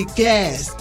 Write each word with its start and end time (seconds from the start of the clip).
Hernicast. 0.00 0.72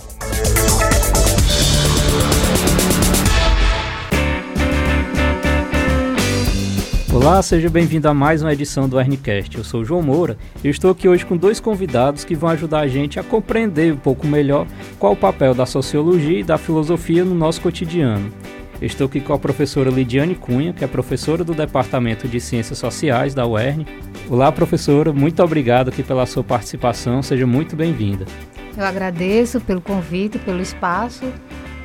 Olá, 7.14 7.42
seja 7.42 7.70
bem-vindo 7.70 8.08
a 8.08 8.14
mais 8.14 8.42
uma 8.42 8.54
edição 8.54 8.88
do 8.88 8.98
Hernicast. 8.98 9.58
Eu 9.58 9.64
sou 9.66 9.82
o 9.82 9.86
João 9.86 10.02
Moura 10.02 10.38
e 10.64 10.70
estou 10.70 10.92
aqui 10.92 11.10
hoje 11.10 11.26
com 11.26 11.36
dois 11.36 11.60
convidados 11.60 12.24
que 12.24 12.34
vão 12.34 12.50
ajudar 12.52 12.80
a 12.80 12.88
gente 12.88 13.20
a 13.20 13.24
compreender 13.24 13.94
um 13.94 13.98
pouco 13.98 14.26
melhor 14.26 14.66
qual 14.98 15.12
o 15.12 15.18
papel 15.18 15.54
da 15.54 15.66
sociologia 15.66 16.40
e 16.40 16.44
da 16.44 16.58
filosofia 16.58 17.26
no 17.26 17.36
nosso 17.36 17.60
cotidiano. 17.60 18.32
Estou 18.82 19.08
aqui 19.08 19.20
com 19.20 19.34
a 19.34 19.40
professora 19.40 19.90
Lidiane 19.90 20.36
Cunha, 20.36 20.72
que 20.72 20.86
é 20.86 20.88
professora 20.88 21.44
do 21.44 21.54
Departamento 21.54 22.26
de 22.26 22.40
Ciências 22.40 22.78
Sociais 22.78 23.34
da 23.34 23.46
UERN. 23.46 23.86
Olá, 24.30 24.50
professora, 24.50 25.12
muito 25.12 25.44
obrigado 25.44 25.90
aqui 25.90 26.04
pela 26.04 26.26
sua 26.26 26.44
participação, 26.46 27.22
seja 27.22 27.46
muito 27.46 27.76
bem-vinda. 27.76 28.26
Eu 28.80 28.86
agradeço 28.86 29.60
pelo 29.60 29.82
convite, 29.82 30.40
pelo 30.40 30.62
espaço. 30.62 31.26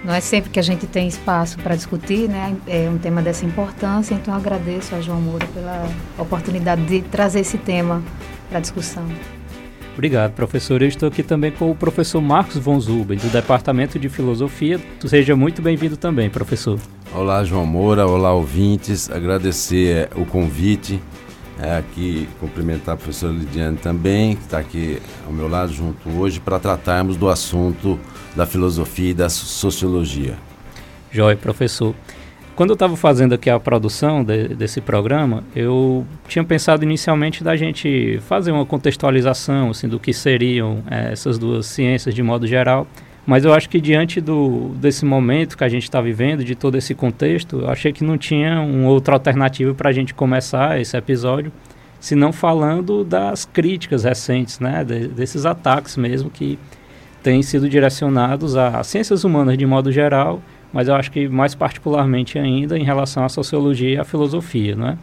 Não 0.05 0.15
é 0.15 0.21
sempre 0.21 0.49
que 0.51 0.61
a 0.61 0.63
gente 0.63 0.87
tem 0.87 1.09
espaço 1.09 1.59
para 1.59 1.75
discutir, 1.75 2.29
né? 2.29 2.55
É 2.69 2.89
um 2.89 2.99
tema 2.99 3.21
dessa 3.21 3.45
importância, 3.45 4.15
então 4.15 4.33
eu 4.33 4.39
agradeço 4.39 4.95
a 4.95 5.01
João 5.01 5.21
Moura 5.21 5.45
pela 5.49 5.89
oportunidade 6.17 6.85
de 6.85 7.03
trazer 7.03 7.41
esse 7.41 7.59
tema 7.59 8.01
para 8.49 8.61
discussão. 8.61 9.05
Obrigado, 9.95 10.35
professor. 10.35 10.83
Eu 10.83 10.89
estou 10.89 11.09
aqui 11.09 11.25
também 11.25 11.51
com 11.51 11.69
o 11.69 11.75
professor 11.75 12.21
Marcos 12.21 12.59
von 12.59 12.79
Zuben, 12.79 13.19
do 13.19 13.29
Departamento 13.29 13.99
de 13.99 14.09
Filosofia. 14.09 14.81
Seja 15.05 15.35
muito 15.35 15.61
bem-vindo 15.61 15.97
também, 15.97 16.31
professor. 16.31 16.79
Olá, 17.13 17.43
João 17.43 17.67
Moura. 17.67 18.07
Olá, 18.07 18.33
ouvintes. 18.33 19.11
Agradecer 19.11 19.97
é, 19.97 20.09
o 20.15 20.25
convite. 20.25 21.03
É, 21.61 21.77
aqui 21.77 22.29
cumprimentar 22.41 22.95
a 22.95 22.97
professora 22.97 23.33
Lidiane 23.33 23.77
também, 23.77 24.35
que 24.35 24.43
está 24.43 24.59
aqui 24.59 25.01
ao 25.25 25.33
meu 25.33 25.49
lado 25.49 25.73
junto 25.73 26.09
hoje, 26.11 26.41
para 26.41 26.59
tratarmos 26.59 27.17
do 27.17 27.29
assunto 27.29 27.99
da 28.35 28.45
filosofia 28.45 29.11
e 29.11 29.15
da 29.15 29.29
sociologia. 29.29 30.35
Joia, 31.13 31.37
professor. 31.37 31.95
Quando 32.57 32.71
eu 32.71 32.75
estava 32.75 32.97
fazendo 32.97 33.35
aqui 33.35 33.51
a 33.51 33.59
produção 33.59 34.23
de, 34.23 34.49
desse 34.49 34.81
programa, 34.81 35.43
eu 35.57 36.07
tinha 36.29 36.45
pensado 36.45 36.85
inicialmente 36.85 37.43
da 37.43 37.57
gente 37.57 38.21
fazer 38.29 38.53
uma 38.53 38.65
contextualização 38.65 39.71
assim, 39.71 39.89
do 39.89 39.99
que 39.99 40.13
seriam 40.13 40.83
é, 40.89 41.13
essas 41.13 41.37
duas 41.37 41.67
ciências 41.67 42.15
de 42.15 42.23
modo 42.23 42.47
geral. 42.47 42.87
Mas 43.27 43.45
eu 43.45 43.55
acho 43.55 43.69
que 43.71 43.81
diante 43.81 44.21
do, 44.21 44.71
desse 44.77 45.05
momento 45.05 45.57
que 45.57 45.65
a 45.65 45.69
gente 45.69 45.85
está 45.85 46.01
vivendo, 46.01 46.45
de 46.45 46.55
todo 46.55 46.77
esse 46.77 46.95
contexto, 46.95 47.61
eu 47.61 47.71
achei 47.71 47.93
que 47.93 48.05
não 48.05 48.19
tinha 48.19 48.61
uma 48.61 48.89
outra 48.89 49.15
alternativa 49.15 49.73
para 49.75 49.89
a 49.89 49.93
gente 49.93 50.13
começar 50.13 50.79
esse 50.79 50.97
episódio, 50.97 51.51
senão 51.99 52.33
falando 52.33 53.03
das 53.03 53.47
críticas 53.47 54.05
recentes, 54.05 54.61
né, 54.61 54.85
de, 54.85 55.09
desses 55.09 55.47
ataques 55.47 55.97
mesmo 55.97 56.29
que 56.29 56.59
têm 57.23 57.43
sido 57.43 57.69
direcionados 57.69 58.57
às 58.57 58.87
ciências 58.87 59.25
humanas 59.25 59.57
de 59.57 59.65
modo 59.65 59.91
geral 59.91 60.43
mas 60.75 60.89
eu 60.89 60.97
acho 60.97 61.13
que 61.13 61.29
mais 61.29 61.55
particularmente 61.55 62.37
ainda 62.37 62.77
em 62.77 62.83
relação 62.83 63.25
à 63.25 63.29
sociologia 63.29 63.91
e 63.91 63.97
à 63.97 64.03
filosofia, 64.03 64.75
né? 64.75 64.99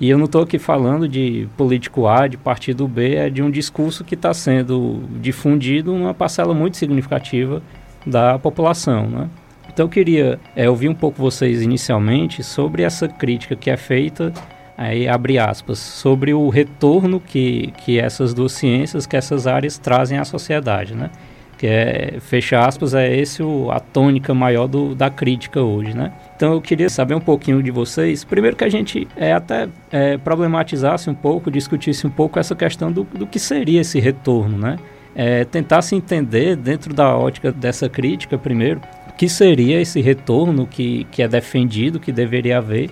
E 0.00 0.08
eu 0.08 0.16
não 0.16 0.26
estou 0.26 0.42
aqui 0.42 0.58
falando 0.58 1.08
de 1.08 1.48
político 1.56 2.06
A, 2.06 2.28
de 2.28 2.36
partido 2.36 2.86
B, 2.86 3.16
é 3.16 3.28
de 3.30 3.42
um 3.42 3.50
discurso 3.50 4.04
que 4.04 4.14
está 4.14 4.32
sendo 4.32 5.02
difundido 5.20 5.92
numa 5.92 6.14
parcela 6.14 6.54
muito 6.54 6.76
significativa 6.76 7.60
da 8.06 8.38
população, 8.38 9.08
né? 9.08 9.28
Então 9.68 9.86
eu 9.86 9.90
queria 9.90 10.40
é, 10.56 10.68
ouvir 10.68 10.88
um 10.88 10.94
pouco 10.94 11.20
vocês 11.20 11.62
inicialmente 11.62 12.42
sobre 12.42 12.82
essa 12.82 13.08
crítica 13.08 13.54
que 13.54 13.70
é 13.70 13.76
feita, 13.76 14.32
aí 14.76 15.08
abre 15.08 15.38
aspas, 15.38 15.78
sobre 15.78 16.32
o 16.32 16.48
retorno 16.48 17.20
que, 17.20 17.72
que 17.78 17.98
essas 17.98 18.32
duas 18.32 18.52
ciências, 18.52 19.06
que 19.06 19.16
essas 19.16 19.46
áreas 19.46 19.78
trazem 19.78 20.18
à 20.18 20.24
sociedade, 20.24 20.94
né? 20.94 21.10
Que 21.58 21.66
é, 21.66 22.18
fecha 22.20 22.60
aspas, 22.60 22.94
é 22.94 23.14
esse 23.14 23.42
o, 23.42 23.68
a 23.70 23.80
tônica 23.80 24.32
maior 24.32 24.68
do, 24.68 24.94
da 24.94 25.10
crítica 25.10 25.60
hoje, 25.60 25.94
né? 25.94 26.12
Então 26.36 26.52
eu 26.52 26.60
queria 26.60 26.88
saber 26.88 27.14
um 27.14 27.20
pouquinho 27.20 27.60
de 27.60 27.72
vocês, 27.72 28.22
primeiro 28.22 28.56
que 28.56 28.62
a 28.62 28.68
gente 28.68 29.08
é, 29.16 29.32
até 29.32 29.68
é, 29.90 30.16
problematizasse 30.16 31.10
um 31.10 31.14
pouco, 31.14 31.50
discutisse 31.50 32.06
um 32.06 32.10
pouco 32.10 32.38
essa 32.38 32.54
questão 32.54 32.92
do, 32.92 33.02
do 33.02 33.26
que 33.26 33.40
seria 33.40 33.80
esse 33.80 33.98
retorno, 33.98 34.56
né? 34.56 34.78
É, 35.16 35.44
tentasse 35.44 35.96
entender 35.96 36.54
dentro 36.54 36.94
da 36.94 37.16
ótica 37.16 37.50
dessa 37.50 37.88
crítica, 37.88 38.38
primeiro, 38.38 38.80
o 39.08 39.12
que 39.14 39.28
seria 39.28 39.80
esse 39.80 40.00
retorno 40.00 40.64
que, 40.64 41.08
que 41.10 41.24
é 41.24 41.26
defendido, 41.26 41.98
que 41.98 42.12
deveria 42.12 42.58
haver, 42.58 42.88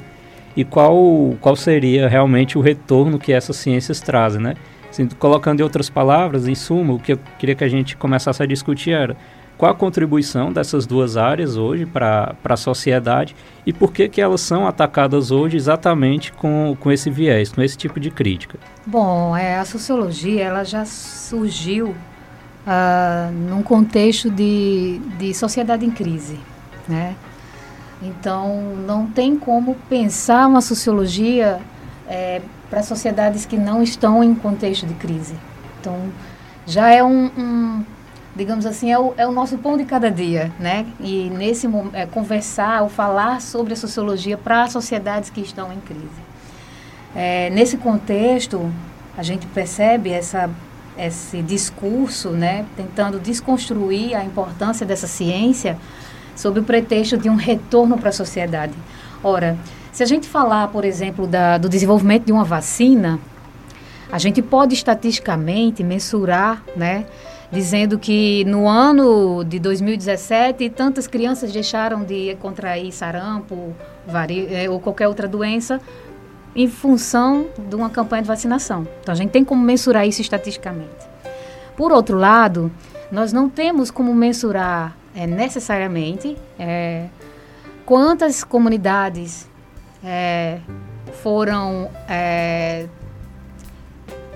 e 0.56 0.64
qual, 0.64 1.36
qual 1.40 1.54
seria 1.54 2.08
realmente 2.08 2.58
o 2.58 2.60
retorno 2.60 3.16
que 3.16 3.32
essas 3.32 3.54
ciências 3.56 4.00
trazem, 4.00 4.42
né? 4.42 4.54
Assim, 4.96 5.08
colocando 5.18 5.60
em 5.60 5.62
outras 5.62 5.90
palavras, 5.90 6.48
em 6.48 6.54
suma, 6.54 6.94
o 6.94 6.98
que 6.98 7.12
eu 7.12 7.18
queria 7.38 7.54
que 7.54 7.62
a 7.62 7.68
gente 7.68 7.94
começasse 7.98 8.42
a 8.42 8.46
discutir 8.46 8.92
era 8.92 9.14
qual 9.58 9.70
a 9.70 9.74
contribuição 9.74 10.50
dessas 10.50 10.86
duas 10.86 11.18
áreas 11.18 11.58
hoje 11.58 11.84
para 11.84 12.34
a 12.42 12.56
sociedade 12.56 13.36
e 13.66 13.74
por 13.74 13.92
que, 13.92 14.08
que 14.08 14.22
elas 14.22 14.40
são 14.40 14.66
atacadas 14.66 15.30
hoje 15.30 15.54
exatamente 15.54 16.32
com, 16.32 16.74
com 16.80 16.90
esse 16.90 17.10
viés, 17.10 17.52
com 17.52 17.60
esse 17.60 17.76
tipo 17.76 18.00
de 18.00 18.10
crítica. 18.10 18.58
Bom, 18.86 19.36
é, 19.36 19.58
a 19.58 19.66
sociologia 19.66 20.44
ela 20.44 20.64
já 20.64 20.86
surgiu 20.86 21.88
uh, 21.88 23.32
num 23.32 23.62
contexto 23.62 24.30
de, 24.30 24.98
de 25.18 25.34
sociedade 25.34 25.84
em 25.84 25.90
crise, 25.90 26.40
né? 26.88 27.14
Então, 28.02 28.74
não 28.86 29.06
tem 29.06 29.36
como 29.36 29.74
pensar 29.90 30.46
uma 30.46 30.62
sociologia 30.62 31.60
é, 32.08 32.40
para 32.68 32.82
sociedades 32.82 33.46
que 33.46 33.56
não 33.56 33.82
estão 33.82 34.22
em 34.22 34.34
contexto 34.34 34.86
de 34.86 34.94
crise. 34.94 35.34
Então, 35.80 36.10
já 36.66 36.90
é 36.90 37.02
um, 37.02 37.30
um 37.36 37.84
digamos 38.34 38.66
assim, 38.66 38.92
é 38.92 38.98
o, 38.98 39.14
é 39.16 39.26
o, 39.26 39.32
nosso 39.32 39.56
pão 39.56 39.76
de 39.76 39.84
cada 39.84 40.10
dia, 40.10 40.52
né? 40.60 40.86
E 41.00 41.30
nesse 41.30 41.66
é, 41.92 42.04
conversar 42.06 42.82
ou 42.82 42.88
falar 42.88 43.40
sobre 43.40 43.72
a 43.72 43.76
sociologia 43.76 44.36
para 44.36 44.68
sociedades 44.68 45.30
que 45.30 45.40
estão 45.40 45.72
em 45.72 45.80
crise. 45.80 46.26
É, 47.14 47.48
nesse 47.50 47.78
contexto, 47.78 48.70
a 49.16 49.22
gente 49.22 49.46
percebe 49.46 50.10
essa, 50.10 50.50
esse 50.98 51.40
discurso, 51.40 52.30
né? 52.30 52.66
Tentando 52.76 53.18
desconstruir 53.18 54.14
a 54.14 54.22
importância 54.22 54.84
dessa 54.84 55.06
ciência 55.06 55.78
sob 56.34 56.60
o 56.60 56.62
pretexto 56.62 57.16
de 57.16 57.30
um 57.30 57.36
retorno 57.36 57.96
para 57.96 58.10
a 58.10 58.12
sociedade. 58.12 58.74
Ora, 59.24 59.56
se 59.96 60.02
a 60.02 60.06
gente 60.06 60.28
falar, 60.28 60.68
por 60.68 60.84
exemplo, 60.84 61.26
da, 61.26 61.56
do 61.56 61.70
desenvolvimento 61.70 62.26
de 62.26 62.30
uma 62.30 62.44
vacina, 62.44 63.18
a 64.12 64.18
gente 64.18 64.42
pode 64.42 64.74
estatisticamente 64.74 65.82
mensurar, 65.82 66.62
né? 66.76 67.06
Dizendo 67.50 67.98
que 67.98 68.44
no 68.44 68.68
ano 68.68 69.42
de 69.42 69.58
2017, 69.58 70.68
tantas 70.68 71.06
crianças 71.06 71.50
deixaram 71.50 72.04
de 72.04 72.36
contrair 72.42 72.92
sarampo 72.92 73.74
eh, 74.50 74.68
ou 74.68 74.78
qualquer 74.80 75.08
outra 75.08 75.26
doença 75.26 75.80
em 76.54 76.68
função 76.68 77.46
de 77.56 77.74
uma 77.74 77.88
campanha 77.88 78.20
de 78.20 78.28
vacinação. 78.28 78.86
Então, 79.00 79.14
a 79.14 79.16
gente 79.16 79.30
tem 79.30 79.46
como 79.46 79.64
mensurar 79.64 80.06
isso 80.06 80.20
estatisticamente. 80.20 81.08
Por 81.74 81.90
outro 81.90 82.18
lado, 82.18 82.70
nós 83.10 83.32
não 83.32 83.48
temos 83.48 83.90
como 83.90 84.14
mensurar 84.14 84.94
é, 85.14 85.26
necessariamente 85.26 86.36
é, 86.58 87.06
quantas 87.86 88.44
comunidades 88.44 89.48
é, 90.06 90.60
foram 91.22 91.90
é, 92.08 92.86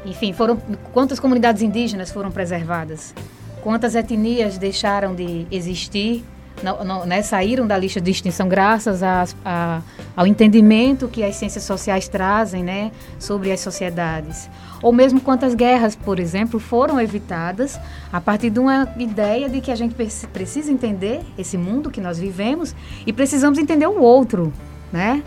enfim, 0.05 0.33
foram 0.33 0.57
quantas 0.93 1.21
comunidades 1.21 1.63
indígenas 1.63 2.11
foram 2.11 2.31
preservadas, 2.31 3.15
quantas 3.63 3.95
etnias 3.95 4.59
deixaram 4.59 5.15
de 5.15 5.47
existir, 5.51 6.25
não, 6.63 6.85
não, 6.85 7.07
né, 7.07 7.23
saíram 7.23 7.67
da 7.67 7.77
lista 7.77 8.01
de 8.01 8.11
extinção 8.11 8.49
graças 8.49 9.03
a, 9.03 9.25
a, 9.45 9.83
ao 10.17 10.27
entendimento 10.27 11.09
que 11.09 11.23
as 11.23 11.37
ciências 11.37 11.65
sociais 11.65 12.09
trazem 12.09 12.63
né, 12.63 12.93
sobre 13.19 13.51
as 13.51 13.61
sociedades. 13.61 14.49
Ou 14.83 14.93
mesmo 14.93 15.21
quantas 15.21 15.55
guerras, 15.55 15.95
por 15.95 16.19
exemplo, 16.19 16.59
foram 16.59 17.01
evitadas 17.01 17.79
a 18.13 18.21
partir 18.21 18.51
de 18.51 18.59
uma 18.59 18.93
ideia 18.99 19.49
de 19.49 19.61
que 19.61 19.71
a 19.71 19.77
gente 19.77 19.95
precisa 20.33 20.73
entender 20.73 21.21
esse 21.39 21.57
mundo 21.57 21.91
que 21.91 22.01
nós 22.01 22.19
vivemos 22.19 22.75
e 23.07 23.13
precisamos 23.13 23.59
entender 23.59 23.87
o 23.87 24.01
outro, 24.01 24.53
né? 24.93 25.23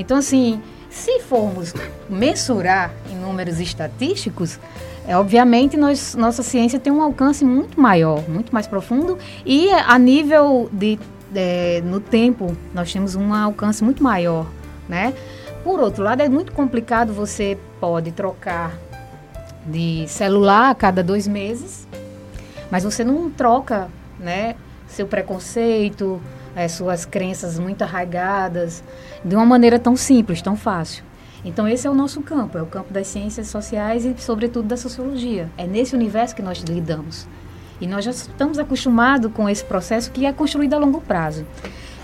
Então, 0.00 0.16
assim, 0.16 0.60
se 0.88 1.20
formos 1.20 1.74
mensurar 2.08 2.92
em 3.10 3.14
números 3.14 3.60
estatísticos, 3.60 4.58
é, 5.06 5.16
obviamente 5.16 5.76
nós, 5.76 6.14
nossa 6.14 6.42
ciência 6.42 6.78
tem 6.78 6.92
um 6.92 7.02
alcance 7.02 7.44
muito 7.44 7.80
maior, 7.80 8.26
muito 8.28 8.52
mais 8.52 8.66
profundo 8.66 9.18
e 9.44 9.70
a 9.70 9.98
nível 9.98 10.68
de, 10.72 10.98
é, 11.34 11.82
no 11.84 12.00
tempo 12.00 12.56
nós 12.74 12.92
temos 12.92 13.14
um 13.14 13.32
alcance 13.32 13.84
muito 13.84 14.02
maior, 14.02 14.46
né? 14.88 15.14
Por 15.62 15.78
outro 15.80 16.02
lado, 16.02 16.22
é 16.22 16.28
muito 16.28 16.52
complicado, 16.52 17.12
você 17.12 17.58
pode 17.78 18.12
trocar 18.12 18.72
de 19.66 20.06
celular 20.08 20.70
a 20.70 20.74
cada 20.74 21.02
dois 21.02 21.28
meses, 21.28 21.86
mas 22.70 22.82
você 22.84 23.04
não 23.04 23.28
troca, 23.28 23.88
né, 24.18 24.54
seu 24.88 25.06
preconceito, 25.06 26.20
as 26.64 26.72
suas 26.72 27.04
crenças 27.04 27.58
muito 27.58 27.82
arraigadas, 27.82 28.82
de 29.24 29.34
uma 29.34 29.46
maneira 29.46 29.78
tão 29.78 29.96
simples, 29.96 30.42
tão 30.42 30.56
fácil. 30.56 31.04
Então 31.44 31.66
esse 31.66 31.86
é 31.86 31.90
o 31.90 31.94
nosso 31.94 32.20
campo, 32.20 32.58
é 32.58 32.62
o 32.62 32.66
campo 32.66 32.92
das 32.92 33.06
ciências 33.06 33.48
sociais 33.48 34.04
e 34.04 34.14
sobretudo 34.18 34.68
da 34.68 34.76
sociologia. 34.76 35.48
É 35.56 35.66
nesse 35.66 35.94
universo 35.94 36.34
que 36.34 36.42
nós 36.42 36.58
lidamos. 36.58 37.26
E 37.80 37.86
nós 37.86 38.04
já 38.04 38.10
estamos 38.10 38.58
acostumados 38.58 39.32
com 39.32 39.48
esse 39.48 39.64
processo 39.64 40.10
que 40.10 40.26
é 40.26 40.32
construído 40.32 40.74
a 40.74 40.78
longo 40.78 41.00
prazo. 41.00 41.46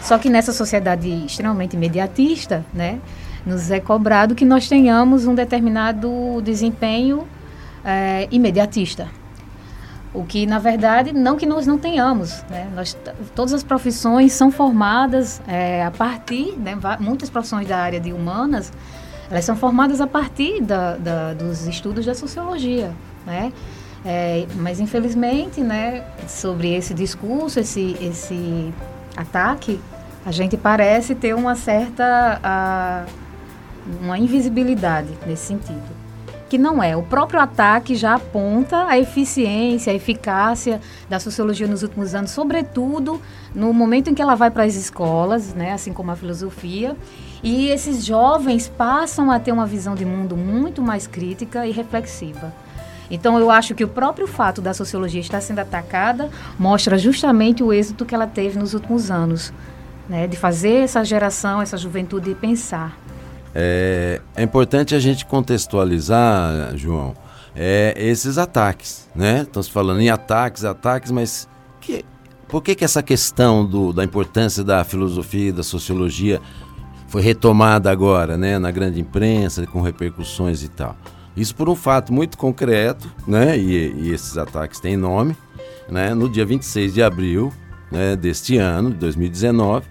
Só 0.00 0.16
que 0.18 0.30
nessa 0.30 0.52
sociedade 0.52 1.08
extremamente 1.26 1.76
imediatista, 1.76 2.64
né, 2.72 2.98
nos 3.44 3.70
é 3.70 3.78
cobrado 3.78 4.34
que 4.34 4.44
nós 4.44 4.68
tenhamos 4.68 5.26
um 5.26 5.34
determinado 5.34 6.40
desempenho 6.42 7.26
é, 7.84 8.26
imediatista. 8.30 9.08
O 10.16 10.24
que, 10.24 10.46
na 10.46 10.58
verdade, 10.58 11.12
não 11.12 11.36
que 11.36 11.44
nós 11.44 11.66
não 11.66 11.76
tenhamos. 11.76 12.42
Né? 12.48 12.66
Nós, 12.74 12.96
todas 13.34 13.52
as 13.52 13.62
profissões 13.62 14.32
são 14.32 14.50
formadas 14.50 15.42
é, 15.46 15.84
a 15.84 15.90
partir, 15.90 16.56
né, 16.56 16.74
muitas 16.98 17.28
profissões 17.28 17.68
da 17.68 17.76
área 17.76 18.00
de 18.00 18.14
humanas, 18.14 18.72
elas 19.30 19.44
são 19.44 19.54
formadas 19.54 20.00
a 20.00 20.06
partir 20.06 20.62
da, 20.62 20.96
da, 20.96 21.34
dos 21.34 21.66
estudos 21.66 22.06
da 22.06 22.14
sociologia. 22.14 22.94
Né? 23.26 23.52
É, 24.06 24.46
mas, 24.56 24.80
infelizmente, 24.80 25.60
né, 25.60 26.02
sobre 26.26 26.74
esse 26.74 26.94
discurso, 26.94 27.60
esse, 27.60 27.94
esse 28.00 28.72
ataque, 29.14 29.78
a 30.24 30.32
gente 30.32 30.56
parece 30.56 31.14
ter 31.14 31.34
uma 31.34 31.54
certa 31.54 32.40
a, 32.42 33.04
uma 34.00 34.18
invisibilidade 34.18 35.10
nesse 35.26 35.44
sentido 35.44 35.95
que 36.48 36.58
não 36.58 36.82
é. 36.82 36.96
O 36.96 37.02
próprio 37.02 37.40
ataque 37.40 37.94
já 37.94 38.14
aponta 38.14 38.86
a 38.86 38.98
eficiência, 38.98 39.92
a 39.92 39.96
eficácia 39.96 40.80
da 41.08 41.18
sociologia 41.18 41.66
nos 41.66 41.82
últimos 41.82 42.14
anos, 42.14 42.30
sobretudo 42.30 43.20
no 43.54 43.72
momento 43.72 44.10
em 44.10 44.14
que 44.14 44.22
ela 44.22 44.34
vai 44.34 44.50
para 44.50 44.64
as 44.64 44.74
escolas, 44.74 45.54
né, 45.54 45.72
assim 45.72 45.92
como 45.92 46.10
a 46.10 46.16
filosofia, 46.16 46.96
e 47.42 47.68
esses 47.68 48.04
jovens 48.04 48.68
passam 48.68 49.30
a 49.30 49.38
ter 49.38 49.52
uma 49.52 49.66
visão 49.66 49.94
de 49.94 50.04
mundo 50.04 50.36
muito 50.36 50.82
mais 50.82 51.06
crítica 51.06 51.66
e 51.66 51.72
reflexiva. 51.72 52.52
Então, 53.10 53.38
eu 53.38 53.50
acho 53.50 53.74
que 53.74 53.84
o 53.84 53.88
próprio 53.88 54.26
fato 54.26 54.60
da 54.60 54.74
sociologia 54.74 55.20
estar 55.20 55.40
sendo 55.40 55.60
atacada 55.60 56.28
mostra 56.58 56.98
justamente 56.98 57.62
o 57.62 57.72
êxito 57.72 58.04
que 58.04 58.14
ela 58.14 58.26
teve 58.26 58.58
nos 58.58 58.74
últimos 58.74 59.10
anos, 59.10 59.52
né, 60.08 60.26
de 60.26 60.36
fazer 60.36 60.84
essa 60.84 61.04
geração, 61.04 61.62
essa 61.62 61.76
juventude 61.76 62.34
pensar. 62.34 62.98
É, 63.58 64.20
é 64.36 64.42
importante 64.42 64.94
a 64.94 64.98
gente 64.98 65.24
contextualizar, 65.24 66.76
João, 66.76 67.14
é, 67.54 67.94
esses 67.96 68.36
ataques, 68.36 69.08
né? 69.16 69.44
Estamos 69.44 69.66
falando 69.66 70.02
em 70.02 70.10
ataques, 70.10 70.62
ataques, 70.62 71.10
mas 71.10 71.48
que, 71.80 72.04
por 72.46 72.62
que, 72.62 72.74
que 72.74 72.84
essa 72.84 73.02
questão 73.02 73.64
do, 73.64 73.94
da 73.94 74.04
importância 74.04 74.62
da 74.62 74.84
filosofia 74.84 75.48
e 75.48 75.52
da 75.52 75.62
sociologia 75.62 76.38
foi 77.08 77.22
retomada 77.22 77.90
agora, 77.90 78.36
né, 78.36 78.58
na 78.58 78.70
grande 78.70 79.00
imprensa, 79.00 79.66
com 79.66 79.80
repercussões 79.80 80.62
e 80.62 80.68
tal? 80.68 80.94
Isso 81.34 81.54
por 81.54 81.70
um 81.70 81.74
fato 81.74 82.12
muito 82.12 82.36
concreto, 82.36 83.10
né? 83.26 83.56
E, 83.56 83.90
e 83.90 84.12
esses 84.12 84.36
ataques 84.36 84.80
têm 84.80 84.98
nome, 84.98 85.34
né? 85.88 86.12
No 86.12 86.28
dia 86.28 86.44
26 86.44 86.92
de 86.92 87.02
abril 87.02 87.50
né, 87.90 88.16
deste 88.16 88.58
ano, 88.58 88.90
de 88.90 88.98
2019, 88.98 89.86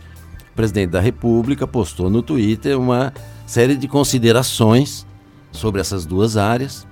o 0.52 0.56
presidente 0.56 0.92
da 0.92 1.00
República 1.00 1.66
postou 1.66 2.12
no 2.12 2.22
Twitter 2.22 2.80
uma 2.80 3.12
série 3.46 3.76
de 3.76 3.88
considerações 3.88 5.06
sobre 5.52 5.82
essas 5.82 6.06
duas 6.06 6.38
áreas, 6.38 6.86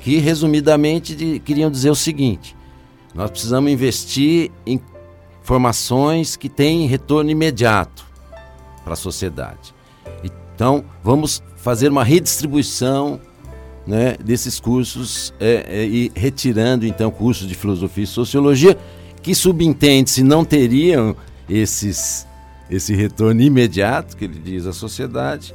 que 0.00 0.18
resumidamente 0.18 1.14
de, 1.14 1.38
queriam 1.40 1.70
dizer 1.70 1.90
o 1.90 1.96
seguinte: 1.96 2.56
nós 3.14 3.30
precisamos 3.30 3.70
investir 3.70 4.50
em 4.64 4.80
formações 5.42 6.36
que 6.36 6.48
têm 6.48 6.86
retorno 6.86 7.30
imediato 7.30 8.04
para 8.84 8.94
a 8.94 8.96
sociedade. 8.96 9.74
Então, 10.22 10.84
vamos 11.02 11.42
fazer 11.56 11.90
uma 11.90 12.04
redistribuição 12.04 13.20
né, 13.86 14.16
desses 14.24 14.58
cursos 14.58 15.32
é, 15.38 15.66
é, 15.68 15.86
e 15.86 16.10
retirando 16.14 16.86
então 16.86 17.10
cursos 17.10 17.46
de 17.46 17.54
filosofia 17.54 18.04
e 18.04 18.06
sociologia 18.06 18.76
que 19.22 19.34
subentende-se 19.34 20.22
não 20.22 20.44
teriam 20.44 21.16
esses, 21.48 22.26
esse 22.70 22.94
retorno 22.94 23.40
imediato 23.40 24.16
que 24.16 24.24
ele 24.24 24.38
diz 24.38 24.66
à 24.66 24.72
sociedade 24.72 25.54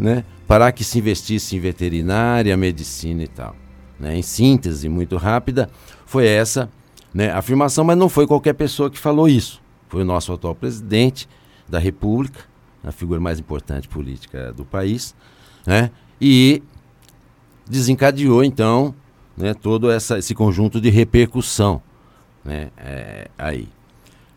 né, 0.00 0.24
para 0.46 0.72
que 0.72 0.82
se 0.82 0.98
investisse 0.98 1.54
em 1.54 1.60
veterinária, 1.60 2.56
medicina 2.56 3.22
e 3.22 3.28
tal. 3.28 3.54
Né? 3.98 4.16
Em 4.16 4.22
síntese 4.22 4.88
muito 4.88 5.16
rápida, 5.16 5.70
foi 6.06 6.26
essa 6.26 6.70
né, 7.12 7.30
afirmação, 7.30 7.84
mas 7.84 7.98
não 7.98 8.08
foi 8.08 8.26
qualquer 8.26 8.54
pessoa 8.54 8.90
que 8.90 8.98
falou 8.98 9.28
isso. 9.28 9.60
Foi 9.88 10.02
o 10.02 10.04
nosso 10.04 10.32
atual 10.32 10.54
presidente 10.54 11.28
da 11.68 11.78
República, 11.78 12.40
a 12.82 12.90
figura 12.90 13.20
mais 13.20 13.38
importante 13.38 13.86
política 13.88 14.52
do 14.54 14.64
país, 14.64 15.14
né, 15.66 15.90
e 16.18 16.62
desencadeou 17.68 18.42
então 18.42 18.94
né, 19.36 19.52
todo 19.52 19.90
essa, 19.90 20.18
esse 20.18 20.34
conjunto 20.34 20.80
de 20.80 20.88
repercussão 20.88 21.82
né, 22.42 22.70
é, 22.78 23.28
aí. 23.36 23.68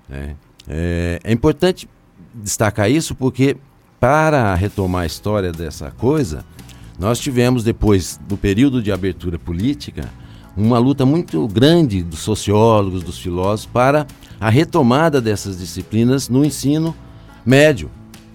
Né. 0.09 0.36
É, 0.68 1.19
é 1.24 1.31
importante 1.31 1.88
destacar 2.33 2.92
isso 2.92 3.16
porque 3.16 3.56
para 4.04 4.54
retomar 4.54 5.04
a 5.04 5.06
história 5.06 5.50
dessa 5.50 5.90
coisa, 5.90 6.44
nós 7.00 7.20
tivemos, 7.20 7.64
depois 7.64 8.20
do 8.28 8.36
período 8.36 8.82
de 8.82 8.92
abertura 8.92 9.40
política, 9.40 10.10
uma 10.58 10.78
luta 10.78 11.06
muito 11.06 11.48
grande 11.48 12.04
dos 12.04 12.20
sociólogos, 12.20 13.02
dos 13.02 13.18
filósofos, 13.18 13.72
para 13.72 14.06
a 14.42 14.50
retomada 14.50 15.22
dessas 15.22 15.58
disciplinas 15.58 16.28
no 16.28 16.44
ensino 16.44 16.94
médio. 17.46 17.90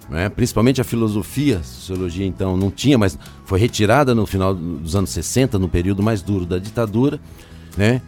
Né? 0.09 0.27
Principalmente 0.27 0.81
a 0.81 0.83
filosofia, 0.83 1.59
a 1.59 1.63
sociologia 1.63 2.25
então 2.25 2.57
não 2.57 2.71
tinha, 2.71 2.97
mas 2.97 3.15
foi 3.45 3.59
retirada 3.59 4.15
no 4.15 4.25
final 4.25 4.55
dos 4.55 4.95
anos 4.95 5.11
60, 5.11 5.59
no 5.59 5.69
período 5.69 6.01
mais 6.01 6.23
duro 6.23 6.47
da 6.47 6.57
ditadura. 6.57 7.19
Né? 7.77 8.01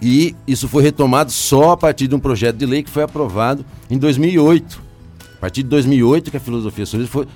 E 0.00 0.34
isso 0.48 0.66
foi 0.66 0.82
retomado 0.82 1.30
só 1.30 1.72
a 1.72 1.76
partir 1.76 2.08
de 2.08 2.14
um 2.14 2.18
projeto 2.18 2.56
de 2.56 2.64
lei 2.64 2.82
que 2.82 2.88
foi 2.88 3.02
aprovado 3.02 3.66
em 3.90 3.98
2008 3.98 4.91
partir 5.42 5.64
de 5.64 5.70
2008 5.70 6.30
que 6.30 6.36
a 6.36 6.40
filosofia 6.40 6.86
socialista 6.86 7.12
foi, 7.12 7.26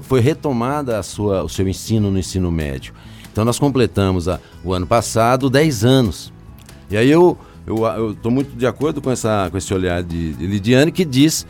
foi 0.00 0.20
retomada 0.20 1.00
a 1.00 1.02
sua, 1.02 1.42
o 1.42 1.48
seu 1.48 1.66
ensino 1.66 2.12
no 2.12 2.16
ensino 2.16 2.48
médio. 2.48 2.94
Então 3.32 3.44
nós 3.44 3.58
completamos 3.58 4.28
a, 4.28 4.38
o 4.62 4.72
ano 4.72 4.86
passado 4.86 5.50
10 5.50 5.84
anos. 5.84 6.32
E 6.88 6.96
aí 6.96 7.10
eu 7.10 7.36
estou 8.12 8.30
muito 8.30 8.56
de 8.56 8.68
acordo 8.68 9.02
com, 9.02 9.10
essa, 9.10 9.48
com 9.50 9.58
esse 9.58 9.74
olhar 9.74 10.00
de, 10.04 10.34
de 10.34 10.46
Lidiane 10.46 10.92
que 10.92 11.04
diz 11.04 11.44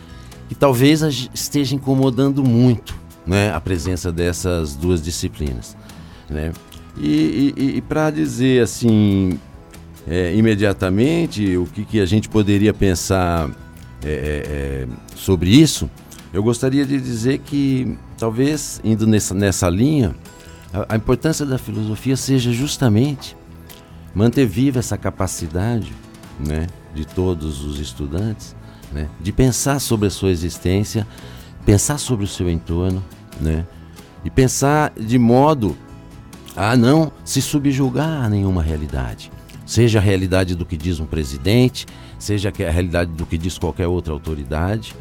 que 0.48 0.54
talvez 0.54 1.02
esteja 1.34 1.74
incomodando 1.74 2.42
muito 2.42 2.96
né, 3.26 3.52
a 3.52 3.60
presença 3.60 4.10
dessas 4.10 4.74
duas 4.74 5.02
disciplinas. 5.02 5.76
Né? 6.30 6.50
E, 6.96 7.52
e, 7.54 7.76
e 7.76 7.82
para 7.82 8.10
dizer 8.10 8.62
assim, 8.62 9.38
é, 10.08 10.34
imediatamente, 10.34 11.58
o 11.58 11.66
que, 11.66 11.84
que, 11.84 12.00
a 12.00 12.06
gente 12.06 12.26
poderia 12.26 12.72
pensar 12.72 13.50
é, 14.02 14.08
é, 14.08 14.12
é 14.14 14.86
sobre 15.14 15.50
isso, 15.50 15.90
eu 16.36 16.42
gostaria 16.42 16.84
de 16.84 17.00
dizer 17.00 17.38
que, 17.38 17.96
talvez, 18.18 18.78
indo 18.84 19.06
nessa, 19.06 19.32
nessa 19.32 19.70
linha, 19.70 20.14
a, 20.70 20.92
a 20.92 20.96
importância 20.96 21.46
da 21.46 21.56
filosofia 21.56 22.14
seja 22.14 22.52
justamente 22.52 23.34
manter 24.14 24.44
viva 24.44 24.78
essa 24.78 24.98
capacidade 24.98 25.94
né, 26.38 26.66
de 26.94 27.06
todos 27.06 27.64
os 27.64 27.80
estudantes 27.80 28.54
né, 28.92 29.08
de 29.18 29.32
pensar 29.32 29.78
sobre 29.78 30.08
a 30.08 30.10
sua 30.10 30.30
existência, 30.30 31.06
pensar 31.64 31.96
sobre 31.96 32.26
o 32.26 32.28
seu 32.28 32.50
entorno, 32.50 33.02
né, 33.40 33.66
e 34.22 34.28
pensar 34.28 34.92
de 34.94 35.18
modo 35.18 35.74
a 36.54 36.76
não 36.76 37.10
se 37.24 37.40
subjugar 37.40 38.24
a 38.24 38.28
nenhuma 38.28 38.62
realidade. 38.62 39.32
Seja 39.64 40.00
a 40.00 40.02
realidade 40.02 40.54
do 40.54 40.66
que 40.66 40.76
diz 40.76 41.00
um 41.00 41.06
presidente, 41.06 41.86
seja 42.18 42.50
a 42.50 42.70
realidade 42.70 43.10
do 43.12 43.24
que 43.24 43.38
diz 43.38 43.56
qualquer 43.56 43.86
outra 43.86 44.12
autoridade, 44.12 44.94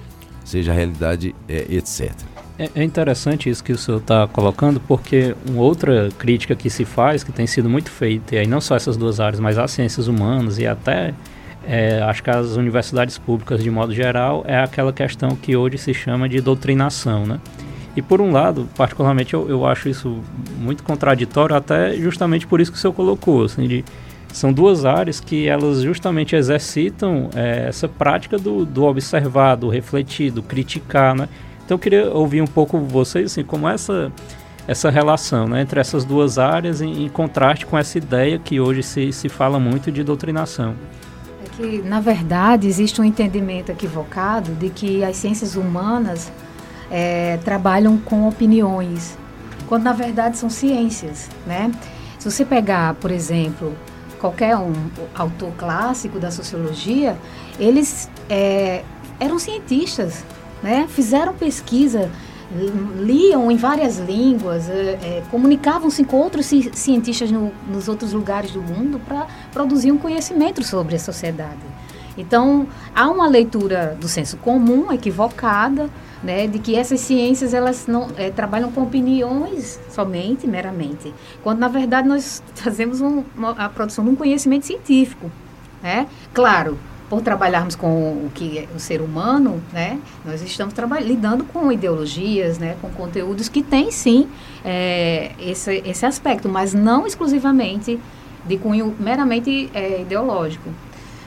seja 0.46 0.72
a 0.72 0.76
realidade, 0.76 1.36
é, 1.50 1.66
etc. 1.70 2.14
É, 2.58 2.70
é 2.74 2.84
interessante 2.84 3.50
isso 3.50 3.62
que 3.62 3.74
o 3.74 3.78
senhor 3.78 3.98
está 3.98 4.28
colocando, 4.28 4.80
porque 4.80 5.36
uma 5.46 5.62
outra 5.62 6.10
crítica 6.18 6.56
que 6.56 6.70
se 6.70 6.86
faz, 6.86 7.24
que 7.24 7.32
tem 7.32 7.46
sido 7.46 7.70
muito 7.70 7.90
feita, 7.90 8.36
e 8.36 8.38
aí 8.38 8.48
não 8.48 8.62
só 8.62 8.76
essas 8.78 8.96
duas 8.96 9.20
áreas, 9.20 9.42
mas 9.42 9.58
as 9.58 9.72
ciências 9.72 10.08
humanas 10.08 10.58
e 10.58 10.66
até 10.66 11.14
é, 11.68 12.02
acho 12.04 12.24
que 12.24 12.30
as 12.30 12.56
universidades 12.56 13.18
públicas 13.18 13.62
de 13.62 13.70
modo 13.70 13.94
geral, 13.94 14.44
é 14.48 14.58
aquela 14.60 14.94
questão 14.94 15.30
que 15.36 15.56
hoje 15.58 15.78
se 15.78 15.94
chama 15.94 16.30
de 16.30 16.40
doutrinação, 16.40 17.26
né? 17.26 17.40
E 17.96 18.02
por 18.02 18.22
um 18.22 18.32
lado, 18.32 18.68
particularmente, 18.76 19.34
eu, 19.34 19.50
eu 19.50 19.66
acho 19.66 19.88
isso 19.88 20.22
muito 20.60 20.84
contraditório, 20.84 21.56
até 21.56 21.96
justamente 21.96 22.46
por 22.46 22.60
isso 22.60 22.72
que 22.72 22.78
o 22.78 22.82
senhor 22.82 22.94
colocou, 22.94 23.46
assim, 23.46 23.68
de 23.68 23.86
são 24.36 24.52
duas 24.52 24.84
áreas 24.84 25.22
que 25.22 25.48
elas 25.48 25.82
justamente 25.82 26.36
exercitam 26.36 27.30
é, 27.34 27.68
essa 27.70 27.88
prática 27.88 28.38
do, 28.38 28.66
do 28.66 28.84
observar, 28.84 29.56
do 29.56 29.70
refletir, 29.70 30.30
do 30.30 30.44
criticar, 30.44 31.16
né? 31.16 31.30
Então 31.64 31.76
eu 31.76 31.80
queria 31.80 32.12
ouvir 32.12 32.42
um 32.42 32.48
pouco 32.48 32.78
vocês, 32.80 33.32
assim, 33.32 33.46
como 33.46 33.68
essa 33.68 34.12
essa 34.68 34.90
relação 34.90 35.48
né, 35.48 35.62
entre 35.62 35.80
essas 35.80 36.04
duas 36.04 36.40
áreas 36.40 36.82
em, 36.82 37.06
em, 37.06 37.08
contraste 37.08 37.68
com 37.68 37.78
essa 37.78 38.00
ideia 38.00 38.40
que 38.40 38.60
hoje 38.60 38.82
se, 38.82 39.14
se 39.14 39.30
fala 39.30 39.60
muito 39.60 39.92
de 39.92 40.04
doutrinação. 40.04 40.74
É 41.46 41.50
que, 41.56 41.84
na 41.84 42.00
verdade, 42.00 42.68
existe 42.68 43.00
um 43.00 43.04
entendimento 43.04 43.72
equivocado 43.72 44.52
de 44.56 44.72
que 44.72 45.04
as 45.04 45.18
ciências 45.18 45.56
humanas 45.56 46.32
é, 46.90 47.38
trabalham 47.46 47.96
com 48.00 48.28
opiniões, 48.28 49.16
quando 49.68 49.84
na 49.84 49.94
verdade 49.94 50.36
são 50.36 50.50
ciências, 50.50 51.30
né? 51.46 51.72
Se 52.18 52.30
você 52.30 52.44
pegar, 52.44 52.96
por 52.96 53.12
exemplo, 53.12 53.72
qualquer 54.26 54.58
um 54.58 54.74
autor 55.14 55.52
clássico 55.56 56.20
da 56.20 56.32
sociologia, 56.32 57.16
eles 57.60 58.10
é, 58.28 58.84
eram 59.20 59.38
cientistas, 59.38 60.24
né? 60.64 60.88
fizeram 60.90 61.34
pesquisa, 61.36 62.10
liam 62.98 63.52
em 63.52 63.58
várias 63.58 64.00
línguas, 64.00 64.68
é, 64.68 64.74
é, 64.74 65.24
comunicavam-se 65.30 66.04
com 66.04 66.18
outros 66.18 66.48
ci 66.48 66.72
cientistas 66.74 67.30
no, 67.30 67.52
nos 67.68 67.88
outros 67.88 68.14
lugares 68.14 68.52
do 68.52 68.62
mundo 68.62 69.00
para 69.00 69.28
produzir 69.52 69.92
um 69.92 69.98
conhecimento 69.98 70.64
sobre 70.64 70.96
a 70.96 71.00
sociedade. 71.00 71.62
Então, 72.18 72.68
há 72.96 73.08
uma 73.10 73.28
leitura 73.28 73.96
do 74.00 74.08
senso 74.08 74.38
comum 74.38 74.92
equivocada, 74.92 75.90
né, 76.26 76.48
de 76.48 76.58
que 76.58 76.76
essas 76.76 77.00
ciências 77.02 77.54
elas 77.54 77.86
não 77.86 78.08
é, 78.18 78.32
trabalham 78.32 78.72
com 78.72 78.82
opiniões 78.82 79.80
somente, 79.92 80.48
meramente, 80.48 81.14
quando 81.44 81.60
na 81.60 81.68
verdade 81.68 82.08
nós 82.08 82.42
fazemos 82.56 83.00
um, 83.00 83.24
uma, 83.38 83.52
a 83.52 83.70
produção 83.70 84.04
de 84.04 84.10
um 84.10 84.16
conhecimento 84.16 84.66
científico, 84.66 85.32
né? 85.84 86.08
Claro, 86.34 86.80
por 87.08 87.22
trabalharmos 87.22 87.76
com 87.76 87.88
o 87.88 88.32
que 88.34 88.58
é 88.58 88.68
o 88.76 88.80
ser 88.80 89.02
humano, 89.02 89.62
né, 89.72 90.00
nós 90.26 90.42
estamos 90.42 90.74
lidando 91.04 91.44
com 91.44 91.72
ideologias, 91.72 92.58
né, 92.58 92.76
com 92.82 92.90
conteúdos 92.90 93.48
que 93.48 93.62
têm 93.62 93.92
sim 93.92 94.28
é, 94.64 95.32
esse, 95.40 95.84
esse 95.86 96.08
aspecto, 96.08 96.50
mas 96.50 96.74
não 96.74 97.06
exclusivamente 97.06 98.00
de 98.48 98.58
cunho 98.58 98.96
meramente 99.00 99.70
é, 99.76 100.02
ideológico. 100.02 100.72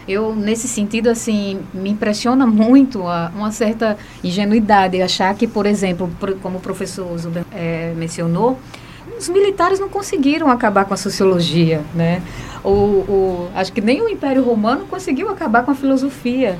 Eu, 0.08 0.34
nesse 0.34 0.66
sentido, 0.66 1.08
assim, 1.08 1.60
me 1.74 1.90
impressiona 1.90 2.46
muito 2.46 3.06
a, 3.06 3.30
uma 3.36 3.52
certa 3.52 3.98
ingenuidade 4.24 5.02
achar 5.02 5.34
que, 5.34 5.46
por 5.46 5.66
exemplo, 5.66 6.10
por, 6.18 6.34
como 6.38 6.56
o 6.56 6.60
professor 6.60 7.16
Zuber 7.18 7.44
é, 7.52 7.92
mencionou, 7.94 8.58
os 9.18 9.28
militares 9.28 9.78
não 9.78 9.88
conseguiram 9.88 10.48
acabar 10.48 10.86
com 10.86 10.94
a 10.94 10.96
sociologia, 10.96 11.82
né? 11.94 12.22
O, 12.64 12.70
o, 12.70 13.48
acho 13.54 13.72
que 13.72 13.80
nem 13.80 14.00
o 14.00 14.08
Império 14.08 14.42
Romano 14.42 14.86
conseguiu 14.86 15.28
acabar 15.28 15.62
com 15.62 15.72
a 15.72 15.74
filosofia. 15.74 16.58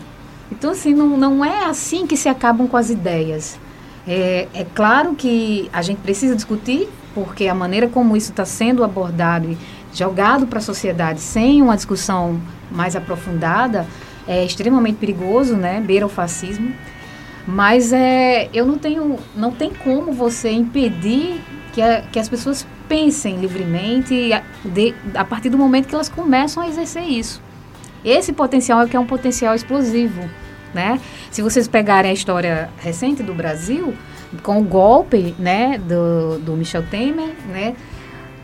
Então, 0.53 0.71
assim, 0.71 0.93
não, 0.93 1.17
não 1.17 1.45
é 1.45 1.65
assim 1.65 2.07
que 2.07 2.17
se 2.17 2.29
acabam 2.29 2.69
com 2.69 2.77
as 2.77 2.91
ideias. 2.91 3.59
É, 4.07 4.49
é 4.53 4.67
claro 4.75 5.15
que 5.15 5.71
a 5.73 5.83
gente 5.83 5.99
precisa 5.99 6.35
discutir, 6.35 6.89
porque 7.15 7.47
a 7.47 7.55
maneira 7.55 7.89
como 7.89 8.17
isso 8.17 8.31
está 8.31 8.45
sendo 8.45 8.83
abordado 8.85 9.51
e 9.51 9.59
jogado 9.99 10.47
para 10.47 10.59
a 10.59 10.63
sociedade 10.63 11.21
sem 11.21 11.61
uma 11.61 11.75
discussão 11.75 12.41
mais 12.71 12.95
aprofundada 12.95 13.87
é 14.27 14.45
extremamente 14.45 14.97
perigoso, 14.97 15.57
né? 15.57 15.81
Beira 15.81 16.07
o 16.07 16.09
fascismo. 16.09 16.73
Mas 17.47 17.93
é, 17.93 18.51
eu 18.53 18.67
não 18.67 18.79
tenho, 18.79 19.19
não 19.35 19.51
tem 19.51 19.71
como 19.71 20.13
você 20.13 20.51
impedir 20.51 21.41
que, 21.73 21.81
a, 21.81 22.03
que 22.03 22.19
as 22.19 22.29
pessoas 22.29 22.67
pensem 22.87 23.37
livremente 23.39 24.33
a, 24.33 24.43
de, 24.65 24.95
a 25.15 25.25
partir 25.25 25.49
do 25.49 25.57
momento 25.57 25.89
que 25.89 25.95
elas 25.95 26.11
começam 26.11 26.63
a 26.63 26.69
exercer 26.69 27.05
isso. 27.05 27.43
Esse 28.05 28.33
potencial 28.33 28.83
é 28.83 28.87
que 28.87 28.97
é 28.97 29.01
um 29.01 29.07
potencial 29.07 29.55
explosivo, 29.55 30.29
né? 30.75 31.01
Se 31.31 31.41
vocês 31.41 31.67
pegarem 31.67 32.11
a 32.11 32.15
história 32.15 32.69
recente 32.79 33.23
do 33.23 33.33
Brasil, 33.33 33.95
com 34.43 34.61
o 34.61 34.63
golpe, 34.63 35.35
né, 35.39 35.79
do, 35.79 36.39
do 36.39 36.53
Michel 36.53 36.83
Temer, 36.83 37.35
né, 37.49 37.75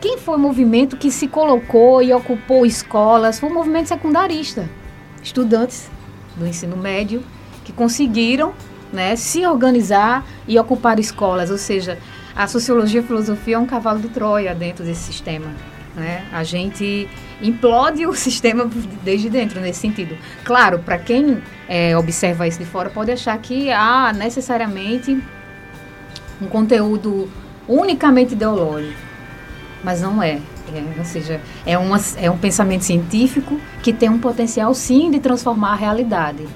quem 0.05 0.19
foi 0.19 0.35
o 0.35 0.39
movimento 0.39 0.95
que 0.97 1.09
se 1.09 1.27
colocou 1.27 1.99
e 1.99 2.13
ocupou 2.13 2.63
escolas? 2.63 3.39
Foi 3.39 3.49
o 3.49 3.53
movimento 3.53 3.87
secundarista. 3.87 4.69
Estudantes 5.23 5.89
do 6.35 6.45
ensino 6.45 6.77
médio 6.77 7.23
que 7.63 7.73
conseguiram 7.73 8.53
né, 8.93 9.15
se 9.15 9.43
organizar 9.47 10.23
e 10.47 10.59
ocupar 10.59 10.99
escolas. 10.99 11.49
Ou 11.49 11.57
seja, 11.57 11.97
a 12.35 12.45
sociologia 12.45 13.01
e 13.01 13.03
a 13.03 13.07
filosofia 13.07 13.55
é 13.55 13.57
um 13.57 13.65
cavalo 13.65 13.99
de 13.99 14.09
Troia 14.09 14.53
dentro 14.53 14.85
desse 14.85 15.01
sistema. 15.01 15.47
Né? 15.95 16.23
A 16.31 16.43
gente 16.43 17.09
implode 17.41 18.05
o 18.05 18.13
sistema 18.13 18.69
desde 19.03 19.27
dentro, 19.27 19.59
nesse 19.59 19.79
sentido. 19.79 20.15
Claro, 20.43 20.77
para 20.77 20.99
quem 20.99 21.41
é, 21.67 21.97
observa 21.97 22.47
isso 22.47 22.59
de 22.59 22.65
fora, 22.65 22.91
pode 22.91 23.09
achar 23.09 23.35
que 23.39 23.71
há 23.71 24.13
necessariamente 24.13 25.19
um 26.39 26.45
conteúdo 26.45 27.27
unicamente 27.67 28.33
ideológico 28.33 29.14
mas 29.85 30.01
não 30.01 30.21
é. 30.21 30.39
é 30.73 30.83
ou 30.97 31.05
seja, 31.05 31.39
é, 31.65 31.77
uma, 31.77 31.99
é 32.17 32.29
um 32.29 32.37
pensamento 32.37 32.83
científico 32.83 33.61
que 33.83 33.93
tem 33.93 34.09
um 34.09 34.17
potencial 34.17 34.73
sim 34.73 35.11
de 35.11 35.19
transformar 35.19 35.73
a 35.73 35.75
realidade. 35.75 36.47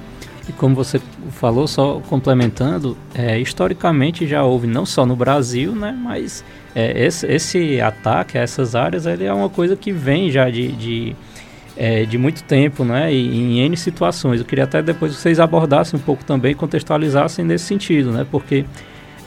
E 0.49 0.51
como 0.51 0.73
você 0.73 0.99
falou, 1.29 1.67
só 1.67 2.01
complementando, 2.09 2.97
é, 3.13 3.39
historicamente 3.39 4.25
já 4.25 4.43
houve, 4.43 4.65
não 4.65 4.83
só 4.83 5.05
no 5.05 5.15
Brasil, 5.15 5.73
né, 5.73 5.95
mas 5.95 6.43
é, 6.73 7.05
esse, 7.05 7.27
esse, 7.27 7.79
ataque 7.79 8.35
a 8.35 8.41
essas 8.41 8.73
áreas 8.73 9.05
ele 9.05 9.25
é 9.25 9.33
uma 9.33 9.47
coisa 9.47 9.75
que 9.75 9.91
vem 9.91 10.31
já 10.31 10.49
de, 10.49 10.71
de, 10.71 11.15
é, 11.77 12.03
de 12.03 12.17
muito 12.17 12.41
tempo, 12.43 12.83
né, 12.83 13.13
e, 13.13 13.27
em 13.27 13.59
N 13.59 13.77
situações. 13.77 14.39
Eu 14.39 14.45
queria 14.47 14.63
até 14.63 14.81
depois 14.81 15.15
vocês 15.15 15.39
abordassem 15.39 15.99
um 15.99 16.01
pouco 16.01 16.25
também, 16.25 16.55
contextualizassem 16.55 17.45
nesse 17.45 17.65
sentido, 17.65 18.11
né, 18.11 18.25
porque 18.31 18.65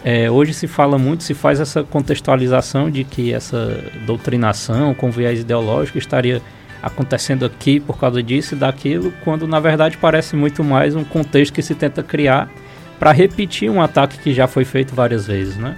é, 0.05 0.31
hoje 0.31 0.53
se 0.53 0.67
fala 0.67 0.99
muito, 0.99 1.23
se 1.23 1.35
faz 1.35 1.61
essa 1.61 1.83
contextualização 1.83 2.91
de 2.91 3.05
que 3.05 3.33
essa 3.33 3.83
doutrinação 4.05 4.95
com 4.95 5.11
viés 5.11 5.41
ideológico 5.41 5.99
estaria 5.99 6.43
acontecendo 6.83 7.45
aqui 7.45 7.79
por 7.79 7.99
causa 7.99 8.21
disso 8.23 8.55
e 8.55 8.59
daquilo, 8.59 9.13
quando 9.23 9.47
na 9.47 9.61
verdade 9.61 9.97
parece 9.97 10.35
muito 10.35 10.65
mais 10.65 10.97
um 10.97 11.05
contexto 11.05 11.53
que 11.53 11.63
se 11.63 11.75
tenta 11.75 12.03
criar 12.03 12.51
para 12.99 13.13
repetir 13.13 13.71
um 13.71 13.81
ataque 13.81 14.19
que 14.19 14.35
já 14.35 14.49
foi 14.49 14.65
feito 14.65 14.95
várias 14.95 15.27
vezes, 15.27 15.57
né? 15.57 15.77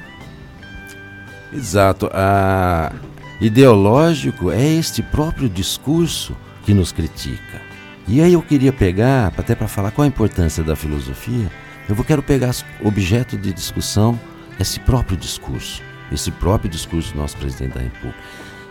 Exato. 1.52 2.11
A 2.12 2.93
ideológico 3.40 4.50
é 4.50 4.64
este 4.64 5.02
próprio 5.02 5.49
discurso 5.49 6.35
que 6.64 6.73
nos 6.73 6.93
critica. 6.93 7.61
E 8.09 8.21
aí 8.21 8.33
eu 8.33 8.43
queria 8.43 8.73
pegar, 8.73 9.33
até 9.37 9.54
para 9.54 9.69
falar 9.69 9.90
qual 9.90 10.04
a 10.04 10.09
importância 10.09 10.62
da 10.62 10.76
filosofia, 10.76 11.50
eu 11.88 11.94
vou 11.94 12.04
quero 12.04 12.22
pegar 12.22 12.54
objeto 12.82 13.36
de 13.36 13.52
discussão 13.52 14.18
esse 14.58 14.80
próprio 14.80 15.16
discurso, 15.16 15.82
esse 16.10 16.30
próprio 16.30 16.70
discurso 16.70 17.12
do 17.12 17.18
nosso 17.18 17.36
presidente 17.36 17.74
da 17.74 17.80
República. 17.80 18.18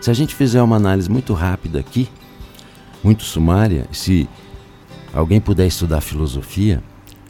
Se 0.00 0.10
a 0.10 0.14
gente 0.14 0.34
fizer 0.34 0.62
uma 0.62 0.76
análise 0.76 1.10
muito 1.10 1.32
rápida 1.32 1.78
aqui, 1.78 2.08
muito 3.02 3.22
sumária, 3.22 3.86
se 3.92 4.28
alguém 5.12 5.40
puder 5.40 5.66
estudar 5.66 6.00
filosofia, 6.00 6.82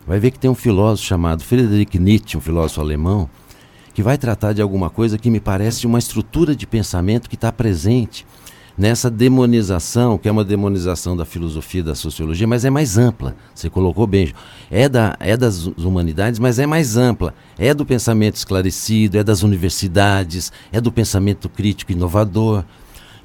vai 0.07 0.19
ver 0.19 0.31
que 0.31 0.39
tem 0.39 0.51
um 0.51 0.55
filósofo 0.55 1.07
chamado 1.07 1.45
Friedrich 1.45 1.99
Nietzsche, 1.99 2.37
um 2.37 2.41
filósofo 2.41 2.81
alemão, 2.81 3.29
que 3.93 4.03
vai 4.03 4.17
tratar 4.17 4.53
de 4.53 4.63
alguma 4.63 4.91
coisa 4.91 5.19
que 5.19 5.31
me 5.31 5.39
parece 5.39 5.87
uma 5.87 5.99
estrutura 5.99 6.57
de 6.57 6.67
pensamento 6.67 7.29
que 7.29 7.37
está 7.37 7.53
presente 7.53 8.27
nessa 8.77 9.11
demonização, 9.11 10.19
que 10.19 10.29
é 10.29 10.33
uma 10.33 10.45
demonização 10.45 11.17
da 11.17 11.25
filosofia 11.25 11.83
da 11.83 11.95
sociologia, 11.95 12.47
mas 12.47 12.65
é 12.65 12.71
mais 12.71 12.99
ampla. 12.99 13.37
Você 13.55 13.71
colocou 13.71 14.07
bem. 14.07 14.33
É, 14.71 14.89
da, 14.89 15.17
é 15.21 15.37
das 15.37 15.67
humanidades, 15.67 16.41
mas 16.41 16.59
é 16.59 16.67
mais 16.67 16.97
ampla. 16.97 17.35
É 17.57 17.73
do 17.73 17.87
pensamento 17.87 18.37
esclarecido, 18.37 19.17
é 19.17 19.23
das 19.23 19.43
universidades, 19.43 20.51
é 20.73 20.81
do 20.81 20.91
pensamento 20.91 21.49
crítico 21.49 21.93
inovador, 21.93 22.65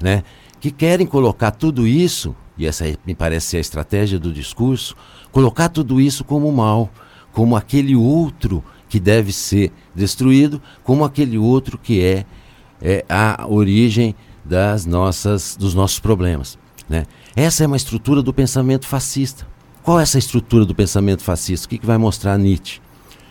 né? 0.00 0.22
que 0.60 0.70
querem 0.70 1.06
colocar 1.06 1.50
tudo 1.50 1.86
isso, 1.86 2.36
e 2.56 2.66
essa 2.66 2.84
me 3.06 3.14
parece 3.14 3.56
a 3.56 3.60
estratégia 3.60 4.18
do 4.18 4.30
discurso, 4.30 4.94
colocar 5.32 5.70
tudo 5.70 6.00
isso 6.00 6.22
como 6.22 6.52
mal, 6.52 6.90
como 7.32 7.56
aquele 7.56 7.96
outro 7.96 8.62
que 8.88 9.00
deve 9.00 9.32
ser 9.32 9.72
destruído, 9.94 10.60
como 10.84 11.02
aquele 11.02 11.38
outro 11.38 11.78
que 11.78 12.02
é, 12.02 12.26
é 12.82 13.04
a 13.08 13.46
origem 13.48 14.14
das 14.50 14.84
nossas, 14.84 15.56
dos 15.56 15.74
nossos 15.74 16.00
problemas. 16.00 16.58
Né? 16.88 17.06
Essa 17.36 17.62
é 17.62 17.66
uma 17.68 17.76
estrutura 17.76 18.20
do 18.20 18.34
pensamento 18.34 18.84
fascista. 18.84 19.46
Qual 19.80 20.00
é 20.00 20.02
essa 20.02 20.18
estrutura 20.18 20.64
do 20.64 20.74
pensamento 20.74 21.22
fascista? 21.22 21.66
O 21.66 21.70
que, 21.70 21.78
que 21.78 21.86
vai 21.86 21.96
mostrar 21.96 22.36
Nietzsche? 22.36 22.80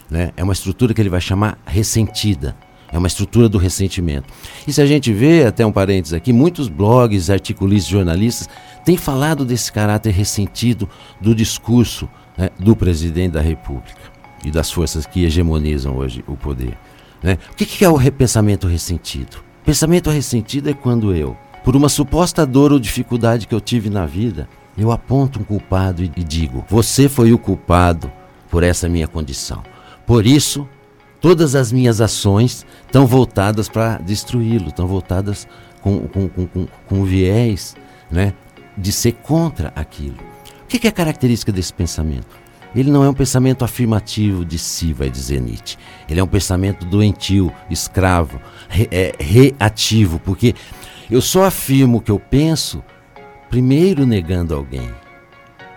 Né? 0.10 0.32
É 0.38 0.42
uma 0.42 0.54
estrutura 0.54 0.94
que 0.94 1.02
ele 1.02 1.10
vai 1.10 1.20
chamar 1.20 1.60
ressentida. 1.66 2.56
É 2.90 2.98
uma 2.98 3.08
estrutura 3.08 3.50
do 3.50 3.58
ressentimento. 3.58 4.34
E 4.66 4.72
se 4.72 4.82
a 4.82 4.86
gente 4.86 5.12
vê, 5.12 5.46
até 5.46 5.66
um 5.66 5.74
parênteses 5.74 6.14
aqui, 6.14 6.32
muitos 6.32 6.70
blogs, 6.70 7.30
articulistas, 7.30 7.92
jornalistas 7.92 8.48
têm 8.86 8.96
falado 8.96 9.44
desse 9.44 9.72
caráter 9.74 10.12
ressentido 10.12 10.90
do 11.20 11.36
discurso 11.36 12.10
né, 12.38 12.50
do 12.58 12.78
presidente 12.78 13.34
da 13.34 13.42
República 13.42 14.00
e 14.44 14.50
das 14.50 14.72
forças 14.72 15.06
que 15.06 15.26
hegemonizam 15.26 15.98
hoje 15.98 16.24
o 16.26 16.38
poder. 16.38 16.78
Né? 17.22 17.38
O 17.52 17.56
que, 17.56 17.66
que 17.66 17.84
é 17.84 17.90
o 17.90 17.96
repensamento 17.96 18.68
ressentido? 18.68 19.49
Pensamento 19.66 20.10
ressentido 20.10 20.70
é 20.70 20.74
quando 20.74 21.14
eu, 21.14 21.38
por 21.64 21.76
uma 21.76 21.90
suposta 21.90 22.46
dor 22.46 22.72
ou 22.72 22.80
dificuldade 22.80 23.48
que 23.48 23.54
eu 23.54 23.62
tive 23.62 23.90
na 23.90 24.06
vida, 24.06 24.48
eu 24.78 24.92
aponto 24.92 25.40
um 25.40 25.44
culpado 25.44 26.04
e 26.04 26.08
digo: 26.08 26.66
Você 26.70 27.10
foi 27.10 27.34
o 27.34 27.38
culpado 27.38 28.12
por 28.50 28.64
essa 28.64 28.90
minha 28.90 29.08
condição. 29.08 29.64
Por 30.06 30.26
isso, 30.26 30.68
todas 31.22 31.54
as 31.56 31.72
minhas 31.72 32.02
ações 32.02 32.66
estão 32.86 33.06
voltadas 33.06 33.70
para 33.70 33.98
destruí-lo, 33.98 34.70
estão 34.70 34.88
voltadas 34.88 35.48
com, 35.82 36.00
com, 36.08 36.30
com, 36.30 36.48
com, 36.48 36.68
com 36.88 37.04
viés 37.04 37.76
né, 38.10 38.34
de 38.78 38.92
ser 38.92 39.14
contra 39.14 39.72
aquilo. 39.76 40.18
O 40.64 40.68
que 40.68 40.88
é 40.88 40.92
característica 40.92 41.52
desse 41.52 41.74
pensamento? 41.74 42.38
Ele 42.76 42.92
não 42.92 43.04
é 43.04 43.10
um 43.10 43.14
pensamento 43.14 43.66
afirmativo 43.66 44.46
de 44.46 44.60
si, 44.60 44.94
vai 44.94 45.10
dizer 45.10 45.42
Nietzsche. 45.42 45.78
Ele 46.08 46.20
é 46.20 46.24
um 46.24 46.28
pensamento 46.28 46.86
doentio, 46.86 47.52
escravo, 47.70 48.40
re, 48.68 48.88
é, 48.92 49.16
reativo, 49.20 50.20
porque 50.20 50.54
eu 51.10 51.22
só 51.22 51.46
afirmo 51.46 51.98
o 51.98 52.02
que 52.02 52.12
eu 52.12 52.20
penso 52.20 52.84
primeiro 53.50 54.06
negando 54.06 54.54
alguém. 54.54 54.90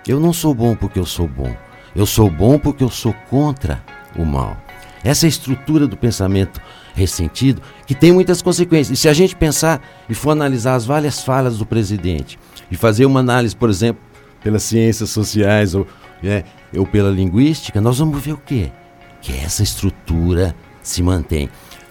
Eu 0.07 0.21
não 0.21 0.33
sou 0.33 0.55
bom 0.55 0.77
porque 0.77 0.99
eu 0.99 1.07
sou 1.07 1.27
bom. 1.27 1.55
Eu 1.95 2.07
sou 2.07 2.31
bom 2.31 2.59
porque 2.59 2.85
eu 2.85 2.91
sou 2.91 3.15
contra 3.31 3.83
o 4.17 4.25
mal. 4.25 4.57
Essa 5.03 5.27
é 5.27 5.29
estrutura 5.29 5.87
do 5.87 5.97
pensamento 5.97 6.61
ressentido 6.95 7.63
que 7.87 7.95
tem 7.95 8.13
muitas 8.13 8.43
consequências. 8.43 8.99
E 8.99 9.01
se 9.01 9.09
a 9.09 9.13
gente 9.15 9.35
pensar 9.35 9.81
e 10.09 10.15
for 10.15 10.31
analisar 10.31 10.75
as 10.75 10.85
várias 10.85 11.21
falas 11.23 11.59
do 11.59 11.67
presidente 11.67 12.39
e 12.71 12.77
fazer 12.77 13.07
uma 13.07 13.21
análise, 13.21 13.57
por 13.57 13.71
exemplo, 13.71 14.03
pelas 14.43 14.63
ciências 14.63 15.11
sociais 15.11 15.75
ou, 15.75 15.87
é, 16.25 16.45
ou 16.77 16.87
pela 16.87 17.11
linguística, 17.11 17.81
nós 17.81 17.99
vamos 17.99 18.23
ver 18.23 18.33
o 18.33 18.39
quê? 18.39 18.71
Que 19.21 19.33
essa 19.33 19.63
estrutura 19.63 20.55
se 20.83 21.03
mantém. 21.03 21.49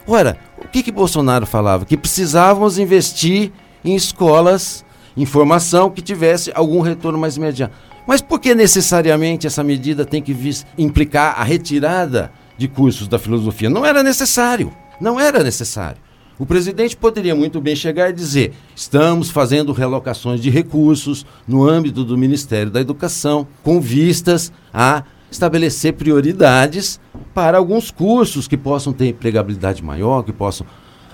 Ora, 0.08 0.38
o 0.58 0.68
que, 0.68 0.84
que 0.84 0.92
Bolsonaro 0.92 1.46
falava? 1.46 1.86
Que 1.86 1.98
precisávamos 1.98 2.78
investir 2.78 3.52
em 3.84 3.96
escolas, 3.96 4.86
em 5.16 5.26
formação 5.26 5.90
que 5.90 6.02
tivesse 6.02 6.52
algum 6.54 6.82
retorno 6.82 7.18
mais 7.18 7.38
imediato. 7.38 7.74
Mas 8.08 8.22
por 8.22 8.40
que 8.40 8.56
necessariamente 8.56 9.46
essa 9.46 9.64
medida 9.64 10.06
tem 10.06 10.22
que 10.22 10.36
implicar 10.78 11.40
a 11.40 11.44
retirada 11.44 12.32
de 12.58 12.68
cursos 12.68 13.08
da 13.08 13.20
filosofia? 13.20 13.70
Não 13.70 13.86
era 13.86 14.02
necessário. 14.04 14.74
Não 15.00 15.20
era 15.20 15.44
necessário. 15.44 15.98
O 16.42 16.46
presidente 16.48 16.98
poderia 16.98 17.36
muito 17.36 17.62
bem 17.62 17.76
chegar 17.76 18.10
e 18.10 18.14
dizer: 18.14 18.54
estamos 18.76 19.30
fazendo 19.30 19.72
relocações 19.72 20.42
de 20.42 20.50
recursos 20.50 21.24
no 21.48 21.70
âmbito 21.70 22.04
do 22.04 22.18
Ministério 22.18 22.72
da 22.72 22.82
Educação, 22.82 23.48
com 23.62 23.80
vistas 23.80 24.52
a 24.74 25.04
estabelecer 25.30 25.94
prioridades 25.94 27.00
para 27.32 27.60
alguns 27.60 27.92
cursos 27.92 28.48
que 28.48 28.58
possam 28.58 28.92
ter 28.92 29.10
empregabilidade 29.10 29.84
maior, 29.84 30.24
que 30.24 30.34
possam 30.34 30.66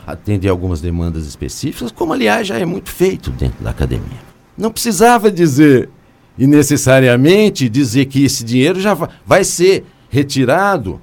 atender 0.08 0.48
algumas 0.48 0.80
demandas 0.80 1.28
específicas, 1.28 1.92
como 1.92 2.14
aliás 2.14 2.48
já 2.48 2.58
é 2.58 2.64
muito 2.64 2.90
feito 2.90 3.30
dentro 3.30 3.62
da 3.62 3.72
academia. 3.72 4.22
Não 4.58 4.72
precisava 4.72 5.30
dizer 5.30 5.90
e 6.38 6.48
necessariamente 6.48 7.68
dizer 7.68 8.06
que 8.06 8.24
esse 8.24 8.46
dinheiro 8.46 8.80
já 8.80 8.98
vai 9.26 9.44
ser 9.44 9.84
retirado 10.10 11.02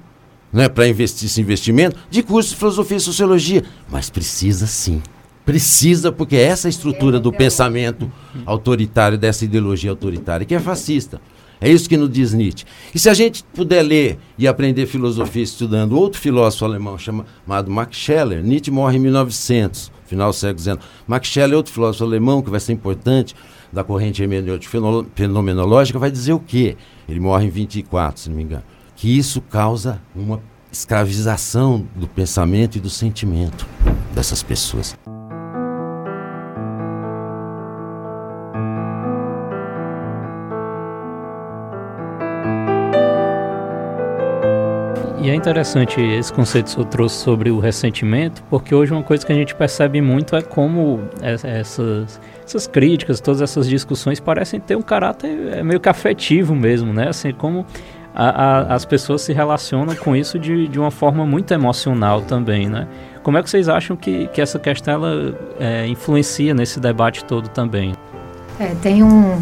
né, 0.55 0.69
para 0.69 0.87
investir 0.87 1.27
esse 1.27 1.41
investimento 1.41 1.97
de 2.09 2.23
cursos 2.23 2.53
de 2.53 2.57
filosofia 2.57 2.95
e 2.95 3.01
sociologia, 3.01 3.63
mas 3.89 4.09
precisa 4.09 4.65
sim. 4.65 5.03
Precisa, 5.45 6.13
porque 6.13 6.37
é 6.37 6.43
essa 6.43 6.69
estrutura 6.69 7.19
do 7.19 7.31
pensamento 7.31 8.09
autoritário, 8.45 9.17
dessa 9.17 9.43
ideologia 9.43 9.89
autoritária, 9.91 10.45
que 10.45 10.55
é 10.55 10.59
fascista. 10.59 11.19
É 11.59 11.69
isso 11.69 11.89
que 11.89 11.97
nos 11.97 12.09
diz 12.09 12.33
Nietzsche. 12.33 12.65
E 12.93 12.99
se 12.99 13.09
a 13.09 13.13
gente 13.13 13.43
puder 13.53 13.83
ler 13.83 14.17
e 14.37 14.47
aprender 14.47 14.85
filosofia 14.85 15.43
estudando 15.43 15.99
outro 15.99 16.21
filósofo 16.21 16.63
alemão 16.63 16.97
chamado 16.97 17.69
Max 17.69 17.97
Scheler, 17.97 18.41
Nietzsche 18.41 18.71
morre 18.71 18.95
em 18.95 19.01
1900, 19.01 19.91
final 20.05 20.31
do 20.31 20.35
século 20.35 20.59
XIX. 20.59 20.77
Max 21.05 21.27
Scheler 21.27 21.57
outro 21.57 21.73
filósofo 21.73 22.05
alemão 22.05 22.41
que 22.41 22.49
vai 22.49 22.61
ser 22.61 22.71
importante 22.71 23.35
da 23.73 23.83
corrente 23.83 24.23
fenomenológica, 25.13 25.99
vai 25.99 26.09
dizer 26.09 26.31
o 26.31 26.39
quê? 26.39 26.77
Ele 27.09 27.19
morre 27.19 27.45
em 27.45 27.49
24, 27.49 28.21
se 28.21 28.29
não 28.29 28.37
me 28.37 28.43
engano. 28.43 28.63
Que 29.05 29.19
isso 29.19 29.39
causa 29.39 30.01
uma 30.15 30.41
escravização 30.71 31.85
do 31.95 32.07
pensamento 32.07 32.79
e 32.79 32.81
do 32.81 32.89
sentimento 32.89 33.67
dessas 34.15 34.41
pessoas. 34.41 34.97
E 45.21 45.29
é 45.29 45.35
interessante 45.35 46.01
esse 46.01 46.33
conceito 46.33 46.65
que 46.65 46.71
o 46.71 46.73
senhor 46.73 46.85
trouxe 46.87 47.15
sobre 47.17 47.51
o 47.51 47.59
ressentimento, 47.59 48.43
porque 48.49 48.73
hoje 48.73 48.91
uma 48.91 49.03
coisa 49.03 49.23
que 49.23 49.31
a 49.31 49.35
gente 49.35 49.53
percebe 49.53 50.01
muito 50.01 50.35
é 50.35 50.41
como 50.41 50.99
essas, 51.21 52.19
essas 52.43 52.65
críticas, 52.65 53.21
todas 53.21 53.41
essas 53.41 53.67
discussões 53.67 54.19
parecem 54.19 54.59
ter 54.59 54.75
um 54.75 54.81
caráter 54.81 55.53
é, 55.53 55.63
meio 55.63 55.79
que 55.79 55.89
afetivo 55.89 56.55
mesmo, 56.55 56.91
né? 56.91 57.09
Assim, 57.09 57.31
como 57.31 57.65
a, 58.15 58.29
a, 58.29 58.75
as 58.75 58.85
pessoas 58.85 59.21
se 59.21 59.33
relacionam 59.33 59.93
com 59.93 60.15
isso 60.15 60.39
de, 60.39 60.69
de 60.69 60.79
uma 60.79 60.89
forma 60.89 61.25
muito 61.25 61.53
emocional 61.53 62.21
também, 62.21 62.69
né? 62.69 62.87
Como 63.21 63.37
é 63.37 63.43
que 63.43 63.49
vocês 63.49 63.67
acham 63.67 63.97
que, 63.97 64.27
que 64.27 64.39
essa 64.39 64.57
questão 64.57 64.93
ela, 64.93 65.37
é, 65.59 65.85
influencia 65.87 66.53
nesse 66.53 66.79
debate 66.79 67.25
todo 67.25 67.49
também? 67.49 67.93
É, 68.57 68.73
tem 68.81 69.03
um, 69.03 69.37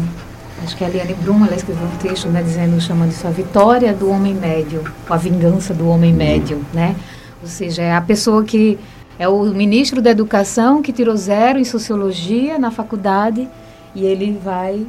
acho 0.64 0.76
que 0.76 0.82
a 0.82 0.88
Eliane 0.88 1.14
Brum, 1.14 1.44
ela 1.44 1.54
escreveu 1.54 1.86
um 1.86 1.96
texto, 1.98 2.28
né, 2.28 2.42
dizendo, 2.42 2.80
chamando 2.80 3.12
isso 3.12 3.24
a 3.28 3.30
vitória 3.30 3.92
do 3.92 4.10
homem 4.10 4.34
médio, 4.34 4.82
a 5.08 5.16
vingança 5.16 5.72
do 5.72 5.88
homem 5.88 6.12
médio, 6.12 6.60
né? 6.72 6.96
Ou 7.40 7.48
seja, 7.48 7.82
é 7.82 7.94
a 7.94 8.00
pessoa 8.00 8.42
que 8.42 8.76
é 9.18 9.28
o 9.28 9.44
ministro 9.44 10.02
da 10.02 10.10
educação 10.10 10.82
que 10.82 10.92
tirou 10.92 11.16
zero 11.16 11.60
em 11.60 11.64
sociologia 11.64 12.58
na 12.58 12.72
faculdade 12.72 13.48
e 13.94 14.04
ele 14.04 14.36
vai 14.42 14.84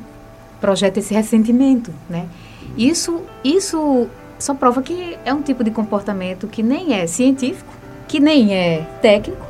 projeta 0.60 0.98
esse 0.98 1.14
ressentimento, 1.14 1.92
né? 2.10 2.26
Isso, 2.78 3.24
isso 3.44 4.08
só 4.38 4.54
prova 4.54 4.82
que 4.82 5.18
é 5.24 5.34
um 5.34 5.42
tipo 5.42 5.64
de 5.64 5.72
comportamento 5.72 6.48
que 6.48 6.62
nem 6.62 6.94
é 6.94 7.08
científico, 7.08 7.74
que 8.08 8.20
nem 8.20 8.54
é 8.54 8.86
técnico 9.02 9.46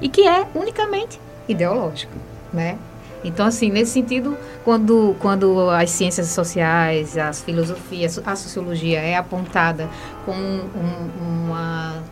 e 0.00 0.08
que 0.08 0.26
é 0.26 0.46
unicamente 0.54 1.20
ideológico, 1.48 2.12
né? 2.52 2.78
Então, 3.22 3.44
assim, 3.44 3.70
nesse 3.70 3.92
sentido, 3.92 4.36
quando, 4.64 5.14
quando 5.20 5.68
as 5.68 5.90
ciências 5.90 6.28
sociais, 6.28 7.18
as 7.18 7.42
filosofias, 7.42 8.18
a 8.24 8.34
sociologia 8.34 8.98
é 8.98 9.14
apontada 9.14 9.88
como 10.24 10.40
um, 10.40 11.46
uma, 11.46 12.02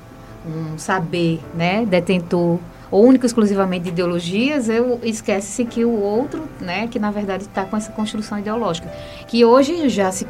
um 0.46 0.76
saber 0.76 1.40
né, 1.54 1.86
detentor 1.86 2.58
ou 2.90 3.04
único 3.04 3.26
exclusivamente 3.26 3.84
de 3.84 3.88
ideologias, 3.90 4.68
eu 4.68 4.98
esquece-se 5.02 5.64
que 5.64 5.84
o 5.84 6.00
outro, 6.00 6.44
né, 6.60 6.86
que 6.88 6.98
na 6.98 7.10
verdade 7.10 7.44
está 7.44 7.64
com 7.64 7.76
essa 7.76 7.92
construção 7.92 8.38
ideológica, 8.38 8.90
que 9.26 9.44
hoje 9.44 9.88
já 9.88 10.10
se, 10.10 10.26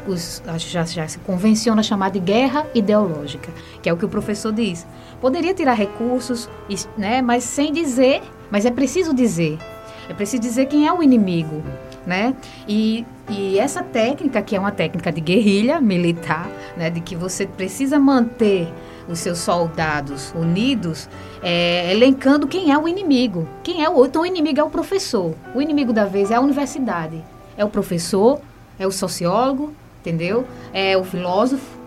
já, 0.57 0.85
já 0.85 1.07
se 1.07 1.19
convenciona 1.19 1.81
chamar 1.81 2.11
de 2.11 2.19
guerra 2.19 2.65
ideológica, 2.73 3.51
que 3.81 3.89
é 3.89 3.93
o 3.93 3.97
que 3.97 4.05
o 4.05 4.09
professor 4.09 4.51
diz. 4.51 4.85
Poderia 5.21 5.53
tirar 5.53 5.73
recursos, 5.73 6.49
né, 6.97 7.21
mas 7.21 7.43
sem 7.43 7.71
dizer, 7.71 8.21
mas 8.51 8.65
é 8.65 8.71
preciso 8.71 9.13
dizer 9.13 9.57
é 10.09 10.13
preciso 10.13 10.41
dizer 10.41 10.65
quem 10.65 10.87
é 10.87 10.91
o 10.91 11.03
inimigo, 11.03 11.63
né? 12.05 12.35
E, 12.67 13.05
e 13.29 13.59
essa 13.59 13.83
técnica, 13.83 14.41
que 14.41 14.55
é 14.55 14.59
uma 14.59 14.71
técnica 14.71 15.11
de 15.11 15.21
guerrilha 15.21 15.79
militar, 15.79 16.49
né, 16.75 16.89
de 16.89 16.99
que 16.99 17.15
você 17.15 17.45
precisa 17.45 17.99
manter 17.99 18.67
os 19.09 19.19
seus 19.19 19.39
soldados 19.39 20.31
unidos, 20.35 21.09
é, 21.41 21.91
elencando 21.91 22.47
quem 22.47 22.71
é 22.71 22.77
o 22.77 22.87
inimigo. 22.87 23.47
Quem 23.63 23.83
é 23.83 23.89
o 23.89 23.93
outro? 23.93 24.09
Então, 24.09 24.21
o 24.21 24.25
inimigo 24.25 24.59
é 24.59 24.63
o 24.63 24.69
professor. 24.69 25.33
O 25.55 25.61
inimigo 25.61 25.91
da 25.91 26.05
vez 26.05 26.29
é 26.29 26.35
a 26.35 26.41
universidade. 26.41 27.23
É 27.57 27.65
o 27.65 27.69
professor, 27.69 28.39
é 28.77 28.85
o 28.85 28.91
sociólogo, 28.91 29.73
entendeu? 29.99 30.45
É 30.71 30.95
o 30.95 31.03
filósofo. 31.03 31.78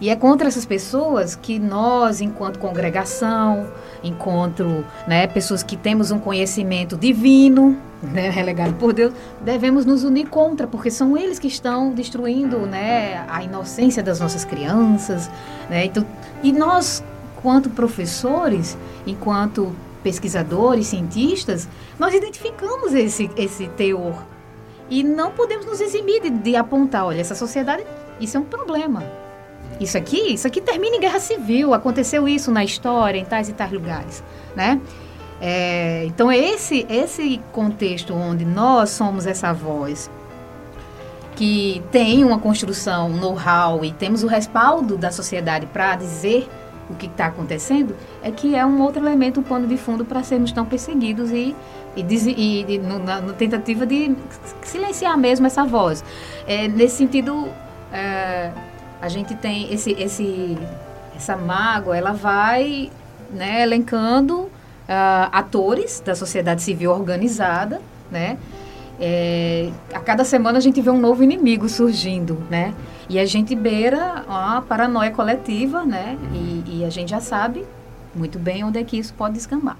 E 0.00 0.08
é 0.08 0.16
contra 0.16 0.48
essas 0.48 0.64
pessoas 0.64 1.36
que 1.36 1.58
nós, 1.58 2.22
enquanto 2.22 2.58
congregação, 2.58 3.70
enquanto 4.02 4.82
né, 5.06 5.26
pessoas 5.26 5.62
que 5.62 5.76
temos 5.76 6.10
um 6.10 6.18
conhecimento 6.18 6.96
divino, 6.96 7.76
né, 8.02 8.30
relegado 8.30 8.72
por 8.74 8.94
Deus, 8.94 9.12
devemos 9.42 9.84
nos 9.84 10.02
unir 10.02 10.28
contra, 10.28 10.66
porque 10.66 10.90
são 10.90 11.18
eles 11.18 11.38
que 11.38 11.48
estão 11.48 11.92
destruindo 11.92 12.60
né, 12.60 13.26
a 13.28 13.44
inocência 13.44 14.02
das 14.02 14.18
nossas 14.18 14.42
crianças. 14.42 15.30
Né, 15.68 15.84
então, 15.84 16.06
e 16.42 16.50
nós, 16.50 17.04
enquanto 17.36 17.68
professores, 17.68 18.78
enquanto 19.06 19.70
pesquisadores, 20.02 20.86
cientistas, 20.86 21.68
nós 21.98 22.14
identificamos 22.14 22.94
esse, 22.94 23.30
esse 23.36 23.68
teor. 23.68 24.24
E 24.88 25.04
não 25.04 25.30
podemos 25.32 25.66
nos 25.66 25.78
eximir 25.78 26.22
de, 26.22 26.30
de 26.30 26.56
apontar, 26.56 27.04
olha, 27.04 27.20
essa 27.20 27.34
sociedade, 27.34 27.84
isso 28.18 28.38
é 28.38 28.40
um 28.40 28.44
problema 28.44 29.04
isso 29.80 29.96
aqui, 29.96 30.34
isso 30.34 30.46
aqui 30.46 30.60
termina 30.60 30.96
em 30.96 31.00
guerra 31.00 31.18
civil, 31.18 31.72
aconteceu 31.72 32.28
isso 32.28 32.52
na 32.52 32.62
história, 32.62 33.18
em 33.18 33.24
tais 33.24 33.48
e 33.48 33.52
tais 33.54 33.72
lugares, 33.72 34.22
né? 34.54 34.80
É, 35.40 36.04
então, 36.04 36.30
é 36.30 36.36
esse, 36.36 36.86
esse 36.90 37.40
contexto 37.50 38.12
onde 38.12 38.44
nós 38.44 38.90
somos 38.90 39.26
essa 39.26 39.52
voz 39.54 40.10
que 41.34 41.82
tem 41.90 42.22
uma 42.22 42.38
construção, 42.38 43.08
um 43.08 43.16
know-how 43.16 43.82
e 43.82 43.90
temos 43.92 44.22
o 44.22 44.26
respaldo 44.26 44.98
da 44.98 45.10
sociedade 45.10 45.64
para 45.64 45.96
dizer 45.96 46.46
o 46.90 46.94
que 46.94 47.06
está 47.06 47.26
acontecendo, 47.26 47.96
é 48.22 48.30
que 48.30 48.54
é 48.54 48.66
um 48.66 48.82
outro 48.82 49.02
elemento, 49.02 49.40
um 49.40 49.42
pano 49.42 49.66
de 49.66 49.78
fundo 49.78 50.04
para 50.04 50.22
sermos 50.22 50.52
tão 50.52 50.66
perseguidos 50.66 51.30
e, 51.30 51.56
e, 51.96 52.02
e, 52.02 52.74
e 52.74 52.78
no, 52.78 52.98
na, 52.98 53.22
tentativa 53.32 53.86
de 53.86 54.14
silenciar 54.62 55.16
mesmo 55.16 55.46
essa 55.46 55.64
voz. 55.64 56.04
É, 56.46 56.68
nesse 56.68 56.96
sentido, 56.96 57.48
é, 57.90 58.50
a 59.00 59.08
gente 59.08 59.34
tem 59.34 59.72
esse, 59.72 59.92
esse, 59.92 60.58
essa 61.16 61.36
mágoa, 61.36 61.96
ela 61.96 62.12
vai 62.12 62.90
né, 63.32 63.62
elencando 63.62 64.42
uh, 64.42 64.50
atores 65.32 66.02
da 66.04 66.14
sociedade 66.14 66.62
civil 66.62 66.90
organizada, 66.90 67.80
né? 68.10 68.38
É, 69.02 69.70
a 69.94 70.00
cada 70.00 70.24
semana 70.24 70.58
a 70.58 70.60
gente 70.60 70.78
vê 70.82 70.90
um 70.90 71.00
novo 71.00 71.24
inimigo 71.24 71.66
surgindo, 71.70 72.36
né? 72.50 72.74
E 73.08 73.18
a 73.18 73.24
gente 73.24 73.56
beira 73.56 74.24
a 74.28 74.62
paranoia 74.68 75.10
coletiva, 75.10 75.86
né? 75.86 76.18
E, 76.34 76.80
e, 76.80 76.84
a 76.84 76.90
gente 76.90 77.08
já 77.08 77.20
sabe 77.20 77.64
muito 78.14 78.38
bem 78.38 78.62
onde 78.62 78.78
é 78.78 78.84
que 78.84 78.98
isso 78.98 79.14
pode 79.14 79.34
descambar. 79.34 79.78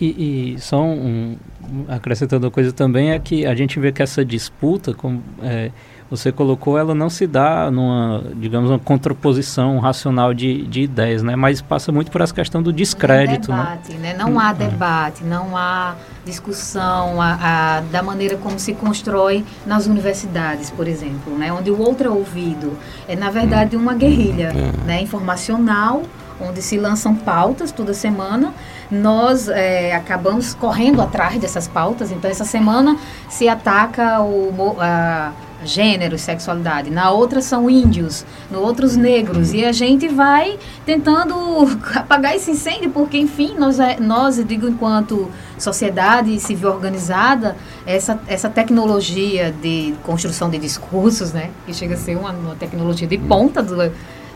E, 0.00 0.54
e 0.54 0.58
só 0.58 0.82
um, 0.82 1.36
um, 1.62 1.84
acrescentando 1.86 2.46
uma 2.46 2.50
coisa 2.50 2.72
também 2.72 3.10
é 3.10 3.18
que 3.18 3.44
a 3.44 3.54
gente 3.54 3.78
vê 3.78 3.92
que 3.92 4.02
essa 4.02 4.24
disputa, 4.24 4.94
como 4.94 5.22
é, 5.42 5.70
você 6.12 6.30
colocou, 6.30 6.76
ela 6.76 6.94
não 6.94 7.08
se 7.08 7.26
dá 7.26 7.70
numa, 7.70 8.22
digamos, 8.34 8.68
uma 8.68 8.78
contraposição 8.78 9.78
racional 9.78 10.34
de, 10.34 10.66
de 10.66 10.82
ideias, 10.82 11.22
né? 11.22 11.34
Mas 11.34 11.62
passa 11.62 11.90
muito 11.90 12.10
por 12.10 12.20
essa 12.20 12.34
questão 12.34 12.62
do 12.62 12.70
descrédito, 12.70 13.50
não 13.50 13.56
debate, 13.56 13.92
né? 13.94 14.12
né? 14.12 14.14
Não 14.18 14.38
há 14.38 14.52
debate, 14.52 15.24
não 15.24 15.56
há 15.56 15.94
discussão 16.22 17.18
a, 17.18 17.38
a, 17.40 17.80
da 17.80 18.02
maneira 18.02 18.36
como 18.36 18.58
se 18.58 18.74
constrói 18.74 19.42
nas 19.64 19.86
universidades, 19.86 20.68
por 20.68 20.86
exemplo, 20.86 21.34
né? 21.38 21.50
Onde 21.50 21.70
o 21.70 21.80
outro 21.80 22.08
é 22.08 22.10
ouvido 22.10 22.76
é, 23.08 23.16
na 23.16 23.30
verdade, 23.30 23.74
uma 23.74 23.94
guerrilha 23.94 24.52
é. 24.54 24.86
né? 24.86 25.00
informacional, 25.00 26.02
onde 26.38 26.60
se 26.60 26.76
lançam 26.76 27.14
pautas 27.14 27.72
toda 27.72 27.94
semana. 27.94 28.52
Nós 28.90 29.48
é, 29.48 29.94
acabamos 29.94 30.52
correndo 30.52 31.00
atrás 31.00 31.40
dessas 31.40 31.66
pautas. 31.66 32.12
Então, 32.12 32.30
essa 32.30 32.44
semana 32.44 32.98
se 33.30 33.48
ataca 33.48 34.20
o... 34.20 34.76
A, 34.78 35.32
gênero, 35.64 36.18
sexualidade. 36.18 36.90
Na 36.90 37.10
outra 37.10 37.40
são 37.40 37.68
índios, 37.68 38.24
no 38.50 38.60
outros 38.60 38.96
negros. 38.96 39.52
E 39.52 39.64
a 39.64 39.72
gente 39.72 40.08
vai 40.08 40.58
tentando 40.84 41.34
apagar 41.94 42.34
esse 42.34 42.50
incêndio, 42.50 42.90
porque, 42.90 43.18
enfim, 43.18 43.54
nós, 43.58 43.78
é, 43.78 43.98
nós 43.98 44.42
digo, 44.44 44.68
enquanto 44.68 45.30
sociedade 45.58 46.38
civil 46.40 46.70
organizada, 46.70 47.56
essa, 47.86 48.20
essa 48.26 48.48
tecnologia 48.48 49.54
de 49.62 49.94
construção 50.02 50.50
de 50.50 50.58
discursos, 50.58 51.32
né, 51.32 51.50
que 51.66 51.72
chega 51.72 51.94
a 51.94 51.98
ser 51.98 52.16
uma, 52.16 52.30
uma 52.30 52.54
tecnologia 52.56 53.06
de 53.06 53.18
ponta 53.18 53.62
do 53.62 53.76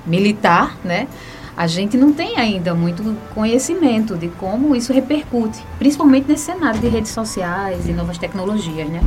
militar, 0.07 0.77
né, 0.85 1.09
a 1.57 1.67
gente 1.67 1.97
não 1.97 2.13
tem 2.13 2.37
ainda 2.37 2.75
muito 2.75 3.17
conhecimento 3.35 4.17
de 4.17 4.29
como 4.29 4.77
isso 4.77 4.93
repercute, 4.93 5.59
principalmente 5.79 6.29
nesse 6.29 6.45
cenário 6.45 6.79
de 6.79 6.89
redes 6.89 7.11
sociais 7.13 7.89
e 7.89 7.93
novas 7.93 8.19
tecnologias, 8.19 8.89
né? 8.89 9.01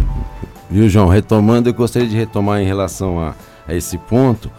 Viu, 0.70 0.88
João? 0.88 1.08
Retomando, 1.08 1.68
eu 1.68 1.74
gostaria 1.74 2.08
de 2.08 2.16
retomar 2.16 2.62
em 2.62 2.66
relação 2.66 3.20
a, 3.20 3.34
a 3.68 3.74
esse 3.74 3.98
ponto, 3.98 4.52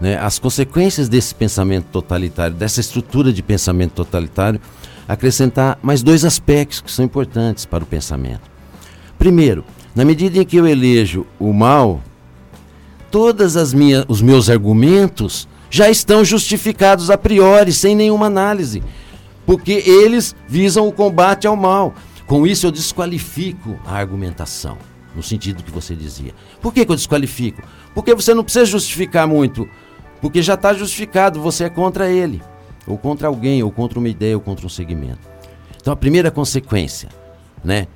né, 0.00 0.16
as 0.16 0.38
consequências 0.38 1.10
desse 1.10 1.34
pensamento 1.34 1.86
totalitário, 1.92 2.56
dessa 2.56 2.80
estrutura 2.80 3.30
de 3.32 3.42
pensamento 3.42 3.92
totalitário, 3.92 4.58
acrescentar 5.06 5.78
mais 5.82 6.02
dois 6.02 6.24
aspectos 6.24 6.80
que 6.80 6.90
são 6.90 7.04
importantes 7.04 7.66
para 7.66 7.84
o 7.84 7.86
pensamento. 7.86 8.50
Primeiro, 9.18 9.62
na 9.94 10.06
medida 10.06 10.38
em 10.38 10.44
que 10.44 10.56
eu 10.56 10.66
elejo 10.66 11.26
o 11.38 11.52
mal, 11.52 12.00
todas 13.10 13.54
as 13.54 13.74
minhas, 13.74 14.06
os 14.08 14.22
meus 14.22 14.48
argumentos 14.48 15.46
já 15.68 15.90
estão 15.90 16.24
justificados 16.24 17.10
a 17.10 17.18
priori, 17.18 17.74
sem 17.74 17.94
nenhuma 17.94 18.26
análise, 18.26 18.82
porque 19.44 19.82
eles 19.86 20.34
visam 20.48 20.88
o 20.88 20.92
combate 20.92 21.46
ao 21.46 21.56
mal. 21.56 21.94
Com 22.26 22.46
isso 22.46 22.66
eu 22.66 22.70
desqualifico 22.70 23.78
a 23.84 23.96
argumentação 23.96 24.78
no 25.18 25.22
sentido 25.22 25.64
que 25.64 25.70
você 25.72 25.96
dizia. 25.96 26.32
Por 26.62 26.72
que, 26.72 26.86
que 26.86 26.92
eu 26.92 26.96
desqualifico? 26.96 27.60
Porque 27.92 28.14
você 28.14 28.32
não 28.32 28.44
precisa 28.44 28.64
justificar 28.64 29.26
muito, 29.26 29.68
porque 30.20 30.40
já 30.40 30.54
está 30.54 30.72
justificado, 30.72 31.42
você 31.42 31.64
é 31.64 31.68
contra 31.68 32.08
ele, 32.08 32.40
ou 32.86 32.96
contra 32.96 33.26
alguém, 33.26 33.60
ou 33.60 33.72
contra 33.72 33.98
uma 33.98 34.08
ideia, 34.08 34.36
ou 34.36 34.40
contra 34.40 34.64
um 34.64 34.68
segmento. 34.68 35.18
Então 35.80 35.92
a 35.92 35.96
primeira 35.96 36.30
consequência, 36.30 37.08
né, 37.64 37.88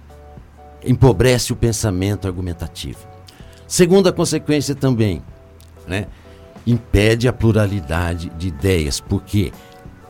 empobrece 0.84 1.52
o 1.52 1.56
pensamento 1.56 2.26
argumentativo. 2.26 2.98
Segunda 3.68 4.12
consequência 4.12 4.74
também, 4.74 5.22
né, 5.86 6.06
impede 6.66 7.28
a 7.28 7.32
pluralidade 7.32 8.30
de 8.30 8.48
ideias, 8.48 8.98
porque 8.98 9.52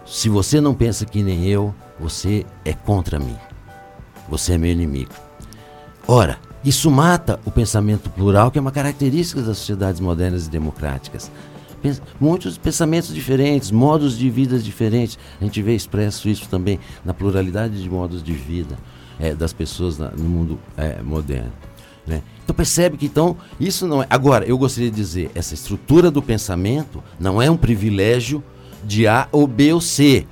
se 0.07 0.31
você 0.31 0.63
não 0.63 0.73
pensa 0.73 1.05
que 1.05 1.23
nem 1.23 1.47
eu, 1.47 1.75
você 2.01 2.47
é 2.65 2.73
contra 2.73 3.19
mim. 3.19 3.37
Você 4.31 4.55
é 4.55 4.59
meu 4.59 4.71
inimigo. 4.71 5.13
Ora, 6.09 6.39
isso 6.65 6.91
mata 6.91 7.41
o 7.45 7.51
pensamento 7.51 8.09
plural, 8.11 8.51
que 8.51 8.59
é 8.59 8.61
uma 8.61 8.71
característica 8.71 9.43
das 9.43 9.59
sociedades 9.59 10.01
modernas 10.01 10.47
e 10.47 10.51
democráticas. 10.51 11.31
Muitos 12.21 12.57
pensamentos 12.57 13.13
diferentes, 13.13 13.73
modos 13.73 14.17
de 14.17 14.31
vida 14.31 14.59
diferentes. 14.59 15.19
A 15.41 15.45
gente 15.45 15.61
vê 15.61 15.75
expresso 15.75 16.29
isso 16.29 16.49
também 16.49 16.79
na 17.05 17.13
pluralidade 17.13 17.83
de 17.83 17.91
modos 17.91 18.23
de 18.23 18.33
vida 18.33 18.79
é, 19.19 19.35
das 19.35 19.53
pessoas 19.53 19.99
na, 19.99 20.11
no 20.11 20.25
mundo 20.25 20.59
é, 20.77 21.03
moderno. 21.03 21.53
Né? 22.07 22.23
Então 22.45 22.55
percebe 22.55 22.97
que 22.97 23.07
então 23.07 23.37
isso 23.59 23.87
não 23.87 24.03
é. 24.03 24.07
Agora, 24.09 24.45
eu 24.45 24.57
gostaria 24.57 24.91
de 24.91 24.97
dizer, 24.97 25.31
essa 25.35 25.55
estrutura 25.55 26.11
do 26.11 26.23
pensamento 26.23 27.03
não 27.19 27.43
é 27.43 27.51
um 27.51 27.57
privilégio 27.57 28.43
de 28.85 29.07
A 29.07 29.29
ou 29.33 29.47
B 29.47 29.73
ou 29.73 29.81
C. 29.81 30.27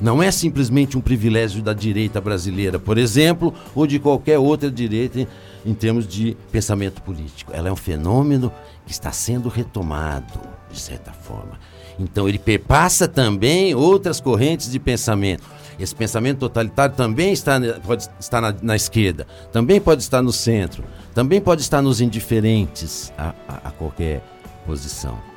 Não 0.00 0.22
é 0.22 0.30
simplesmente 0.30 0.98
um 0.98 1.00
privilégio 1.00 1.62
da 1.62 1.72
direita 1.72 2.20
brasileira, 2.20 2.78
por 2.78 2.98
exemplo, 2.98 3.54
ou 3.74 3.86
de 3.86 3.98
qualquer 3.98 4.38
outra 4.38 4.70
direita 4.70 5.26
em 5.64 5.74
termos 5.74 6.06
de 6.06 6.36
pensamento 6.50 7.00
político. 7.02 7.52
Ela 7.54 7.68
é 7.68 7.72
um 7.72 7.76
fenômeno 7.76 8.52
que 8.84 8.92
está 8.92 9.12
sendo 9.12 9.48
retomado, 9.48 10.40
de 10.70 10.80
certa 10.80 11.12
forma. 11.12 11.58
Então, 11.98 12.28
ele 12.28 12.38
perpassa 12.38 13.06
também 13.06 13.74
outras 13.74 14.20
correntes 14.20 14.70
de 14.70 14.78
pensamento. 14.78 15.44
Esse 15.78 15.94
pensamento 15.94 16.38
totalitário 16.38 16.94
também 16.94 17.32
está, 17.32 17.60
pode 17.84 18.08
estar 18.20 18.40
na, 18.40 18.54
na 18.62 18.76
esquerda, 18.76 19.26
também 19.52 19.80
pode 19.80 20.02
estar 20.02 20.22
no 20.22 20.32
centro, 20.32 20.84
também 21.14 21.40
pode 21.40 21.62
estar 21.62 21.82
nos 21.82 22.00
indiferentes 22.00 23.12
a, 23.18 23.34
a, 23.48 23.68
a 23.68 23.70
qualquer 23.70 24.22
posição. 24.66 25.33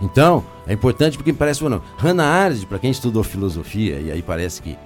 Então, 0.00 0.44
é 0.66 0.72
importante 0.72 1.16
porque 1.16 1.32
parece 1.32 1.62
ou 1.64 1.70
não. 1.70 1.82
Hannah 1.96 2.24
Arendt, 2.24 2.66
para 2.66 2.78
quem 2.78 2.90
estudou 2.90 3.22
filosofia, 3.22 3.98
e 3.98 4.10
aí 4.10 4.22
parece 4.22 4.60
que 4.60 4.76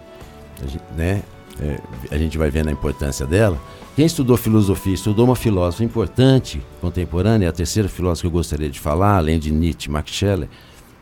a 0.63 0.67
gente, 0.67 0.85
né, 0.97 1.23
é, 1.61 1.81
a 2.11 2.19
gente 2.19 2.39
vai 2.39 2.51
vendo 2.51 2.69
a 2.69 2.73
importância 2.73 3.27
dela. 3.27 3.61
Quem 3.97 4.07
estudou 4.07 4.37
filosofia, 4.37 4.95
estudou 4.95 5.25
uma 5.25 5.37
filósofa 5.37 5.83
importante, 5.83 6.63
contemporânea, 6.81 7.49
a 7.49 7.53
terceira 7.53 7.89
filósofa 7.89 8.23
que 8.23 8.27
eu 8.29 8.31
gostaria 8.31 8.71
de 8.71 8.79
falar, 8.79 9.17
além 9.17 9.39
de 9.39 9.51
Nietzsche, 9.51 9.91
Max 9.91 10.11
Scheler, 10.11 10.49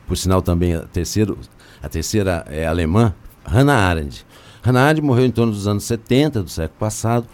por 0.07 0.17
sinal 0.17 0.41
também 0.41 0.75
a 0.75 0.81
terceira, 0.81 1.35
a 1.83 1.89
terceira 1.89 2.45
é 2.49 2.67
alemã, 2.67 3.15
Hannah 3.45 3.77
Arendt. 3.77 4.27
Hannah 4.63 4.83
Arendt 4.83 5.03
morreu 5.03 5.27
em 5.27 5.31
torno 5.31 5.53
dos 5.53 5.69
anos 5.69 5.85
70 5.85 6.43
do 6.43 6.51
século 6.51 6.79
passado. 6.79 7.27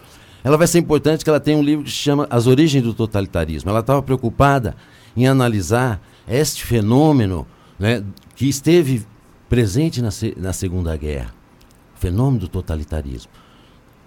Ela 0.43 0.57
vai 0.57 0.67
ser 0.67 0.79
importante 0.79 1.23
que 1.23 1.29
ela 1.29 1.39
tem 1.39 1.55
um 1.55 1.63
livro 1.63 1.83
que 1.83 1.89
se 1.89 1.97
chama 1.97 2.27
As 2.29 2.45
Origens 2.45 2.83
do 2.83 2.93
Totalitarismo. 2.93 3.69
Ela 3.69 3.79
estava 3.79 4.03
preocupada 4.03 4.75
em 5.17 5.27
analisar 5.27 5.99
este 6.27 6.63
fenômeno 6.63 7.45
né, 7.77 8.03
que 8.35 8.47
esteve 8.47 9.05
presente 9.49 10.01
na, 10.01 10.09
na 10.37 10.53
Segunda 10.53 10.95
Guerra, 10.97 11.33
o 11.95 11.99
fenômeno 11.99 12.39
do 12.39 12.47
totalitarismo. 12.47 13.31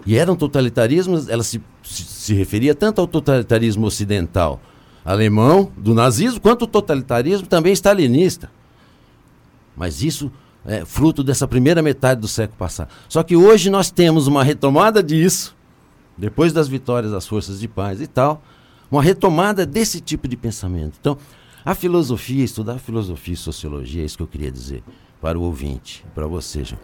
E 0.07 0.16
eram 0.16 0.37
totalitarismos, 0.37 1.28
ela 1.28 1.42
se, 1.42 1.61
se, 1.83 2.35
referia 2.35 2.74
tanto 2.74 3.00
ao 3.00 3.07
totalitarismo 3.07 3.87
ocidental 3.87 4.61
alemão, 5.04 5.72
do 5.76 5.94
nazismo, 5.94 6.40
quanto 6.40 6.62
o 6.62 6.66
totalitarismo 6.66 7.46
também 7.46 7.72
stalinista. 7.72 8.50
Mas 9.74 10.02
isso 10.02 10.31
é 10.66 10.85
fruto 10.85 11.24
dessa 11.24 11.48
primeira 11.48 11.81
metade 11.81 12.20
do 12.20 12.28
século 12.28 12.59
passado. 12.59 12.90
Só 13.09 13.22
que 13.22 13.35
hoje 13.35 13.70
nós 13.70 13.90
temos 13.90 14.26
uma 14.26 14.44
retomada 14.44 15.02
disso, 15.02 15.57
depois 16.16 16.52
das 16.52 16.68
vitórias 16.68 17.12
das 17.12 17.26
forças 17.26 17.59
de 17.59 17.66
paz 17.66 18.00
e 18.00 18.07
tal, 18.07 18.42
uma 18.90 19.02
retomada 19.02 19.64
desse 19.64 20.00
tipo 20.00 20.28
de 20.28 20.37
pensamento. 20.37 20.96
Então, 21.00 21.16
a 21.68 21.74
filosofia, 21.74 22.42
estudar 22.42 22.78
filosofia 22.78 23.35
e 23.35 23.37
sociologia, 23.37 24.00
é 24.00 24.07
isso 24.07 24.16
que 24.16 24.22
eu 24.22 24.26
queria 24.26 24.50
dizer 24.50 24.83
para 25.20 25.38
o 25.38 25.42
ouvinte, 25.42 26.02
para 26.14 26.26
você, 26.26 26.64
João. 26.64 26.81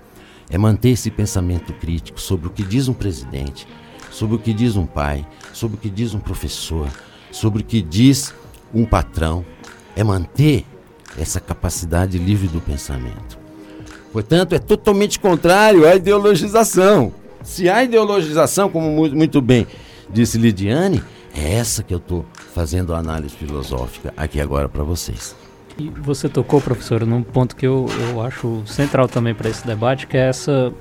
É 0.51 0.59
manter 0.59 0.90
esse 0.90 1.11
pensamento 1.11 1.73
crítico 1.73 2.20
sobre 2.20 2.49
o 2.49 2.51
que 2.51 2.62
diz 2.62 2.87
um 2.87 2.92
presidente, 2.92 3.66
sobre 4.11 4.37
o 4.37 4.38
que 4.38 4.53
diz 4.53 4.77
um 4.77 4.85
pai, 4.85 5.27
sobre 5.55 5.79
o 5.79 5.81
que 5.81 5.88
diz 5.88 6.12
um 6.12 6.20
professor, 6.20 6.87
sobre 7.31 7.62
o 7.62 7.64
que 7.64 7.81
diz 7.81 8.35
um 8.75 8.85
patrão. 8.85 9.42
É 9.97 10.05
manter 10.05 10.66
essa 11.18 11.40
capacidade 11.40 12.18
livre 12.18 12.49
do 12.49 12.61
pensamento. 12.61 13.38
Portanto, 14.12 14.55
é 14.55 14.59
totalmente 14.59 15.18
contrário 15.18 15.88
à 15.88 15.97
ideologização. 15.97 17.11
Se 17.42 17.70
há 17.70 17.83
ideologização, 17.83 18.68
como 18.68 19.09
muito 19.09 19.40
bem 19.40 19.66
disse 20.11 20.37
Lidiane, 20.37 21.03
é 21.35 21.55
essa 21.55 21.83
que 21.83 21.92
eu 21.92 21.99
estou 21.99 22.25
fazendo 22.55 22.94
a 22.94 22.99
análise 22.99 23.35
filosófica 23.35 24.14
aqui 24.16 24.40
agora 24.40 24.68
para 24.68 24.85
vocês. 24.85 25.37
E 25.77 25.88
você 25.88 26.29
tocou, 26.29 26.61
professor, 26.61 27.05
num 27.05 27.23
ponto 27.23 27.57
que 27.57 27.66
eu, 27.66 27.87
eu 28.09 28.23
acho 28.23 28.62
central 28.64 29.09
também 29.09 29.35
para 29.35 29.51
esse 29.51 29.66
debate, 29.66 30.07
que 30.07 30.16
é 30.16 30.29
essa 30.29 30.73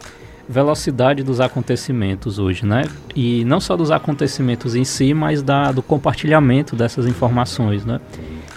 velocidade 0.48 1.24
dos 1.24 1.39
acontecimentos 1.39 2.38
hoje, 2.38 2.66
né? 2.66 2.84
E 3.16 3.44
não 3.46 3.60
só 3.60 3.76
dos 3.76 3.89
acontecimentos 3.89 4.76
em 4.76 4.84
si, 4.84 5.13
mas 5.13 5.42
da, 5.42 5.72
do 5.72 5.82
compartilhamento 5.82 6.76
dessas 6.76 7.08
informações, 7.08 7.84
né? 7.84 8.00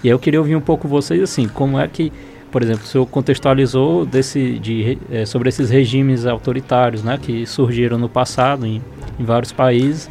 E 0.05 0.09
aí 0.09 0.13
eu 0.13 0.19
queria 0.19 0.39
ouvir 0.39 0.57
um 0.57 0.61
pouco 0.61 0.87
vocês, 0.87 1.23
assim, 1.23 1.49
como 1.49 1.79
é 1.79 1.89
que, 1.89 2.13
por 2.51 2.63
exemplo, 2.63 2.85
o 2.85 2.87
senhor 2.87 3.07
contextualizou 3.07 4.05
desse, 4.05 4.59
de, 4.59 4.99
é, 5.11 5.25
sobre 5.25 5.49
esses 5.49 5.71
regimes 5.71 6.27
autoritários, 6.27 7.03
né? 7.03 7.19
Que 7.21 7.47
surgiram 7.47 7.97
no 7.97 8.11
passado 8.11 8.67
em, 8.67 8.83
em 9.19 9.25
vários 9.25 9.53
países 9.53 10.11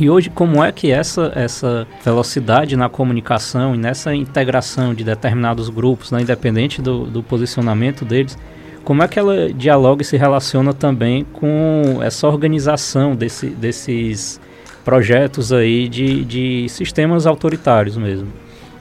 e 0.00 0.08
hoje, 0.08 0.30
como 0.30 0.64
é 0.64 0.72
que 0.72 0.90
essa, 0.90 1.30
essa 1.34 1.86
velocidade 2.02 2.74
na 2.74 2.88
comunicação 2.88 3.74
e 3.74 3.78
nessa 3.78 4.14
integração 4.14 4.94
de 4.94 5.04
determinados 5.04 5.68
grupos, 5.68 6.10
né, 6.10 6.22
independente 6.22 6.80
do, 6.80 7.04
do 7.04 7.22
posicionamento 7.22 8.02
deles, 8.02 8.38
como 8.82 9.02
é 9.02 9.08
que 9.08 9.18
ela 9.18 9.52
dialoga 9.52 10.00
e 10.00 10.04
se 10.04 10.16
relaciona 10.16 10.72
também 10.72 11.24
com 11.32 12.00
essa 12.02 12.26
organização 12.26 13.14
desse, 13.14 13.48
desses 13.48 14.40
projetos 14.84 15.52
aí 15.52 15.86
de, 15.86 16.24
de 16.24 16.68
sistemas 16.70 17.26
autoritários 17.26 17.98
mesmo? 17.98 18.28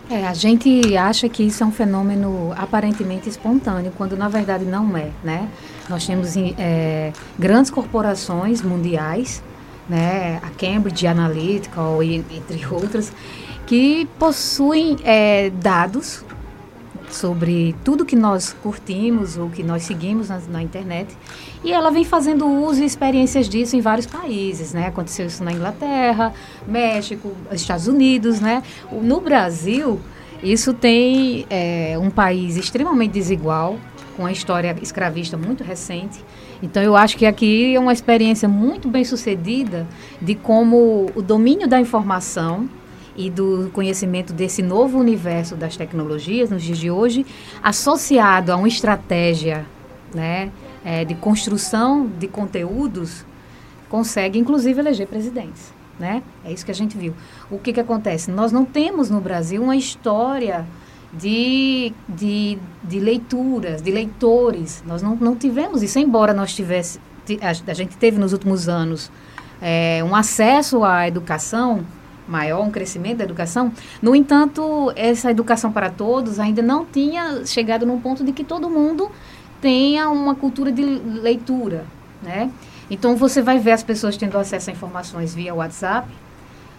É, 0.10 0.26
a 0.26 0.34
gente 0.34 0.98
acha 0.98 1.28
que 1.30 1.44
isso 1.44 1.64
é 1.64 1.68
um 1.68 1.72
fenômeno 1.72 2.52
aparentemente 2.56 3.30
espontâneo, 3.30 3.92
quando 3.96 4.18
na 4.18 4.28
verdade 4.28 4.66
não 4.66 4.98
é, 4.98 5.10
né? 5.24 5.48
Nós 5.88 6.08
temos 6.08 6.36
é, 6.38 7.12
grandes 7.38 7.70
corporações 7.70 8.62
mundiais, 8.62 9.44
né, 9.90 10.40
a 10.44 10.50
Cambridge 10.52 11.08
Analytica, 11.08 11.82
entre 12.04 12.66
outras, 12.72 13.12
que 13.66 14.08
possuem 14.18 14.98
é, 15.04 15.50
dados 15.50 16.24
sobre 17.10 17.76
tudo 17.84 18.06
que 18.06 18.16
nós 18.16 18.54
curtimos 18.62 19.38
ou 19.38 19.50
que 19.50 19.64
nós 19.64 19.84
seguimos 19.84 20.30
na, 20.30 20.40
na, 20.48 20.64
internet. 20.64 21.16
E 21.64 21.72
ela 21.72 21.90
vem 21.90 22.06
fazendo 22.06 22.46
uso 22.46 22.82
e 22.82 22.86
experiências 22.86 23.50
disso 23.50 23.76
em 23.76 23.82
vários 23.82 24.06
países, 24.06 24.74
né? 24.74 24.88
Aconteceu 24.88 25.26
isso 25.26 25.44
na 25.44 25.52
Inglaterra, 25.52 26.34
México, 26.68 27.32
Estados 27.52 27.88
Unidos, 27.88 28.40
né? 28.40 28.64
No 28.92 29.20
Brasil, 29.20 30.00
isso 30.42 30.74
tem 30.74 31.46
é, 31.50 31.98
um 32.00 32.10
país 32.10 32.56
extremamente 32.56 33.12
desigual, 33.12 33.78
com 34.16 34.26
a 34.26 34.32
história 34.32 34.76
escravista 34.82 35.38
muito 35.38 35.64
recente. 35.64 36.24
Então, 36.62 36.84
eu 36.84 36.96
acho 36.96 37.18
que 37.18 37.26
aqui 37.26 37.76
é 37.76 37.80
uma 37.80 37.94
experiência 37.94 38.50
muito 38.50 38.90
bem 38.90 39.06
sucedida 39.06 39.88
de 40.22 40.36
como 40.36 41.10
o 41.16 41.22
domínio 41.22 41.68
da 41.68 41.80
informação 41.80 42.70
e 43.16 43.30
do 43.30 43.70
conhecimento 43.74 44.34
desse 44.34 44.62
novo 44.62 44.98
universo 44.98 45.56
das 45.56 45.76
tecnologias 45.76 46.50
nos 46.50 46.64
dias 46.64 46.78
de 46.78 46.92
hoje, 46.92 47.26
associado 47.62 48.52
a 48.52 48.56
uma 48.56 48.68
estratégia 48.68 49.66
né, 50.14 50.52
é, 50.84 51.04
de 51.04 51.16
construção 51.16 52.10
de 52.20 52.28
conteúdos, 52.28 53.26
consegue 53.90 54.40
inclusive 54.40 54.80
eleger 54.80 55.08
presidentes. 55.08 55.74
Né? 56.00 56.24
É 56.46 56.52
isso 56.54 56.64
que 56.64 56.72
a 56.72 56.76
gente 56.76 56.98
viu. 56.98 57.14
O 57.52 57.60
que, 57.60 57.74
que 57.74 57.80
acontece? 57.80 58.32
Nós 58.32 58.54
não 58.54 58.64
temos 58.64 59.10
no 59.10 59.20
Brasil 59.20 59.62
uma 59.62 59.76
história 59.76 60.66
de, 61.12 61.92
de, 62.08 62.58
de 62.84 63.00
leituras, 63.00 63.82
de 63.82 63.92
leitores. 63.92 64.84
Nós 64.86 65.02
não, 65.02 65.16
não 65.16 65.36
tivemos 65.36 65.82
isso, 65.82 66.00
embora 66.00 66.34
nós 66.34 66.54
tivesse, 66.54 67.00
a, 67.42 67.74
gente 67.74 67.98
teve 67.98 68.20
nos 68.20 68.34
últimos 68.34 68.70
anos 68.70 69.12
é, 69.62 70.04
um 70.04 70.16
acesso 70.16 70.84
à 70.84 71.08
educação 71.08 71.84
maior, 72.28 72.62
um 72.62 72.70
crescimento 72.70 73.18
da 73.18 73.24
educação. 73.24 73.72
No 74.02 74.16
entanto, 74.16 74.94
essa 74.96 75.32
educação 75.32 75.72
para 75.72 75.90
todos 75.90 76.40
ainda 76.40 76.62
não 76.62 76.86
tinha 76.86 77.44
chegado 77.46 77.86
num 77.86 78.00
ponto 78.00 78.24
de 78.24 78.32
que 78.32 78.44
todo 78.44 78.70
mundo 78.70 79.10
tenha 79.60 80.10
uma 80.10 80.36
cultura 80.36 80.72
de 80.72 80.84
leitura, 80.84 81.86
né? 82.22 82.52
Então, 82.90 83.16
você 83.16 83.42
vai 83.42 83.60
ver 83.60 83.72
as 83.72 83.84
pessoas 83.84 84.16
tendo 84.16 84.38
acesso 84.38 84.70
a 84.70 84.74
informações 84.74 85.34
via 85.34 85.54
WhatsApp, 85.54 86.08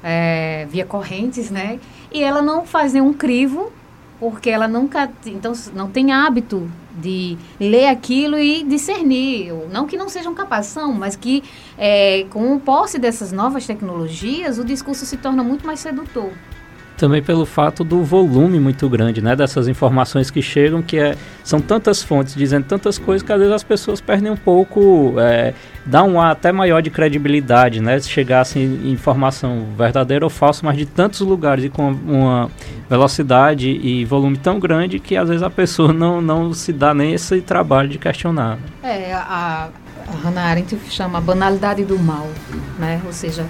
é, 0.02 0.66
via 0.70 0.84
correntes, 0.84 1.50
né? 1.50 1.78
E 2.12 2.22
ela 2.22 2.40
não 2.40 2.64
faz 2.64 2.92
nenhum 2.92 3.12
crivo 3.12 3.72
porque 4.20 4.50
ela 4.50 4.68
nunca 4.68 5.10
então 5.24 5.52
não 5.74 5.90
tem 5.90 6.12
hábito 6.12 6.70
de 6.94 7.38
ler 7.58 7.86
aquilo 7.86 8.38
e 8.38 8.62
discernir. 8.62 9.52
Não 9.72 9.86
que 9.86 9.96
não 9.96 10.08
sejam 10.08 10.34
capazes 10.34 10.70
são 10.70 10.92
mas 10.92 11.16
que 11.16 11.42
é, 11.78 12.26
com 12.30 12.54
o 12.54 12.60
posse 12.60 12.98
dessas 12.98 13.32
novas 13.32 13.66
tecnologias 13.66 14.58
o 14.58 14.64
discurso 14.64 15.06
se 15.06 15.16
torna 15.16 15.42
muito 15.42 15.66
mais 15.66 15.80
sedutor 15.80 16.30
também 17.00 17.22
pelo 17.22 17.46
fato 17.46 17.82
do 17.82 18.04
volume 18.04 18.60
muito 18.60 18.86
grande, 18.86 19.22
né, 19.22 19.34
dessas 19.34 19.66
informações 19.66 20.30
que 20.30 20.42
chegam, 20.42 20.82
que 20.82 20.98
é, 20.98 21.16
são 21.42 21.58
tantas 21.58 22.02
fontes 22.02 22.34
dizendo 22.34 22.66
tantas 22.66 22.98
coisas 22.98 23.26
que 23.26 23.32
às 23.32 23.38
vezes 23.38 23.54
as 23.54 23.62
pessoas 23.62 24.02
perdem 24.02 24.30
um 24.30 24.36
pouco, 24.36 25.14
é, 25.18 25.54
dá 25.86 26.04
um 26.04 26.20
ar 26.20 26.32
até 26.32 26.52
maior 26.52 26.82
de 26.82 26.90
credibilidade, 26.90 27.80
né, 27.80 27.98
se 27.98 28.10
chegasse 28.10 28.58
informação 28.58 29.68
verdadeira 29.78 30.26
ou 30.26 30.30
falsa, 30.30 30.60
mas 30.62 30.76
de 30.76 30.84
tantos 30.84 31.20
lugares 31.20 31.64
e 31.64 31.68
com 31.70 31.90
uma 31.90 32.50
velocidade 32.88 33.70
e 33.70 34.04
volume 34.04 34.36
tão 34.36 34.60
grande 34.60 34.98
que 34.98 35.16
às 35.16 35.26
vezes 35.26 35.42
a 35.42 35.50
pessoa 35.50 35.94
não, 35.94 36.20
não 36.20 36.52
se 36.52 36.70
dá 36.70 36.92
nem 36.92 37.14
esse 37.14 37.40
trabalho 37.40 37.88
de 37.88 37.96
questionar. 37.96 38.58
É, 38.82 39.14
a, 39.14 39.70
a 40.06 40.16
Hannah 40.22 40.42
Arendt 40.42 40.76
chama 40.90 41.16
a 41.16 41.20
banalidade 41.22 41.82
do 41.82 41.98
mal, 41.98 42.28
né, 42.78 43.00
ou 43.06 43.12
seja, 43.12 43.46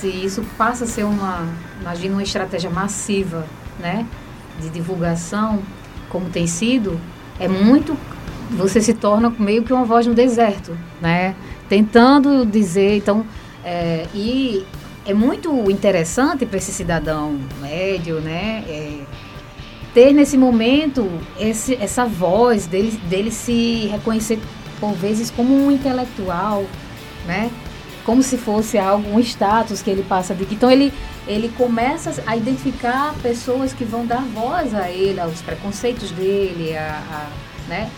se 0.00 0.08
isso 0.08 0.44
passa 0.58 0.84
a 0.84 0.86
ser 0.86 1.04
uma, 1.04 1.48
imagina 1.80 2.14
uma 2.14 2.22
estratégia 2.22 2.68
massiva, 2.68 3.46
né, 3.78 4.06
de 4.60 4.68
divulgação, 4.68 5.62
como 6.10 6.28
tem 6.28 6.46
sido, 6.46 7.00
é 7.40 7.48
muito, 7.48 7.96
você 8.50 8.80
se 8.80 8.92
torna 8.92 9.30
meio 9.38 9.62
que 9.62 9.72
uma 9.72 9.84
voz 9.84 10.06
no 10.06 10.14
deserto, 10.14 10.76
né, 11.00 11.34
tentando 11.68 12.44
dizer, 12.44 12.98
então, 12.98 13.24
é, 13.64 14.06
e 14.14 14.64
é 15.06 15.14
muito 15.14 15.70
interessante 15.70 16.44
para 16.44 16.58
esse 16.58 16.72
cidadão 16.72 17.38
médio, 17.60 18.20
né, 18.20 18.64
é, 18.68 19.00
ter 19.94 20.12
nesse 20.12 20.36
momento 20.36 21.10
esse, 21.40 21.74
essa 21.76 22.04
voz 22.04 22.66
dele, 22.66 23.00
dele 23.08 23.30
se 23.30 23.86
reconhecer 23.86 24.38
por 24.78 24.92
vezes 24.92 25.30
como 25.30 25.54
um 25.54 25.70
intelectual, 25.70 26.66
né? 27.26 27.50
Como 28.06 28.22
se 28.22 28.38
fosse 28.38 28.78
algo, 28.78 29.10
um 29.10 29.18
status 29.18 29.82
que 29.82 29.90
ele 29.90 30.04
passa 30.04 30.32
de 30.32 30.46
Então 30.54 30.70
ele, 30.70 30.92
ele 31.26 31.48
começa 31.48 32.22
a 32.24 32.36
identificar 32.36 33.12
pessoas 33.20 33.72
que 33.72 33.84
vão 33.84 34.06
dar 34.06 34.22
voz 34.22 34.72
a 34.72 34.88
ele, 34.88 35.18
aos 35.18 35.42
preconceitos 35.42 36.12
dele, 36.12 36.76
a, 36.76 37.02
a 37.10 37.68
né? 37.68 37.90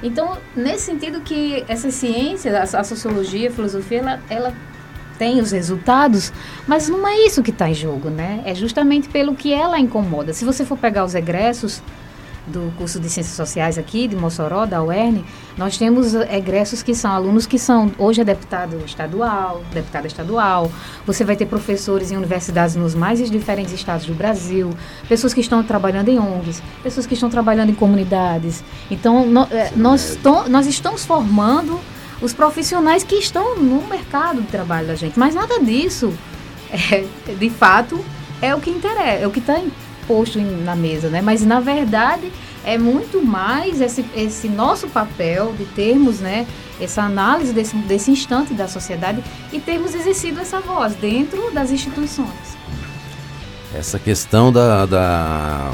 Então, 0.00 0.38
nesse 0.54 0.84
sentido 0.84 1.20
que 1.20 1.64
essa 1.66 1.90
ciência, 1.90 2.56
a, 2.56 2.62
a 2.62 2.84
sociologia, 2.84 3.48
a 3.48 3.52
filosofia, 3.52 3.98
ela, 3.98 4.20
ela 4.30 4.54
tem 5.18 5.40
os 5.40 5.50
resultados, 5.50 6.32
mas 6.66 6.88
não 6.88 7.08
é 7.08 7.26
isso 7.26 7.42
que 7.42 7.50
está 7.50 7.68
em 7.68 7.74
jogo, 7.74 8.08
né? 8.08 8.42
É 8.44 8.54
justamente 8.54 9.08
pelo 9.08 9.34
que 9.34 9.52
ela 9.52 9.80
incomoda. 9.80 10.32
Se 10.32 10.44
você 10.44 10.64
for 10.64 10.78
pegar 10.78 11.04
os 11.04 11.14
egressos 11.14 11.82
do 12.46 12.72
curso 12.76 13.00
de 13.00 13.08
Ciências 13.08 13.34
Sociais 13.34 13.76
aqui, 13.76 14.06
de 14.06 14.16
Mossoró, 14.16 14.66
da 14.66 14.82
UERN, 14.82 15.24
nós 15.56 15.76
temos 15.76 16.14
egressos 16.14 16.82
que 16.82 16.94
são 16.94 17.10
alunos 17.10 17.46
que 17.46 17.58
são, 17.58 17.90
hoje 17.98 18.20
é 18.20 18.24
deputado 18.24 18.76
estadual, 18.84 19.62
deputada 19.72 20.06
estadual, 20.06 20.70
você 21.04 21.24
vai 21.24 21.36
ter 21.36 21.46
professores 21.46 22.10
em 22.10 22.16
universidades 22.16 22.76
nos 22.76 22.94
mais 22.94 23.30
diferentes 23.30 23.72
estados 23.72 24.06
do 24.06 24.14
Brasil, 24.14 24.70
pessoas 25.08 25.34
que 25.34 25.40
estão 25.40 25.62
trabalhando 25.62 26.08
em 26.08 26.18
ONGs, 26.18 26.62
pessoas 26.82 27.06
que 27.06 27.14
estão 27.14 27.28
trabalhando 27.28 27.70
em 27.70 27.74
comunidades. 27.74 28.62
Então, 28.90 29.26
no, 29.26 29.42
é, 29.50 29.72
nós, 29.74 30.18
to, 30.22 30.48
nós 30.48 30.66
estamos 30.66 31.04
formando 31.04 31.80
os 32.20 32.32
profissionais 32.32 33.02
que 33.02 33.16
estão 33.16 33.56
no 33.56 33.86
mercado 33.86 34.40
de 34.40 34.48
trabalho 34.48 34.86
da 34.86 34.94
gente, 34.94 35.18
mas 35.18 35.34
nada 35.34 35.60
disso, 35.60 36.12
é, 36.70 37.04
de 37.34 37.50
fato, 37.50 38.02
é 38.40 38.54
o 38.54 38.60
que 38.60 38.70
interessa, 38.70 39.22
é 39.22 39.26
o 39.26 39.30
que 39.30 39.38
está 39.38 39.58
posto 40.06 40.38
na 40.38 40.74
mesa, 40.76 41.08
né? 41.08 41.20
Mas 41.20 41.44
na 41.44 41.60
verdade 41.60 42.30
é 42.64 42.76
muito 42.76 43.24
mais 43.24 43.80
esse, 43.80 44.04
esse 44.14 44.48
nosso 44.48 44.88
papel 44.88 45.54
de 45.56 45.64
termos, 45.66 46.18
né, 46.18 46.44
essa 46.80 47.02
análise 47.02 47.52
desse, 47.52 47.76
desse 47.76 48.10
instante 48.10 48.54
da 48.54 48.66
sociedade 48.66 49.22
e 49.52 49.60
termos 49.60 49.94
exercido 49.94 50.40
essa 50.40 50.60
voz 50.60 50.96
dentro 50.96 51.52
das 51.52 51.70
instituições. 51.70 52.56
Essa 53.72 54.00
questão 54.00 54.52
da, 54.52 54.84
da 54.84 55.72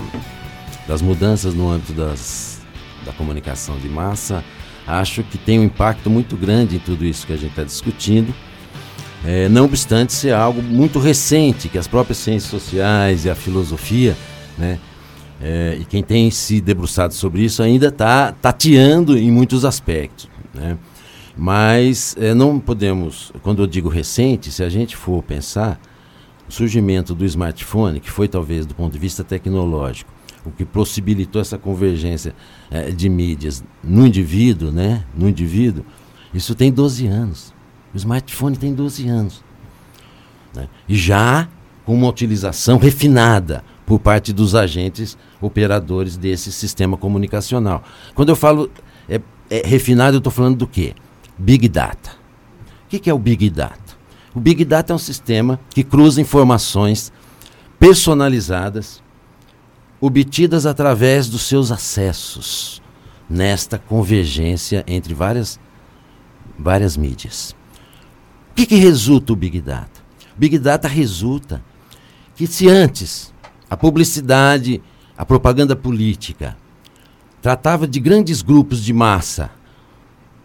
das 0.87 1.01
mudanças 1.01 1.55
no 1.55 1.71
âmbito 1.71 1.93
das, 1.93 2.61
da 3.05 3.13
comunicação 3.13 3.79
de 3.79 3.89
massa, 3.89 4.45
acho 4.87 5.23
que 5.23 5.39
tem 5.39 5.59
um 5.59 5.65
impacto 5.65 6.11
muito 6.11 6.37
grande 6.37 6.77
em 6.77 6.79
tudo 6.79 7.05
isso 7.05 7.27
que 7.27 7.33
a 7.33 7.37
gente 7.37 7.51
está 7.51 7.65
discutindo 7.65 8.35
é, 9.25 9.49
não 9.49 9.65
obstante 9.65 10.13
ser 10.13 10.35
algo 10.35 10.63
muito 10.63 10.99
recente, 10.99 11.69
que 11.69 11.79
as 11.79 11.87
próprias 11.87 12.19
ciências 12.19 12.51
sociais 12.51 13.25
e 13.25 13.31
a 13.31 13.35
filosofia, 13.35 14.17
né, 14.59 14.79
é, 15.41 15.77
e 15.81 15.85
quem 15.85 16.03
tem 16.03 16.31
se 16.31 16.61
debruçado 16.61 17.15
sobre 17.15 17.43
isso 17.43 17.63
ainda 17.63 17.89
está 17.89 18.33
tateando 18.33 19.19
em 19.19 19.31
muitos 19.31 19.65
aspectos. 19.65 20.29
Né? 20.55 20.79
Mas 21.37 22.15
é, 22.19 22.35
não 22.35 22.61
podemos, 22.61 23.33
quando 23.43 23.63
eu 23.63 23.67
digo 23.67 23.89
recente, 23.89 24.53
se 24.53 24.63
a 24.63 24.69
gente 24.69 24.97
for 24.97 25.23
pensar, 25.23 25.81
o 26.49 26.53
surgimento 26.53 27.15
do 27.15 27.25
smartphone, 27.25 27.99
que 27.99 28.11
foi 28.11 28.29
talvez 28.29 28.67
do 28.67 28.75
ponto 28.75 28.93
de 28.93 28.99
vista 28.99 29.25
tecnológico, 29.25 30.13
o 30.45 30.51
que 30.51 30.65
possibilitou 30.65 31.41
essa 31.41 31.57
convergência 31.57 32.35
é, 32.71 32.91
de 32.91 33.09
mídias 33.09 33.65
no 33.83 34.07
indivíduo, 34.07 34.71
né, 34.71 35.05
no 35.17 35.29
indivíduo, 35.29 35.85
isso 36.35 36.55
tem 36.55 36.71
12 36.71 37.07
anos. 37.07 37.53
O 37.95 37.97
smartphone 37.97 38.57
tem 38.57 38.75
12 38.75 39.09
anos. 39.09 39.45
Né? 40.55 40.69
E 40.89 40.97
já 40.97 41.49
com 41.85 41.95
uma 41.95 42.09
utilização 42.09 42.79
refinada 42.79 43.65
por 43.85 43.99
parte 43.99 44.33
dos 44.33 44.55
agentes 44.55 45.19
operadores 45.41 46.17
desse 46.17 46.53
sistema 46.53 46.97
comunicacional. 46.97 47.83
Quando 48.15 48.31
eu 48.31 48.37
falo 48.37 48.71
é, 49.09 49.21
é 49.51 49.67
refinado, 49.67 50.17
eu 50.17 50.19
estou 50.19 50.33
falando 50.33 50.57
do 50.57 50.67
quê? 50.67 50.95
Big 51.37 51.69
Data. 51.69 52.11
O 52.87 52.89
que, 52.89 52.99
que 52.99 53.11
é 53.11 53.15
o 53.15 53.19
Big 53.19 53.51
Data? 53.51 53.97
O 54.35 54.41
Big 54.41 54.65
Data 54.65 54.93
é 54.93 54.97
um 54.97 54.99
sistema 54.99 55.59
que 55.71 55.83
cruza 55.83 56.21
informações 56.21 57.13
personalizadas, 57.79 59.03
obtidas 60.01 60.67
através 60.67 61.29
dos 61.29 61.43
seus 61.43 61.71
acessos 61.71 62.81
nesta 63.29 63.79
convergência 63.79 64.85
entre 64.87 65.15
várias, 65.15 65.59
várias 66.59 66.97
mídias. 66.97 67.55
O 68.53 68.55
que, 68.55 68.67
que 68.67 68.77
resulta 68.77 69.33
o 69.33 69.37
Big 69.37 69.63
Data? 69.63 70.03
O 70.37 70.39
Big 70.39 70.59
Data 70.59 70.87
resulta 70.87 71.65
que 72.37 72.47
se 72.47 72.69
antes 72.69 73.33
a 73.69 73.79
publicidade, 73.79 74.83
a 75.17 75.25
propaganda 75.25 75.75
política 75.75 76.55
tratava 77.41 77.89
de 77.89 77.99
grandes 77.99 78.43
grupos 78.43 78.85
de 78.85 78.93
massa 78.93 79.51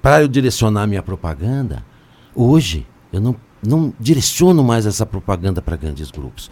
para 0.02 0.22
eu 0.22 0.30
direcionar 0.30 0.88
minha 0.88 1.04
propaganda, 1.04 1.86
hoje 2.34 2.88
eu 3.12 3.20
não, 3.20 3.36
não 3.62 3.93
direciono 4.00 4.63
mais 4.63 4.86
essa 4.86 5.06
propaganda 5.06 5.62
para 5.62 5.76
grandes 5.76 6.10
grupos, 6.10 6.50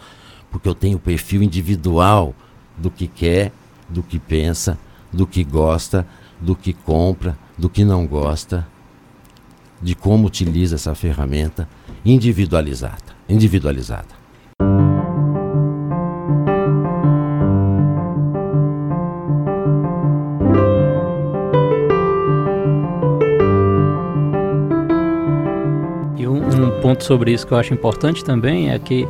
porque 0.50 0.68
eu 0.68 0.74
tenho 0.74 0.98
o 0.98 1.00
perfil 1.00 1.42
individual 1.42 2.34
do 2.76 2.90
que 2.90 3.06
quer, 3.06 3.50
do 3.88 4.02
que 4.02 4.18
pensa, 4.18 4.78
do 5.10 5.26
que 5.26 5.42
gosta, 5.42 6.06
do 6.38 6.54
que 6.54 6.74
compra, 6.74 7.34
do 7.56 7.70
que 7.70 7.82
não 7.82 8.06
gosta, 8.06 8.68
de 9.82 9.94
como 9.94 10.26
utiliza 10.26 10.76
essa 10.76 10.94
ferramenta 10.94 11.68
individualizada, 12.04 13.14
individualizada. 13.28 14.16
ponto 26.86 27.02
sobre 27.02 27.32
isso 27.32 27.44
que 27.44 27.52
eu 27.52 27.58
acho 27.58 27.74
importante 27.74 28.24
também 28.24 28.70
é 28.70 28.78
que, 28.78 29.08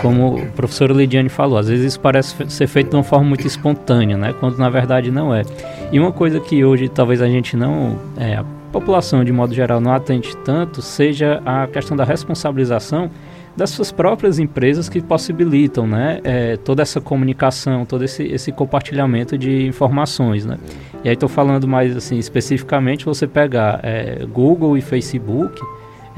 como 0.00 0.36
o 0.36 0.46
professor 0.52 0.92
Lidiane 0.92 1.28
falou, 1.28 1.58
às 1.58 1.68
vezes 1.68 1.86
isso 1.86 2.00
parece 2.00 2.34
ser 2.48 2.68
feito 2.68 2.90
de 2.90 2.96
uma 2.96 3.02
forma 3.02 3.26
muito 3.26 3.44
espontânea, 3.44 4.16
né? 4.16 4.32
Quando 4.38 4.56
na 4.58 4.70
verdade 4.70 5.10
não 5.10 5.34
é. 5.34 5.42
E 5.90 5.98
uma 5.98 6.12
coisa 6.12 6.38
que 6.38 6.64
hoje 6.64 6.88
talvez 6.88 7.20
a 7.20 7.26
gente 7.26 7.56
não, 7.56 7.98
é, 8.16 8.40
população 8.80 9.24
de 9.24 9.32
modo 9.32 9.54
geral 9.54 9.80
não 9.80 9.90
atende 9.90 10.36
tanto, 10.44 10.82
seja 10.82 11.40
a 11.46 11.66
questão 11.66 11.96
da 11.96 12.04
responsabilização 12.04 13.10
das 13.56 13.70
suas 13.70 13.90
próprias 13.90 14.38
empresas 14.38 14.86
que 14.86 15.00
possibilitam 15.00 15.86
né, 15.86 16.20
é, 16.22 16.58
toda 16.58 16.82
essa 16.82 17.00
comunicação, 17.00 17.86
todo 17.86 18.04
esse, 18.04 18.22
esse 18.24 18.52
compartilhamento 18.52 19.38
de 19.38 19.66
informações. 19.66 20.44
Né? 20.44 20.58
E 21.02 21.08
aí 21.08 21.14
estou 21.14 21.26
falando 21.26 21.66
mais 21.66 21.96
assim, 21.96 22.18
especificamente, 22.18 23.06
você 23.06 23.26
pegar 23.26 23.80
é, 23.82 24.26
Google 24.26 24.76
e 24.76 24.82
Facebook, 24.82 25.58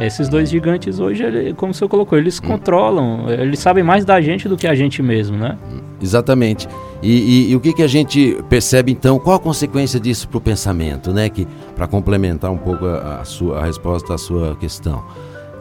esses 0.06 0.28
dois 0.28 0.48
gigantes 0.48 1.00
hoje, 1.00 1.24
ele, 1.24 1.54
como 1.54 1.72
o 1.72 1.74
senhor 1.74 1.88
colocou, 1.88 2.16
eles 2.16 2.38
hum. 2.38 2.46
controlam, 2.46 3.28
eles 3.28 3.58
sabem 3.58 3.82
mais 3.82 4.04
da 4.04 4.20
gente 4.20 4.48
do 4.48 4.56
que 4.56 4.66
a 4.66 4.74
gente 4.74 5.02
mesmo, 5.02 5.36
né? 5.36 5.58
Exatamente. 6.00 6.68
E, 7.02 7.10
e, 7.10 7.50
e 7.50 7.56
o 7.56 7.60
que, 7.60 7.72
que 7.72 7.82
a 7.82 7.88
gente 7.88 8.36
percebe 8.48 8.92
então? 8.92 9.18
Qual 9.18 9.36
a 9.36 9.40
consequência 9.40 9.98
disso 9.98 10.28
para 10.28 10.38
o 10.38 10.40
pensamento, 10.40 11.12
né? 11.12 11.28
Que 11.28 11.46
para 11.74 11.86
complementar 11.86 12.50
um 12.50 12.56
pouco 12.56 12.86
a, 12.86 13.20
a, 13.20 13.24
sua 13.24 13.60
a 13.60 13.64
resposta 13.64 14.14
à 14.14 14.18
sua 14.18 14.56
questão, 14.56 15.02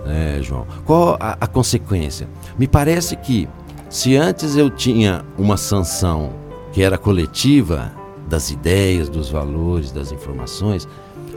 né, 0.05 0.39
João? 0.41 0.67
Qual 0.85 1.17
a, 1.19 1.37
a 1.41 1.47
consequência? 1.47 2.27
Me 2.57 2.67
parece 2.67 3.15
que 3.15 3.47
se 3.89 4.15
antes 4.15 4.55
eu 4.55 4.69
tinha 4.69 5.23
uma 5.37 5.57
sanção 5.57 6.31
que 6.71 6.83
era 6.83 6.97
coletiva 6.97 7.91
das 8.27 8.51
ideias, 8.51 9.09
dos 9.09 9.29
valores, 9.29 9.91
das 9.91 10.11
informações, 10.11 10.87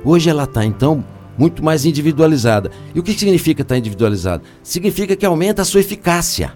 hoje 0.05 0.29
ela 0.29 0.45
está 0.45 0.65
então 0.65 1.05
muito 1.37 1.65
mais 1.65 1.85
individualizada. 1.85 2.71
E 2.95 3.01
o 3.01 3.03
que 3.03 3.13
significa 3.13 3.63
estar 3.63 3.77
individualizado? 3.77 4.43
Significa 4.63 5.17
que 5.17 5.27
aumenta 5.27 5.63
a 5.63 5.65
sua 5.65 5.81
eficácia. 5.81 6.53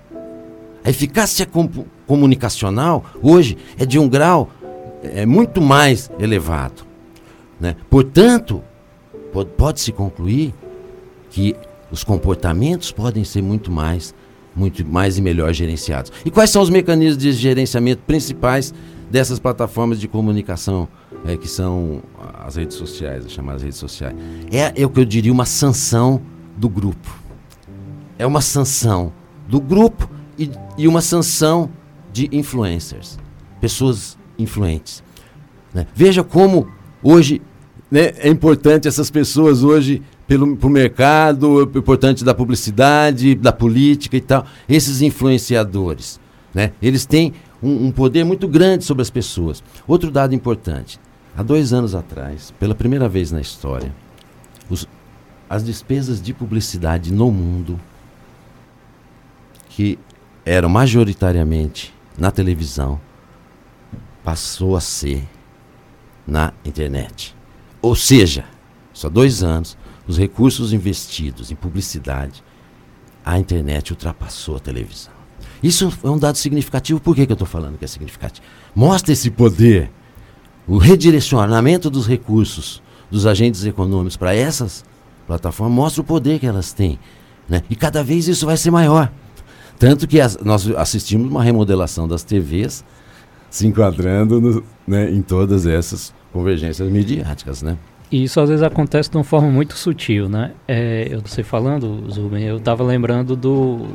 A 0.85 0.91
eficácia 0.91 1.47
com, 1.47 1.69
comunicacional 2.07 3.05
hoje 3.23 3.57
é 3.79 3.87
de 3.87 3.99
um 3.99 4.09
grau 4.09 4.51
é, 5.03 5.25
muito 5.25 5.61
mais 5.61 6.11
elevado. 6.19 6.85
Né? 7.59 7.77
Portanto, 7.89 8.63
pode-se 9.57 9.93
concluir 9.93 10.53
que 11.31 11.57
os 11.91 12.05
comportamentos 12.05 12.93
podem 12.93 13.25
ser 13.25 13.43
muito 13.43 13.71
mais, 13.71 14.15
muito 14.55 14.85
mais 14.85 15.17
e 15.17 15.23
melhor 15.23 15.53
gerenciados. 15.53 16.13
E 16.25 16.31
quais 16.31 16.51
são 16.51 16.63
os 16.63 16.71
mecanismos 16.71 17.17
de 17.17 17.33
gerenciamento 17.33 18.03
principais 18.07 18.75
dessas 19.11 19.39
plataformas 19.39 20.01
de 20.01 20.09
comunicação 20.09 20.89
é, 21.25 21.37
que 21.37 21.49
são 21.49 22.03
as 22.45 22.57
redes 22.57 22.77
sociais, 22.77 23.25
as 23.25 23.33
chamadas 23.33 23.63
redes 23.63 23.79
sociais. 23.79 24.15
É, 24.53 24.83
é 24.83 24.87
o 24.87 24.91
que 24.91 25.01
eu 25.01 25.05
diria 25.05 25.33
uma 25.33 25.47
sanção 25.47 26.21
do 26.57 26.69
grupo. 26.69 27.19
É 28.19 28.27
uma 28.27 28.41
sanção 28.41 29.13
do 29.49 29.61
grupo 29.61 30.09
e, 30.39 30.51
e 30.77 30.87
uma 30.87 31.01
sanção 31.01 31.71
de 32.13 32.29
influencers, 32.31 33.19
pessoas 33.61 34.17
influentes. 34.39 35.03
Né? 35.73 35.87
Veja 35.95 36.23
como 36.23 36.69
hoje 37.03 37.43
né, 37.91 38.13
é 38.17 38.29
importante 38.29 38.87
essas 38.87 39.11
pessoas 39.11 39.63
hoje 39.63 40.03
pelo 40.27 40.57
pro 40.57 40.71
mercado, 40.71 41.61
é 41.61 41.79
importante 41.79 42.25
da 42.25 42.35
publicidade, 42.35 43.35
da 43.35 43.53
política 43.53 44.17
e 44.17 44.21
tal. 44.21 44.47
Esses 44.69 45.03
influenciadores, 45.03 46.19
né? 46.55 46.73
Eles 46.81 47.05
têm 47.05 47.35
um, 47.63 47.87
um 47.87 47.93
poder 47.93 48.25
muito 48.25 48.49
grande 48.49 48.85
sobre 48.85 49.03
as 49.03 49.11
pessoas. 49.11 49.63
Outro 49.87 50.11
dado 50.11 50.35
importante: 50.35 50.99
Há 51.37 51.43
dois 51.43 51.73
anos 51.73 51.95
atrás, 51.95 52.53
pela 52.61 52.75
primeira 52.75 53.09
vez 53.09 53.33
na 53.33 53.41
história, 53.41 53.93
os, 54.71 54.87
as 55.51 55.65
despesas 55.65 56.23
de 56.23 56.33
publicidade 56.33 57.13
no 57.13 57.31
mundo, 57.31 57.81
que 59.69 59.99
eram 60.45 60.69
majoritariamente 60.69 61.93
na 62.17 62.31
televisão, 62.31 63.01
passou 64.23 64.77
a 64.77 64.81
ser 64.81 65.29
na 66.25 66.53
internet. 66.65 67.37
Ou 67.83 67.97
seja, 67.97 68.45
só 68.93 69.11
dois 69.11 69.43
anos, 69.43 69.77
os 70.07 70.17
recursos 70.17 70.73
investidos 70.73 71.51
em 71.51 71.57
publicidade, 71.57 72.45
a 73.25 73.39
internet 73.39 73.91
ultrapassou 73.91 74.57
a 74.57 74.61
televisão. 74.61 75.13
Isso 75.61 75.93
é 76.05 76.09
um 76.09 76.19
dado 76.19 76.37
significativo. 76.39 77.01
Por 77.01 77.17
que, 77.17 77.27
que 77.27 77.33
eu 77.33 77.35
estou 77.35 77.49
falando 77.49 77.77
que 77.77 77.85
é 77.85 77.89
significativo? 77.89 78.47
Mostra 78.75 79.13
esse 79.13 79.31
poder 79.31 79.91
o 80.67 80.79
redirecionamento 80.79 81.91
dos 81.91 82.07
recursos 82.07 82.83
dos 83.11 83.27
agentes 83.27 83.65
econômicos 83.65 84.17
para 84.17 84.35
essas 84.35 84.85
plataformas 85.27 85.75
mostra 85.75 86.03
o 86.03 86.05
poder 86.05 86.39
que 86.39 86.47
elas 86.47 86.73
têm. 86.73 86.99
Né? 87.49 87.63
E 87.69 87.77
cada 87.77 88.03
vez 88.03 88.29
isso 88.29 88.47
vai 88.47 88.57
ser 88.57 88.71
maior. 88.71 89.11
Tanto 89.79 90.07
que 90.07 90.21
as, 90.21 90.39
nós 90.39 90.69
assistimos 90.71 91.31
uma 91.31 91.43
remodelação 91.43 92.09
das 92.09 92.23
TVs 92.23 92.85
se 93.51 93.67
enquadrando 93.67 94.41
no, 94.41 94.65
né, 94.87 95.11
em 95.11 95.23
todas 95.23 95.67
essas 95.67 96.15
convergências 96.33 96.91
midiáticas. 96.91 97.63
Né? 97.63 97.77
E 98.11 98.25
isso 98.25 98.41
às 98.41 98.49
vezes 98.49 98.63
acontece 98.63 99.11
de 99.11 99.17
uma 99.17 99.25
forma 99.25 99.51
muito 99.51 99.77
sutil, 99.77 100.29
né? 100.29 100.53
É, 100.69 101.09
eu 101.11 101.23
sei 101.27 101.43
falando, 101.43 102.11
Zuben, 102.13 102.45
eu 102.45 102.59
estava 102.59 102.85
lembrando 102.85 103.35
do, 103.35 103.87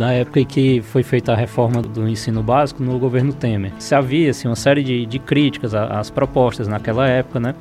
da 0.00 0.12
época 0.12 0.40
em 0.40 0.46
que 0.46 0.80
foi 0.80 1.02
feita 1.02 1.34
a 1.34 1.36
reforma 1.36 1.82
do 1.82 2.08
ensino 2.08 2.42
básico 2.42 2.82
no 2.82 2.98
governo 2.98 3.34
Temer. 3.34 3.70
Se 3.78 3.94
havia 3.94 4.30
assim, 4.30 4.48
uma 4.48 4.56
série 4.56 4.82
de, 4.82 5.04
de 5.04 5.18
críticas 5.18 5.74
às 5.74 6.08
propostas 6.08 6.66
naquela 6.66 7.06
época, 7.06 7.38
né? 7.38 7.54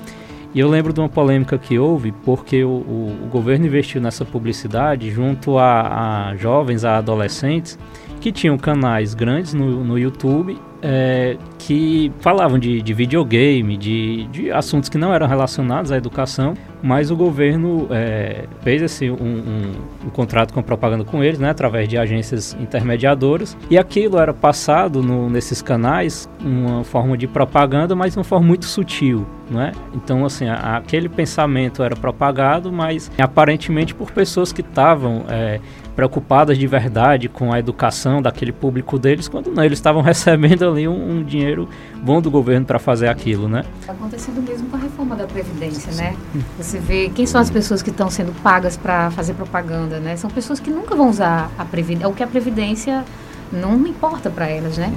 E 0.55 0.59
eu 0.61 0.69
lembro 0.69 0.93
de 0.93 1.01
uma 1.01 1.09
polêmica 1.09 1.57
que 1.57 1.77
houve 1.77 2.13
porque 2.23 2.63
o, 2.63 2.69
o, 2.69 3.17
o 3.25 3.27
governo 3.27 3.65
investiu 3.65 3.99
nessa 3.99 4.23
publicidade 4.23 5.11
junto 5.11 5.57
a, 5.57 6.29
a, 6.29 6.35
jovens, 6.37 6.85
a 6.85 6.97
adolescentes 6.97 7.77
que 8.19 8.31
tinham 8.31 8.57
canais 8.57 9.13
grandes 9.13 9.53
no, 9.53 9.83
no 9.83 9.97
YouTube 9.97 10.59
é, 10.81 11.37
que 11.57 12.11
falavam 12.19 12.57
de, 12.57 12.81
de 12.81 12.93
videogame, 12.93 13.77
de, 13.77 14.25
de, 14.27 14.51
assuntos 14.51 14.89
que 14.89 14.97
não 14.97 15.13
eram 15.13 15.27
relacionados 15.27 15.91
à 15.91 15.97
educação, 15.97 16.53
mas 16.81 17.11
o 17.11 17.15
governo 17.15 17.87
é, 17.91 18.45
fez 18.61 18.81
esse, 18.81 19.09
um, 19.09 19.15
um, 19.15 19.71
um, 20.05 20.09
contrato 20.09 20.53
com 20.53 20.61
propaganda 20.61 21.03
com 21.03 21.23
eles, 21.23 21.39
né, 21.39 21.49
através 21.49 21.87
de 21.87 21.97
agências 21.97 22.55
intermediadoras, 22.59 23.57
e 23.69 23.77
aquilo 23.77 24.17
era 24.17 24.33
passado 24.33 25.03
no, 25.03 25.29
nesses 25.29 25.61
canais 25.61 26.29
uma 26.39 26.83
forma 26.83 27.17
de 27.17 27.27
propaganda, 27.27 27.95
mas 27.95 28.15
uma 28.15 28.23
forma 28.23 28.47
muito 28.47 28.65
sutil. 28.65 29.27
Né? 29.49 29.71
Então, 29.95 30.25
assim, 30.25 30.47
a, 30.47 30.77
aquele 30.77 31.09
pensamento 31.09 31.83
era 31.83 31.95
propagado, 31.95 32.71
mas 32.71 33.11
aparentemente 33.17 33.95
por 33.95 34.11
pessoas 34.11 34.53
que 34.53 34.61
estavam 34.61 35.25
é, 35.27 35.59
preocupadas 35.99 36.57
de 36.57 36.65
verdade 36.65 37.27
com 37.27 37.51
a 37.51 37.59
educação 37.59 38.21
daquele 38.21 38.53
público 38.53 38.97
deles, 38.97 39.27
quando 39.27 39.51
não, 39.51 39.61
eles 39.61 39.79
estavam 39.79 39.99
recebendo 40.01 40.65
ali 40.65 40.87
um, 40.87 41.17
um 41.17 41.21
dinheiro 41.21 41.67
bom 42.01 42.21
do 42.21 42.31
governo 42.31 42.65
para 42.65 42.79
fazer 42.79 43.09
aquilo, 43.09 43.49
né? 43.49 43.65
Está 43.81 43.91
acontecendo 43.91 44.41
mesmo 44.41 44.69
com 44.69 44.77
a 44.77 44.79
reforma 44.79 45.13
da 45.13 45.27
Previdência, 45.27 45.91
né? 46.01 46.15
Você 46.57 46.79
vê 46.79 47.11
quem 47.13 47.25
são 47.25 47.41
as 47.41 47.49
pessoas 47.49 47.83
que 47.83 47.89
estão 47.89 48.09
sendo 48.09 48.31
pagas 48.41 48.77
para 48.77 49.11
fazer 49.11 49.33
propaganda, 49.33 49.99
né? 49.99 50.15
São 50.15 50.29
pessoas 50.29 50.57
que 50.61 50.69
nunca 50.69 50.95
vão 50.95 51.09
usar 51.09 51.51
a 51.57 51.65
Previdência, 51.65 52.07
o 52.07 52.13
que 52.13 52.23
a 52.23 52.27
Previdência 52.27 53.03
não 53.51 53.85
importa 53.85 54.29
para 54.29 54.47
elas, 54.47 54.77
né? 54.77 54.93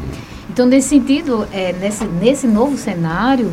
Então, 0.49 0.67
nesse 0.67 0.91
sentido, 0.91 1.49
é, 1.53 1.73
nesse, 1.73 2.05
nesse 2.05 2.47
novo 2.47 2.77
cenário, 2.77 3.53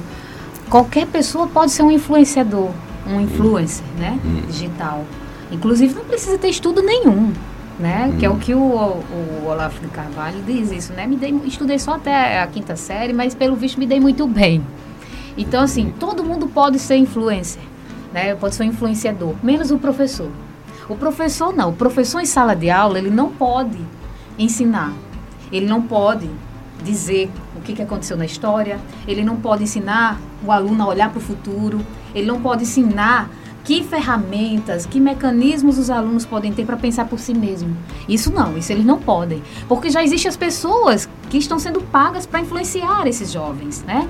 qualquer 0.69 1.07
pessoa 1.07 1.47
pode 1.47 1.71
ser 1.71 1.81
um 1.81 1.89
influenciador, 1.89 2.69
um 3.07 3.19
influencer, 3.19 3.83
né? 3.97 4.19
Hum. 4.23 4.43
Digital. 4.47 5.03
Inclusive 5.51 5.93
não 5.93 6.05
precisa 6.05 6.37
ter 6.37 6.49
estudo 6.49 6.81
nenhum, 6.81 7.33
né? 7.79 8.09
Hum. 8.11 8.17
Que 8.17 8.25
é 8.25 8.29
o 8.29 8.37
que 8.37 8.53
o, 8.53 8.59
o, 8.59 9.45
Olavo 9.47 9.79
de 9.79 9.87
Carvalho 9.87 10.41
diz 10.45 10.71
isso, 10.71 10.93
né? 10.93 11.07
Me 11.07 11.15
dei, 11.15 11.31
estudei 11.45 11.79
só 11.79 11.95
até 11.95 12.41
a 12.41 12.47
quinta 12.47 12.75
série, 12.75 13.13
mas 13.13 13.33
pelo 13.33 13.55
visto 13.55 13.79
me 13.79 13.87
dei 13.87 13.99
muito 13.99 14.27
bem. 14.27 14.63
Então, 15.37 15.63
assim, 15.63 15.93
todo 15.99 16.23
mundo 16.23 16.47
pode 16.47 16.79
ser 16.79 16.97
influencer, 16.97 17.61
né? 18.13 18.35
Pode 18.35 18.55
ser 18.55 18.63
um 18.63 18.67
influenciador, 18.67 19.35
menos 19.41 19.71
o 19.71 19.77
professor. 19.77 20.29
O 20.87 20.95
professor 20.95 21.55
não. 21.55 21.69
O 21.69 21.73
professor 21.73 22.19
em 22.19 22.25
sala 22.25 22.55
de 22.55 22.69
aula, 22.69 22.97
ele 22.97 23.11
não 23.11 23.29
pode 23.29 23.79
ensinar. 24.37 24.91
Ele 25.51 25.65
não 25.65 25.81
pode 25.81 26.29
dizer 26.83 27.29
o 27.55 27.61
que, 27.61 27.73
que 27.73 27.81
aconteceu 27.81 28.17
na 28.17 28.25
história. 28.25 28.79
Ele 29.07 29.23
não 29.23 29.35
pode 29.35 29.63
ensinar 29.63 30.19
o 30.43 30.51
aluno 30.51 30.83
a 30.83 30.87
olhar 30.87 31.09
para 31.09 31.19
o 31.19 31.21
futuro. 31.21 31.79
Ele 32.13 32.25
não 32.25 32.41
pode 32.41 32.63
ensinar 32.63 33.29
que 33.63 33.83
ferramentas, 33.83 34.85
que 34.85 34.99
mecanismos 34.99 35.77
os 35.77 35.89
alunos 35.89 36.25
podem 36.25 36.51
ter 36.51 36.65
para 36.65 36.77
pensar 36.77 37.05
por 37.05 37.19
si 37.19 37.33
mesmo. 37.33 37.75
Isso 38.07 38.31
não, 38.31 38.57
isso 38.57 38.71
eles 38.71 38.85
não 38.85 38.99
podem. 38.99 39.41
Porque 39.67 39.89
já 39.89 40.03
existem 40.03 40.29
as 40.29 40.37
pessoas 40.37 41.09
que 41.29 41.37
estão 41.37 41.59
sendo 41.59 41.81
pagas 41.81 42.25
para 42.25 42.41
influenciar 42.41 43.07
esses 43.07 43.31
jovens, 43.31 43.83
né? 43.83 44.09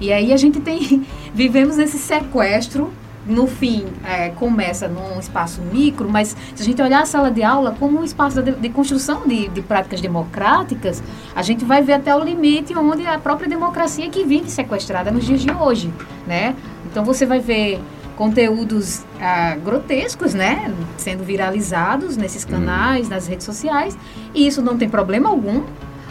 E 0.00 0.12
aí 0.12 0.32
a 0.32 0.36
gente 0.36 0.60
tem, 0.60 1.06
vivemos 1.34 1.78
esse 1.78 1.98
sequestro 1.98 2.90
no 3.26 3.46
fim, 3.46 3.84
é, 4.04 4.30
começa 4.30 4.88
num 4.88 5.18
espaço 5.20 5.60
micro, 5.60 6.08
mas 6.08 6.36
se 6.54 6.62
a 6.62 6.64
gente 6.64 6.80
olhar 6.80 7.02
a 7.02 7.06
sala 7.06 7.30
de 7.30 7.42
aula 7.42 7.76
como 7.78 8.00
um 8.00 8.04
espaço 8.04 8.42
de, 8.42 8.52
de 8.52 8.68
construção 8.70 9.26
de, 9.26 9.48
de, 9.48 9.60
práticas 9.60 10.00
democráticas, 10.00 11.02
a 11.34 11.42
gente 11.42 11.64
vai 11.64 11.82
ver 11.82 11.94
até 11.94 12.16
o 12.16 12.24
limite 12.24 12.76
onde 12.76 13.06
a 13.06 13.18
própria 13.18 13.48
democracia 13.48 14.08
que 14.08 14.24
vive 14.24 14.50
sequestrada 14.50 15.10
nos 15.10 15.26
dias 15.26 15.42
de 15.42 15.50
hoje, 15.50 15.92
né? 16.26 16.56
Então 16.90 17.04
você 17.04 17.26
vai 17.26 17.38
ver 17.38 17.80
conteúdos 18.20 19.02
ah, 19.18 19.56
grotescos, 19.64 20.34
né, 20.34 20.70
sendo 20.98 21.24
viralizados 21.24 22.18
nesses 22.18 22.44
hum. 22.44 22.48
canais, 22.48 23.08
nas 23.08 23.26
redes 23.26 23.46
sociais, 23.46 23.96
e 24.34 24.46
isso 24.46 24.60
não 24.60 24.76
tem 24.76 24.90
problema 24.90 25.30
algum. 25.30 25.62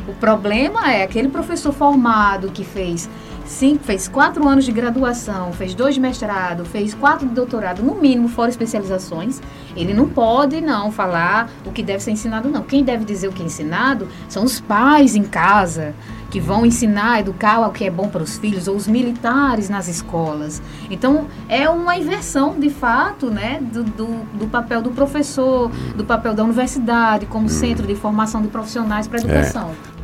O 0.07 0.13
problema 0.19 0.91
é 0.91 1.03
aquele 1.03 1.29
professor 1.29 1.71
formado 1.71 2.49
que 2.49 2.63
fez 2.63 3.07
cinco, 3.49 3.83
fez 3.83 4.07
quatro 4.07 4.47
anos 4.47 4.63
de 4.63 4.71
graduação, 4.71 5.51
fez 5.51 5.73
dois 5.73 5.95
de 5.95 6.01
mestrado, 6.01 6.63
fez 6.63 6.93
quatro 6.93 7.27
de 7.27 7.33
doutorado, 7.33 7.81
no 7.81 7.95
mínimo, 7.95 8.29
fora 8.29 8.49
especializações, 8.49 9.41
ele 9.75 9.93
não 9.93 10.07
pode 10.07 10.61
não 10.61 10.91
falar 10.91 11.49
o 11.65 11.71
que 11.71 11.81
deve 11.81 12.01
ser 12.01 12.11
ensinado, 12.11 12.47
não. 12.47 12.61
Quem 12.61 12.83
deve 12.83 13.03
dizer 13.03 13.27
o 13.27 13.31
que 13.31 13.41
é 13.41 13.45
ensinado 13.45 14.07
são 14.27 14.43
os 14.43 14.59
pais 14.59 15.15
em 15.15 15.23
casa, 15.23 15.93
que 16.29 16.39
vão 16.39 16.65
ensinar, 16.65 17.21
educar 17.21 17.59
o 17.67 17.71
que 17.71 17.85
é 17.85 17.89
bom 17.89 18.07
para 18.07 18.21
os 18.21 18.37
filhos, 18.37 18.67
ou 18.67 18.75
os 18.75 18.87
militares 18.87 19.67
nas 19.67 19.87
escolas. 19.87 20.61
Então, 20.89 21.27
é 21.47 21.67
uma 21.67 21.97
inversão, 21.97 22.59
de 22.59 22.69
fato, 22.69 23.31
né, 23.31 23.59
do, 23.61 23.83
do, 23.83 24.07
do 24.37 24.47
papel 24.47 24.81
do 24.81 24.91
professor, 24.91 25.71
do 25.95 26.05
papel 26.05 26.33
da 26.35 26.43
universidade 26.43 27.25
como 27.25 27.45
hum. 27.45 27.49
centro 27.49 27.87
de 27.87 27.95
formação 27.95 28.41
de 28.41 28.47
profissionais 28.47 29.07
para 29.07 29.19
a 29.19 29.21
educação. 29.21 29.71
É. 29.95 29.98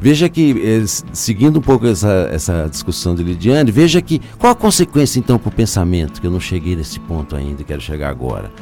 Veja 0.00 0.28
que, 0.28 0.52
eh, 0.62 0.84
seguindo 1.12 1.58
um 1.58 1.62
pouco 1.62 1.86
essa, 1.86 2.28
essa 2.30 2.68
discussão 2.70 3.14
de 3.14 3.22
Lidiane, 3.22 3.70
veja 3.70 4.02
que 4.02 4.20
qual 4.38 4.52
a 4.52 4.54
consequência 4.54 5.18
então 5.18 5.38
para 5.38 5.48
o 5.48 5.52
pensamento, 5.52 6.20
que 6.20 6.26
eu 6.26 6.30
não 6.30 6.40
cheguei 6.40 6.76
nesse 6.76 7.00
ponto 7.00 7.34
ainda, 7.34 7.64
quero 7.64 7.80
chegar 7.80 8.10
agora. 8.10 8.52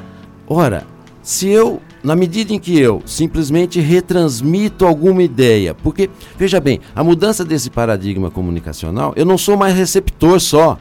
Ora, 0.46 0.86
se 1.22 1.48
eu, 1.48 1.80
na 2.02 2.14
medida 2.14 2.52
em 2.52 2.58
que 2.58 2.78
eu 2.78 3.02
simplesmente 3.06 3.80
retransmito 3.80 4.86
alguma 4.86 5.22
ideia, 5.22 5.74
porque, 5.74 6.08
veja 6.38 6.60
bem, 6.60 6.80
a 6.94 7.02
mudança 7.02 7.44
desse 7.44 7.70
paradigma 7.70 8.30
comunicacional, 8.30 9.12
eu 9.16 9.24
não 9.24 9.38
sou 9.38 9.56
mais 9.56 9.74
receptor 9.74 10.38
só, 10.38 10.78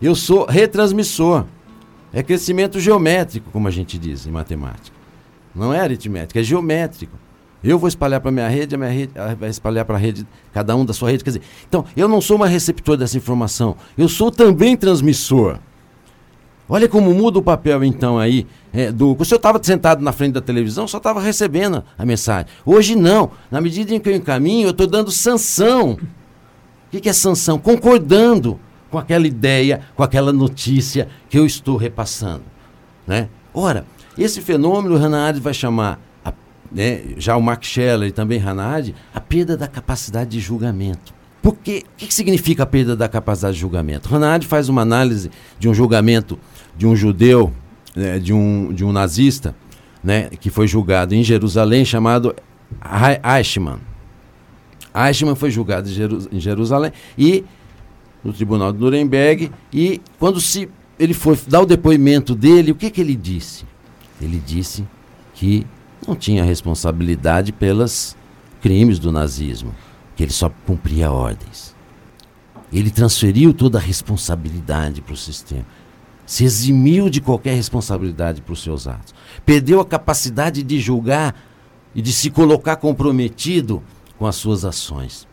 eu 0.00 0.14
sou 0.14 0.46
retransmissor. 0.46 1.44
É 2.12 2.22
crescimento 2.22 2.80
geométrico, 2.80 3.50
como 3.50 3.68
a 3.68 3.70
gente 3.70 3.98
diz 3.98 4.26
em 4.26 4.30
matemática. 4.30 4.96
Não 5.54 5.72
é 5.72 5.80
aritmético, 5.80 6.38
é 6.38 6.42
geométrico. 6.42 7.16
Eu 7.62 7.78
vou 7.78 7.88
espalhar 7.88 8.20
para 8.20 8.30
minha 8.30 8.48
rede, 8.48 8.74
a 8.74 8.78
minha 8.78 8.90
rede 8.90 9.12
vai 9.38 9.48
espalhar 9.48 9.84
para 9.84 9.94
a 9.94 9.98
rede, 9.98 10.26
cada 10.52 10.74
um 10.74 10.84
da 10.84 10.92
sua 10.92 11.10
rede. 11.10 11.22
Quer 11.22 11.30
dizer, 11.30 11.42
então, 11.68 11.84
eu 11.96 12.08
não 12.08 12.20
sou 12.20 12.36
mais 12.36 12.50
receptor 12.50 12.96
dessa 12.96 13.16
informação, 13.16 13.76
eu 13.96 14.08
sou 14.08 14.30
também 14.30 14.76
transmissor. 14.76 15.58
Olha 16.68 16.88
como 16.88 17.12
muda 17.12 17.38
o 17.38 17.42
papel, 17.42 17.84
então, 17.84 18.18
aí. 18.18 18.46
É, 18.72 18.90
do, 18.90 19.16
se 19.24 19.34
eu 19.34 19.36
estava 19.36 19.62
sentado 19.62 20.02
na 20.02 20.10
frente 20.10 20.32
da 20.32 20.40
televisão, 20.40 20.88
só 20.88 20.96
estava 20.96 21.20
recebendo 21.20 21.84
a 21.98 22.04
mensagem. 22.06 22.46
Hoje 22.64 22.96
não. 22.96 23.32
Na 23.50 23.60
medida 23.60 23.94
em 23.94 24.00
que 24.00 24.08
eu 24.08 24.16
encaminho, 24.16 24.68
eu 24.68 24.70
estou 24.70 24.86
dando 24.86 25.10
sanção. 25.10 25.92
O 25.92 25.98
que, 26.90 27.00
que 27.00 27.08
é 27.10 27.12
sanção? 27.12 27.58
Concordando 27.58 28.58
com 28.90 28.96
aquela 28.96 29.26
ideia, 29.26 29.82
com 29.94 30.02
aquela 30.02 30.32
notícia 30.32 31.08
que 31.28 31.38
eu 31.38 31.44
estou 31.44 31.76
repassando. 31.76 32.44
Né? 33.06 33.28
Ora, 33.52 33.84
esse 34.16 34.40
fenômeno 34.40 34.94
o 34.94 34.98
Hannah 34.98 35.32
vai 35.32 35.52
chamar 35.52 36.00
né, 36.74 37.02
já 37.16 37.36
o 37.36 37.42
Max 37.42 37.66
Scheller 37.66 38.08
e 38.08 38.12
também 38.12 38.40
Hanad, 38.40 38.94
a 39.14 39.20
perda 39.20 39.56
da 39.56 39.66
capacidade 39.66 40.30
de 40.30 40.40
julgamento. 40.40 41.14
Porque 41.42 41.84
o 41.94 41.96
que, 41.96 42.14
significa 42.14 42.62
a 42.62 42.66
perda 42.66 42.94
da 42.94 43.08
capacidade 43.08 43.54
de 43.54 43.60
julgamento? 43.60 44.14
Hanad 44.14 44.46
faz 44.46 44.68
uma 44.68 44.82
análise 44.82 45.30
de 45.58 45.68
um 45.68 45.74
julgamento 45.74 46.38
de 46.76 46.86
um 46.86 46.94
judeu, 46.94 47.52
né, 47.94 48.18
de, 48.18 48.32
um, 48.32 48.72
de 48.72 48.84
um 48.84 48.92
nazista, 48.92 49.54
né, 50.02 50.30
que 50.40 50.50
foi 50.50 50.66
julgado 50.66 51.14
em 51.14 51.22
Jerusalém, 51.22 51.84
chamado 51.84 52.34
Eichmann. 53.36 53.80
Eichmann 54.94 55.34
foi 55.34 55.50
julgado 55.50 55.88
em 56.30 56.40
Jerusalém 56.40 56.92
e 57.18 57.44
no 58.22 58.32
tribunal 58.32 58.72
de 58.72 58.78
Nuremberg 58.78 59.50
e 59.72 60.00
quando 60.18 60.40
se 60.40 60.68
ele 60.98 61.14
foi 61.14 61.36
dar 61.48 61.60
o 61.60 61.66
depoimento 61.66 62.34
dele, 62.34 62.70
o 62.70 62.74
que, 62.74 62.90
que 62.90 63.00
ele 63.00 63.16
disse? 63.16 63.64
Ele 64.20 64.40
disse 64.44 64.86
que 65.34 65.66
não 66.06 66.16
tinha 66.16 66.44
responsabilidade 66.44 67.52
pelos 67.52 68.16
crimes 68.60 68.98
do 68.98 69.12
nazismo, 69.12 69.74
que 70.16 70.22
ele 70.22 70.32
só 70.32 70.50
cumpria 70.66 71.10
ordens. 71.10 71.74
Ele 72.72 72.90
transferiu 72.90 73.52
toda 73.52 73.78
a 73.78 73.80
responsabilidade 73.80 75.00
para 75.00 75.14
o 75.14 75.16
sistema. 75.16 75.66
Se 76.24 76.44
eximiu 76.44 77.10
de 77.10 77.20
qualquer 77.20 77.54
responsabilidade 77.54 78.40
para 78.40 78.52
os 78.52 78.62
seus 78.62 78.86
atos. 78.86 79.14
Perdeu 79.44 79.80
a 79.80 79.84
capacidade 79.84 80.62
de 80.62 80.80
julgar 80.80 81.34
e 81.94 82.00
de 82.00 82.12
se 82.12 82.30
colocar 82.30 82.76
comprometido 82.76 83.82
com 84.18 84.26
as 84.26 84.36
suas 84.36 84.64
ações. 84.64 85.26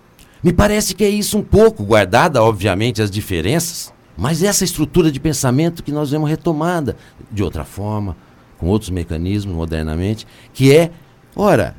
Me 0.44 0.52
parece 0.52 0.96
que 0.96 1.04
é 1.04 1.10
isso 1.10 1.38
um 1.38 1.44
pouco, 1.44 1.84
guardada, 1.84 2.42
obviamente, 2.42 3.02
as 3.02 3.12
diferenças, 3.12 3.94
mas 4.18 4.44
essa 4.44 4.64
estrutura 4.64 5.12
de 5.12 5.20
pensamento 5.20 5.84
que 5.84 5.92
nós 5.92 6.12
vemos 6.12 6.30
retomada 6.30 6.98
de 7.32 7.44
outra 7.44 7.64
forma, 7.64 8.18
com 8.60 8.68
outros 8.68 8.90
mecanismos 8.90 9.56
modernamente, 9.56 10.28
que 10.54 10.76
é, 10.76 10.92
ora, 11.36 11.76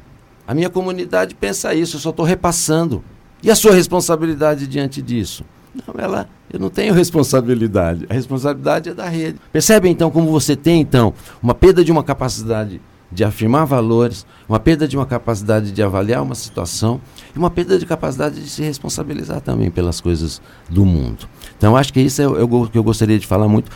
a 0.47 0.55
minha 0.55 0.71
comunidade 0.71 1.35
pensa 1.35 1.75
isso, 1.75 1.97
eu 1.97 2.01
só 2.01 2.11
estou 2.11 2.25
repassando. 2.25 3.05
E 3.43 3.51
a 3.51 3.55
sua 3.55 3.73
responsabilidade 3.73 4.67
diante 4.67 5.01
disso? 5.01 5.45
Não, 5.75 5.95
ela, 6.03 6.29
eu 6.53 6.59
não 6.59 6.69
tenho 6.69 6.93
responsabilidade. 6.93 8.07
A 8.09 8.15
responsabilidade 8.15 8.89
é 8.91 8.95
da 8.95 9.09
rede. 9.09 9.39
Percebe 9.53 9.89
então 9.89 10.11
como 10.11 10.31
você 10.31 10.57
tem 10.57 10.81
então 10.81 11.15
uma 11.43 11.55
perda 11.55 11.85
de 11.85 11.93
uma 11.93 12.03
capacidade 12.03 12.81
de 13.11 13.25
afirmar 13.25 13.65
valores, 13.65 14.25
uma 14.49 14.61
perda 14.61 14.87
de 14.87 14.97
uma 14.97 15.07
capacidade 15.07 15.73
de 15.73 15.83
avaliar 15.83 16.23
uma 16.23 16.35
situação 16.35 17.01
e 17.35 17.39
uma 17.39 17.51
perda 17.51 17.79
de 17.79 17.85
capacidade 17.85 18.41
de 18.41 18.49
se 18.49 18.63
responsabilizar 18.63 19.41
também 19.41 19.71
pelas 19.71 20.01
coisas 20.01 20.41
do 20.69 20.85
mundo. 20.85 21.29
Então, 21.57 21.77
acho 21.77 21.93
que 21.93 22.01
isso 22.01 22.23
é, 22.23 22.29
o 22.29 22.67
que 22.67 22.79
eu 22.79 22.85
gostaria 22.85 23.19
de 23.19 23.27
falar 23.27 23.49
muito. 23.49 23.71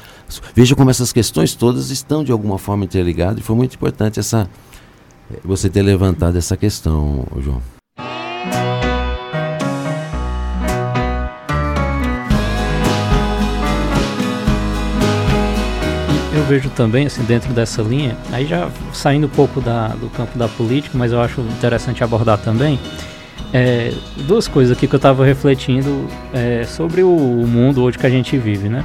Veja 0.54 0.74
como 0.74 0.90
essas 0.90 1.12
questões 1.12 1.54
todas 1.54 1.90
estão 1.90 2.22
de 2.22 2.32
alguma 2.32 2.58
forma 2.58 2.84
interligadas 2.84 3.38
e 3.38 3.42
foi 3.42 3.56
muito 3.56 3.74
importante 3.74 4.20
essa 4.20 4.48
eh, 5.30 5.40
você 5.44 5.68
ter 5.68 5.82
levantado 5.82 6.38
essa 6.38 6.56
questão, 6.56 7.26
João. 7.40 7.73
Vejo 16.44 16.70
também, 16.70 17.06
assim, 17.06 17.22
dentro 17.24 17.52
dessa 17.52 17.82
linha, 17.82 18.16
aí 18.32 18.46
já 18.46 18.68
saindo 18.92 19.26
um 19.26 19.30
pouco 19.30 19.60
da, 19.60 19.88
do 19.88 20.08
campo 20.10 20.38
da 20.38 20.48
política, 20.48 20.96
mas 20.96 21.12
eu 21.12 21.20
acho 21.20 21.40
interessante 21.40 22.04
abordar 22.04 22.38
também, 22.38 22.78
é, 23.52 23.92
duas 24.26 24.48
coisas 24.48 24.76
aqui 24.76 24.88
que 24.88 24.94
eu 24.94 24.98
estava 24.98 25.24
refletindo 25.24 26.08
é, 26.32 26.64
sobre 26.64 27.02
o 27.02 27.16
mundo 27.16 27.82
hoje 27.82 27.96
que 27.96 28.06
a 28.06 28.10
gente 28.10 28.36
vive, 28.36 28.68
né? 28.68 28.84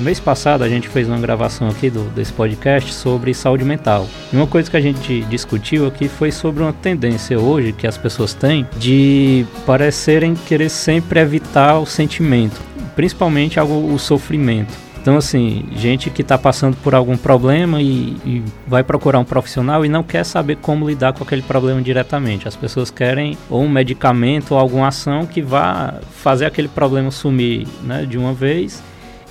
Mês 0.00 0.18
passado 0.18 0.64
a 0.64 0.68
gente 0.68 0.88
fez 0.88 1.06
uma 1.06 1.18
gravação 1.18 1.68
aqui 1.68 1.88
do, 1.88 2.02
desse 2.10 2.32
podcast 2.32 2.92
sobre 2.92 3.32
saúde 3.32 3.64
mental. 3.64 4.08
E 4.32 4.36
uma 4.36 4.48
coisa 4.48 4.68
que 4.68 4.76
a 4.76 4.80
gente 4.80 5.20
discutiu 5.22 5.86
aqui 5.86 6.08
foi 6.08 6.32
sobre 6.32 6.62
uma 6.62 6.72
tendência 6.72 7.38
hoje 7.38 7.72
que 7.72 7.86
as 7.86 7.96
pessoas 7.96 8.34
têm 8.34 8.66
de 8.76 9.46
parecerem 9.64 10.34
querer 10.34 10.68
sempre 10.68 11.20
evitar 11.20 11.78
o 11.78 11.86
sentimento, 11.86 12.60
principalmente 12.96 13.60
o 13.60 13.98
sofrimento. 13.98 14.91
Então, 15.02 15.16
assim, 15.16 15.64
gente 15.74 16.10
que 16.10 16.22
está 16.22 16.38
passando 16.38 16.76
por 16.76 16.94
algum 16.94 17.16
problema 17.16 17.82
e, 17.82 18.16
e, 18.24 18.42
vai 18.68 18.84
procurar 18.84 19.18
um 19.18 19.24
profissional 19.24 19.84
e 19.84 19.88
não 19.88 20.04
quer 20.04 20.24
saber 20.24 20.58
como 20.58 20.88
lidar 20.88 21.12
com 21.12 21.24
aquele 21.24 21.42
problema 21.42 21.82
diretamente. 21.82 22.46
As 22.46 22.54
pessoas 22.54 22.88
querem 22.88 23.36
ou 23.50 23.62
um 23.62 23.68
medicamento 23.68 24.52
ou 24.52 24.60
alguma 24.60 24.86
ação 24.86 25.26
que 25.26 25.42
vá 25.42 25.94
fazer 26.12 26.46
aquele 26.46 26.68
problema 26.68 27.10
sumir 27.10 27.66
né, 27.82 28.06
de 28.06 28.16
uma 28.16 28.32
vez 28.32 28.80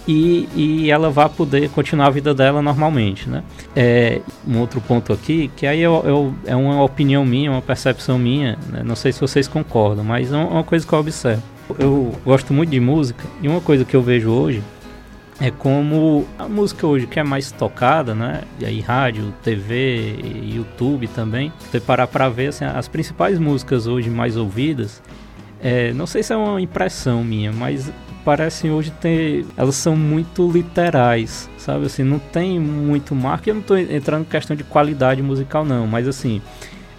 e, 0.05 0.49
e 0.53 0.91
ela 0.91 1.09
vá 1.09 1.29
poder 1.29 1.69
continuar 1.69 2.07
a 2.07 2.09
vida 2.09 2.33
dela 2.33 2.61
normalmente, 2.61 3.29
né? 3.29 3.41
É, 3.73 4.19
um 4.45 4.59
outro 4.59 4.81
ponto 4.81 5.13
aqui, 5.13 5.49
que 5.55 5.65
aí 5.65 5.79
eu, 5.79 6.03
eu, 6.05 6.35
é 6.45 6.55
uma 6.55 6.83
opinião 6.83 7.23
minha, 7.23 7.49
uma 7.49 7.61
percepção 7.61 8.19
minha, 8.19 8.57
né? 8.69 8.81
não 8.83 8.95
sei 8.95 9.13
se 9.13 9.21
vocês 9.21 9.47
concordam, 9.47 10.03
mas 10.03 10.33
é 10.33 10.35
uma 10.35 10.65
coisa 10.65 10.85
que 10.85 10.91
eu 10.91 10.99
observo 10.99 11.43
Eu 11.79 12.13
gosto 12.25 12.53
muito 12.53 12.71
de 12.71 12.79
música 12.79 13.23
e 13.41 13.47
uma 13.47 13.61
coisa 13.61 13.85
que 13.85 13.95
eu 13.95 14.01
vejo 14.01 14.29
hoje 14.31 14.61
é 15.41 15.49
como 15.49 16.27
a 16.37 16.47
música 16.47 16.85
hoje 16.85 17.07
que 17.07 17.19
é 17.19 17.23
mais 17.23 17.51
tocada, 17.51 18.13
né? 18.13 18.43
E 18.59 18.65
aí 18.65 18.79
rádio, 18.79 19.33
TV, 19.41 20.15
YouTube 20.43 21.07
também. 21.07 21.51
Você 21.59 21.79
parar 21.79 22.05
para 22.05 22.29
ver 22.29 22.49
assim, 22.49 22.63
as 22.63 22.87
principais 22.87 23.39
músicas 23.39 23.87
hoje 23.87 24.07
mais 24.07 24.37
ouvidas, 24.37 25.01
é, 25.59 25.91
não 25.93 26.05
sei 26.05 26.21
se 26.21 26.31
é 26.31 26.37
uma 26.37 26.61
impressão 26.61 27.23
minha, 27.23 27.51
mas 27.51 27.91
parecem 28.23 28.71
hoje 28.71 28.91
ter, 29.01 29.43
elas 29.57 29.75
são 29.75 29.95
muito 29.95 30.49
literais, 30.49 31.49
sabe? 31.57 31.87
Assim, 31.87 32.03
não 32.03 32.19
tem 32.19 32.59
muito 32.59 33.15
marca. 33.15 33.49
Eu 33.49 33.55
não 33.55 33.61
estou 33.61 33.77
entrando 33.79 34.21
em 34.21 34.25
questão 34.25 34.55
de 34.55 34.63
qualidade 34.63 35.23
musical 35.23 35.65
não, 35.65 35.87
mas 35.87 36.07
assim, 36.07 36.39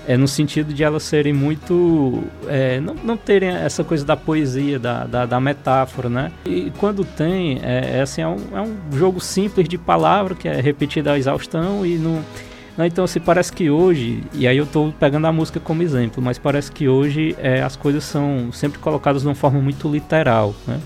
é 0.07 0.17
no 0.17 0.27
sentido 0.27 0.73
de 0.73 0.83
elas 0.83 1.03
serem 1.03 1.33
muito. 1.33 2.23
É, 2.47 2.81
não, 2.81 2.95
não 2.95 3.17
terem 3.17 3.51
essa 3.51 3.85
coisa 3.85 4.05
da 4.05 4.17
poesia, 4.17 4.79
da, 4.79 5.05
da, 5.05 5.27
da 5.27 5.41
metáfora, 5.41 6.09
né? 6.09 6.33
E 6.45 6.73
quando 6.79 7.05
tem, 7.05 7.61
é, 7.63 7.99
é, 7.99 8.01
assim, 8.01 8.23
é 8.23 8.29
um, 8.29 8.39
é 8.55 8.61
um 8.61 8.77
jogo 8.97 9.21
simples 9.21 9.69
de 9.69 9.79
palavra 9.79 10.35
que 10.35 10.49
é 10.49 10.61
repetido 10.61 11.11
à 11.11 11.19
exaustão 11.19 11.85
e 11.87 11.97
não. 11.97 12.23
Né? 12.77 12.87
Então, 12.87 13.05
assim, 13.05 13.21
parece 13.21 13.53
que 13.53 13.71
hoje, 13.71 14.23
e 14.33 14.47
aí 14.47 14.57
eu 14.57 14.65
estou 14.65 14.93
pegando 14.93 15.27
a 15.27 15.33
música 15.33 15.61
como 15.61 15.83
exemplo, 15.83 16.23
mas 16.23 16.39
parece 16.39 16.73
que 16.73 16.89
hoje 16.89 17.37
é, 17.39 17.63
as 17.63 17.77
coisas 17.77 18.05
são 18.05 18.51
sempre 18.53 18.79
colocadas 18.79 19.23
de 19.23 19.29
uma 19.29 19.35
forma 19.35 19.61
muito 19.61 19.89
literal, 19.89 20.55
né? 20.67 20.81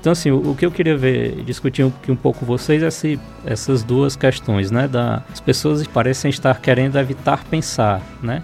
Então, 0.00 0.12
assim, 0.12 0.30
o, 0.30 0.50
o, 0.50 0.54
que 0.54 0.64
eu 0.64 0.70
queria 0.70 0.96
ver, 0.96 1.42
discutir 1.44 1.84
um, 1.84 1.92
um 2.08 2.16
pouco 2.16 2.40
com 2.40 2.46
vocês 2.46 2.82
é 2.82 2.90
se, 2.90 3.18
essas 3.44 3.82
duas 3.82 4.14
questões, 4.14 4.70
né? 4.70 4.86
Da, 4.86 5.22
as 5.32 5.40
pessoas 5.40 5.86
parecem 5.86 6.28
estar 6.28 6.60
querendo 6.60 6.98
evitar 6.98 7.44
pensar, 7.44 8.00
né? 8.22 8.42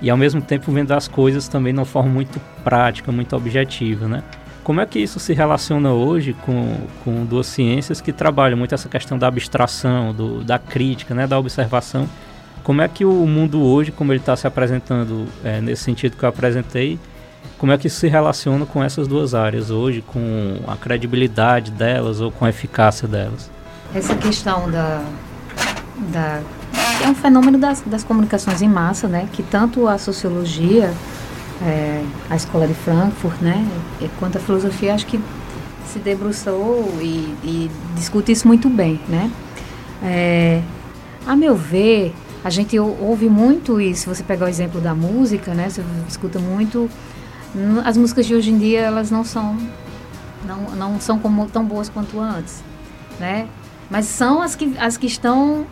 E 0.00 0.10
ao 0.10 0.16
mesmo 0.16 0.40
tempo 0.40 0.72
vendo 0.72 0.92
as 0.92 1.06
coisas 1.06 1.46
também 1.48 1.72
de 1.72 1.78
uma 1.78 1.84
forma 1.84 2.10
muito 2.10 2.40
prática, 2.64 3.12
muito 3.12 3.36
objetiva, 3.36 4.08
né? 4.08 4.22
Como 4.64 4.80
é 4.80 4.86
que 4.86 4.98
isso 4.98 5.18
se 5.18 5.32
relaciona 5.32 5.92
hoje 5.92 6.34
com, 6.44 6.76
com 7.04 7.24
duas 7.24 7.46
ciências 7.46 8.00
que 8.00 8.12
trabalham 8.12 8.56
muito 8.56 8.74
essa 8.74 8.88
questão 8.88 9.18
da 9.18 9.26
abstração, 9.26 10.14
do, 10.14 10.44
da 10.44 10.58
crítica, 10.58 11.14
né, 11.14 11.26
da 11.26 11.36
observação? 11.36 12.08
Como 12.62 12.80
é 12.80 12.86
que 12.86 13.04
o 13.04 13.26
mundo 13.26 13.60
hoje, 13.60 13.90
como 13.90 14.12
ele 14.12 14.20
está 14.20 14.36
se 14.36 14.46
apresentando 14.46 15.26
é, 15.42 15.60
nesse 15.60 15.82
sentido 15.82 16.16
que 16.16 16.24
eu 16.24 16.28
apresentei, 16.28 16.96
como 17.58 17.72
é 17.72 17.78
que 17.78 17.86
isso 17.86 18.00
se 18.00 18.08
relaciona 18.08 18.66
com 18.66 18.82
essas 18.82 19.06
duas 19.06 19.34
áreas 19.34 19.70
hoje, 19.70 20.02
com 20.02 20.58
a 20.66 20.76
credibilidade 20.76 21.70
delas 21.70 22.20
ou 22.20 22.32
com 22.32 22.44
a 22.44 22.48
eficácia 22.48 23.06
delas? 23.06 23.50
Essa 23.94 24.14
questão 24.16 24.70
da, 24.70 25.04
da 26.12 26.40
é 27.02 27.08
um 27.08 27.14
fenômeno 27.14 27.58
das, 27.58 27.80
das 27.82 28.04
comunicações 28.04 28.62
em 28.62 28.68
massa, 28.68 29.08
né? 29.08 29.28
Que 29.32 29.42
tanto 29.42 29.88
a 29.88 29.98
sociologia, 29.98 30.92
é, 31.62 32.04
a 32.30 32.36
escola 32.36 32.66
de 32.66 32.74
Frankfurt, 32.74 33.40
né? 33.40 33.66
Quanto 34.18 34.38
a 34.38 34.40
filosofia, 34.40 34.94
acho 34.94 35.06
que 35.06 35.20
se 35.86 35.98
debruçou 35.98 36.98
e, 37.00 37.34
e 37.44 37.70
discute 37.94 38.32
isso 38.32 38.46
muito 38.46 38.70
bem, 38.70 39.00
né? 39.08 39.30
É, 40.02 40.62
a 41.26 41.36
meu 41.36 41.54
ver, 41.54 42.14
a 42.44 42.50
gente 42.50 42.78
ouve 42.78 43.28
muito 43.28 43.80
isso. 43.80 44.12
Você 44.12 44.22
pegar 44.22 44.46
o 44.46 44.48
exemplo 44.48 44.80
da 44.80 44.94
música, 44.94 45.54
né? 45.54 45.68
Você 45.68 45.82
escuta 46.08 46.38
muito 46.38 46.88
as 47.84 47.96
músicas 47.96 48.26
de 48.26 48.34
hoje 48.34 48.50
em 48.50 48.58
dia 48.58 48.80
elas 48.80 49.10
não 49.10 49.24
são 49.24 49.56
não, 50.46 50.74
não 50.74 51.00
são 51.00 51.18
como 51.18 51.46
tão 51.46 51.64
boas 51.64 51.88
quanto 51.88 52.18
antes, 52.18 52.62
né? 53.20 53.46
Mas 53.90 54.06
são 54.06 54.40
as 54.40 54.56
que 54.56 54.74
as 54.78 54.96
que 54.96 55.06
estão 55.06 55.66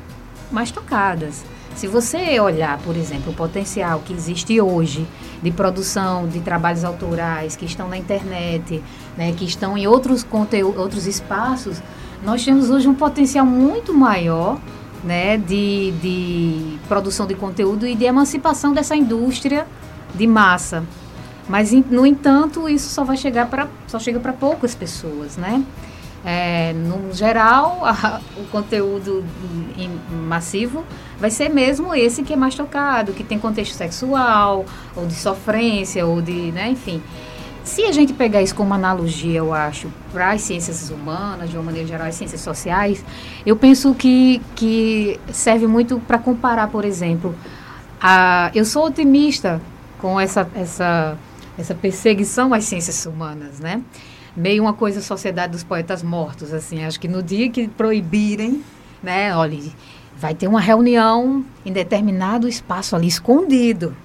mais 0.50 0.70
tocadas. 0.70 1.44
Se 1.74 1.86
você 1.86 2.38
olhar, 2.40 2.78
por 2.78 2.96
exemplo, 2.96 3.32
o 3.32 3.34
potencial 3.34 4.00
que 4.04 4.12
existe 4.12 4.60
hoje 4.60 5.06
de 5.42 5.50
produção 5.50 6.28
de 6.28 6.40
trabalhos 6.40 6.84
autorais 6.84 7.56
que 7.56 7.64
estão 7.64 7.88
na 7.88 7.96
internet, 7.96 8.82
né, 9.16 9.32
que 9.32 9.44
estão 9.44 9.78
em 9.78 9.86
outros 9.86 10.22
conteúdos, 10.22 10.78
outros 10.78 11.06
espaços, 11.06 11.80
nós 12.22 12.44
temos 12.44 12.68
hoje 12.68 12.86
um 12.86 12.94
potencial 12.94 13.46
muito 13.46 13.94
maior 13.94 14.58
né, 15.02 15.38
de, 15.38 15.92
de 16.02 16.78
produção 16.86 17.26
de 17.26 17.34
conteúdo 17.34 17.86
e 17.86 17.94
de 17.94 18.04
emancipação 18.04 18.72
dessa 18.74 18.94
indústria 18.94 19.66
de 20.14 20.26
massa. 20.26 20.84
Mas, 21.51 21.72
no 21.72 22.07
entanto, 22.07 22.68
isso 22.68 22.88
só 22.90 23.03
vai 23.03 23.16
chegar 23.16 23.46
para 23.46 23.66
só 23.88 23.98
chega 23.98 24.20
para 24.20 24.32
poucas 24.32 24.72
pessoas, 24.72 25.36
né? 25.36 25.64
É, 26.24 26.72
no 26.74 27.12
geral, 27.12 27.80
a, 27.84 28.20
o 28.36 28.44
conteúdo 28.53 29.24
em, 29.76 29.90
massivo 30.28 30.84
vai 31.18 31.28
ser 31.28 31.48
mesmo 31.48 31.92
esse 31.92 32.22
que 32.22 32.32
é 32.32 32.36
mais 32.36 32.55
tocado, 32.55 33.12
que 33.12 33.24
tem 33.24 33.36
contexto 33.36 33.74
sexual, 33.74 34.64
ou 34.94 35.07
de 35.07 35.14
sofrência, 35.14 36.07
ou 36.07 36.22
de, 36.22 36.53
né, 36.53 36.70
enfim. 36.70 37.03
Se 37.64 37.82
a 37.82 37.90
gente 37.90 38.12
pegar 38.12 38.40
isso 38.42 38.55
como 38.55 38.72
analogia, 38.72 39.38
eu 39.38 39.53
acho, 39.53 39.88
para 40.12 40.30
as 40.30 40.42
ciências 40.42 40.88
humanas, 40.88 41.51
de 41.51 41.57
uma 41.57 41.64
maneira 41.64 41.86
geral, 41.86 42.07
as 42.07 42.14
ciências 42.14 42.40
sociais, 42.42 43.05
eu 43.44 43.57
penso 43.57 43.92
que, 43.92 44.40
que 44.55 45.18
serve 45.32 45.66
muito 45.66 45.98
para 46.07 46.18
comparar, 46.18 46.68
por 46.68 46.84
exemplo, 46.84 47.34
a, 48.01 48.53
eu 48.55 48.64
sou 48.64 48.86
otimista 48.86 49.61
com 49.98 50.18
essa, 50.18 50.48
essa 50.55 51.18
essa 51.61 51.74
perseguição 51.74 52.52
às 52.52 52.64
ciências 52.64 53.04
humanas, 53.06 53.61
né? 53.61 53.82
Meio 54.36 54.62
uma 54.62 54.72
coisa 54.72 55.00
sociedade 55.00 55.52
dos 55.52 55.64
poetas 55.64 56.02
mortos, 56.02 56.52
assim. 56.52 56.84
Acho 56.84 56.98
que 56.98 57.08
no 57.08 57.22
dia 57.22 57.50
que 57.50 57.68
proibirem, 57.68 58.62
né? 59.02 59.34
Olha, 59.36 59.58
vai 60.16 60.34
ter 60.34 60.48
uma 60.48 60.61
reunião 60.61 61.44
em 61.64 61.72
determinado 61.72 62.48
espaço 62.48 62.94
ali 62.94 63.08
escondido. 63.08 63.96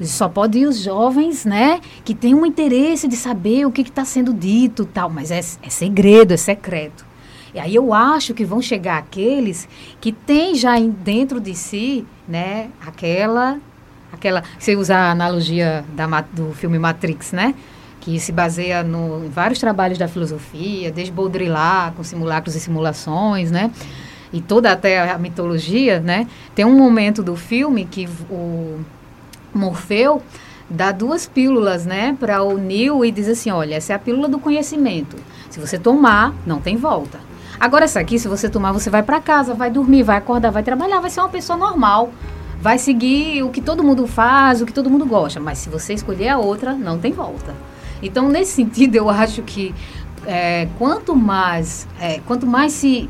Só 0.00 0.28
pode 0.28 0.58
ir 0.58 0.66
os 0.66 0.80
jovens, 0.80 1.44
né? 1.44 1.80
Que 2.04 2.14
têm 2.14 2.34
um 2.34 2.46
interesse 2.46 3.08
de 3.08 3.16
saber 3.16 3.66
o 3.66 3.72
que 3.72 3.82
está 3.82 4.04
sendo 4.04 4.32
dito, 4.32 4.84
tal. 4.84 5.10
Mas 5.10 5.30
é, 5.30 5.38
é 5.38 5.70
segredo, 5.70 6.32
é 6.32 6.36
secreto. 6.36 7.04
E 7.54 7.58
aí 7.58 7.74
eu 7.74 7.92
acho 7.92 8.34
que 8.34 8.44
vão 8.44 8.60
chegar 8.60 8.98
aqueles 8.98 9.68
que 10.00 10.12
têm 10.12 10.54
já 10.54 10.78
dentro 10.78 11.40
de 11.40 11.54
si, 11.54 12.06
né, 12.28 12.70
aquela 12.84 13.58
aquela, 14.12 14.42
você 14.58 14.76
usa 14.76 14.96
a 14.96 15.10
analogia 15.10 15.84
da, 15.94 16.06
do 16.32 16.52
filme 16.52 16.78
Matrix, 16.78 17.32
né? 17.32 17.54
Que 18.00 18.18
se 18.18 18.32
baseia 18.32 18.82
no, 18.82 19.24
em 19.24 19.28
vários 19.28 19.58
trabalhos 19.58 19.98
da 19.98 20.08
filosofia, 20.08 20.90
desde 20.90 21.12
Baudrillard, 21.12 21.96
com 21.96 22.02
simulacros 22.02 22.54
e 22.54 22.60
simulações, 22.60 23.50
né? 23.50 23.70
E 24.32 24.40
toda 24.40 24.70
até 24.72 25.10
a 25.10 25.18
mitologia, 25.18 26.00
né? 26.00 26.26
Tem 26.54 26.64
um 26.64 26.76
momento 26.76 27.22
do 27.22 27.34
filme 27.34 27.84
que 27.84 28.08
o 28.30 28.80
Morfeu 29.54 30.22
dá 30.70 30.92
duas 30.92 31.26
pílulas, 31.26 31.86
né, 31.86 32.14
para 32.20 32.42
o 32.42 32.58
Neo 32.58 33.04
e 33.04 33.10
diz 33.10 33.26
assim, 33.26 33.50
olha, 33.50 33.76
essa 33.76 33.94
é 33.94 33.96
a 33.96 33.98
pílula 33.98 34.28
do 34.28 34.38
conhecimento. 34.38 35.16
Se 35.48 35.58
você 35.58 35.78
tomar, 35.78 36.34
não 36.46 36.60
tem 36.60 36.76
volta. 36.76 37.18
Agora 37.58 37.86
essa 37.86 37.98
aqui, 37.98 38.18
se 38.18 38.28
você 38.28 38.48
tomar, 38.48 38.72
você 38.72 38.90
vai 38.90 39.02
para 39.02 39.20
casa, 39.20 39.54
vai 39.54 39.70
dormir, 39.70 40.02
vai 40.02 40.18
acordar, 40.18 40.50
vai 40.50 40.62
trabalhar, 40.62 41.00
vai 41.00 41.10
ser 41.10 41.20
uma 41.20 41.28
pessoa 41.28 41.58
normal 41.58 42.10
vai 42.60 42.78
seguir 42.78 43.42
o 43.42 43.50
que 43.50 43.60
todo 43.60 43.82
mundo 43.82 44.06
faz, 44.06 44.60
o 44.60 44.66
que 44.66 44.72
todo 44.72 44.90
mundo 44.90 45.06
gosta. 45.06 45.40
Mas 45.40 45.58
se 45.58 45.68
você 45.68 45.94
escolher 45.94 46.28
a 46.28 46.38
outra, 46.38 46.72
não 46.72 46.98
tem 46.98 47.12
volta. 47.12 47.54
Então, 48.02 48.28
nesse 48.28 48.52
sentido, 48.56 48.96
eu 48.96 49.08
acho 49.08 49.42
que 49.42 49.74
é, 50.26 50.68
quanto 50.78 51.14
mais, 51.14 51.86
é, 52.00 52.20
quanto 52.26 52.46
mais 52.46 52.72
se, 52.72 53.08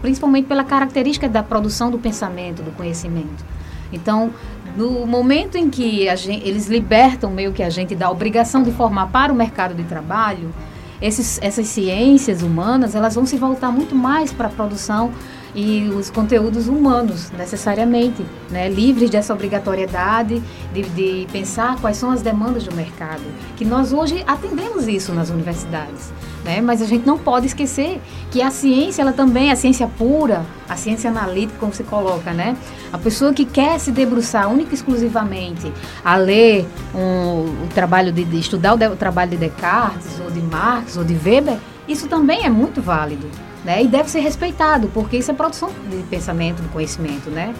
principalmente 0.00 0.46
pela 0.46 0.64
característica 0.64 1.28
da 1.28 1.42
produção 1.42 1.90
do 1.90 1.98
pensamento, 1.98 2.62
do 2.62 2.70
conhecimento. 2.72 3.44
Então, 3.92 4.30
no 4.76 5.06
momento 5.06 5.56
em 5.56 5.70
que 5.70 6.14
gente, 6.16 6.46
eles 6.46 6.66
libertam 6.66 7.30
meio 7.30 7.52
que 7.52 7.62
a 7.62 7.70
gente 7.70 7.94
da 7.94 8.10
obrigação 8.10 8.62
de 8.62 8.70
formar 8.72 9.06
para 9.08 9.32
o 9.32 9.36
mercado 9.36 9.74
de 9.74 9.84
trabalho, 9.84 10.52
esses, 11.00 11.38
essas 11.42 11.66
ciências 11.66 12.42
humanas 12.42 12.94
elas 12.94 13.14
vão 13.14 13.26
se 13.26 13.36
voltar 13.36 13.70
muito 13.70 13.94
mais 13.94 14.32
para 14.32 14.48
a 14.48 14.50
produção 14.50 15.12
e 15.56 15.88
os 15.88 16.10
conteúdos 16.10 16.68
humanos, 16.68 17.30
necessariamente, 17.30 18.22
né? 18.50 18.68
livres 18.68 19.08
dessa 19.08 19.32
obrigatoriedade 19.32 20.42
de, 20.74 20.82
de 20.90 21.26
pensar 21.32 21.80
quais 21.80 21.96
são 21.96 22.10
as 22.10 22.20
demandas 22.20 22.64
do 22.64 22.76
mercado. 22.76 23.22
Que 23.56 23.64
nós 23.64 23.90
hoje 23.90 24.22
atendemos 24.26 24.86
isso 24.86 25.14
nas 25.14 25.30
universidades, 25.30 26.12
né? 26.44 26.60
mas 26.60 26.82
a 26.82 26.84
gente 26.84 27.06
não 27.06 27.16
pode 27.16 27.46
esquecer 27.46 28.02
que 28.30 28.42
a 28.42 28.50
ciência, 28.50 29.00
ela 29.00 29.14
também, 29.14 29.50
a 29.50 29.56
ciência 29.56 29.88
pura, 29.88 30.44
a 30.68 30.76
ciência 30.76 31.08
analítica, 31.08 31.58
como 31.58 31.72
se 31.72 31.84
coloca, 31.84 32.32
né? 32.32 32.54
A 32.92 32.98
pessoa 32.98 33.32
que 33.32 33.46
quer 33.46 33.78
se 33.78 33.90
debruçar 33.90 34.50
única 34.50 34.72
e 34.72 34.74
exclusivamente 34.74 35.72
a 36.04 36.16
ler 36.16 36.66
um, 36.94 37.64
o 37.64 37.68
trabalho 37.72 38.12
de, 38.12 38.24
de 38.24 38.38
estudar 38.38 38.74
o, 38.74 38.76
de, 38.76 38.88
o 38.88 38.96
trabalho 38.96 39.30
de 39.30 39.36
Descartes, 39.38 40.20
ou 40.22 40.30
de 40.30 40.40
Marx, 40.42 40.96
ou 40.98 41.04
de 41.04 41.14
Weber, 41.14 41.56
isso 41.88 42.08
também 42.08 42.44
é 42.44 42.50
muito 42.50 42.82
válido 42.82 43.26
né? 43.66 43.82
E 43.82 43.88
deve 43.88 44.08
ser 44.08 44.20
respeitado, 44.20 44.88
porque 44.94 45.16
isso 45.16 45.30
é 45.30 45.34
produção 45.34 45.68
de 45.90 45.96
pensamento, 46.04 46.62
de 46.62 46.68
conhecimento, 46.68 47.28
né? 47.28 47.52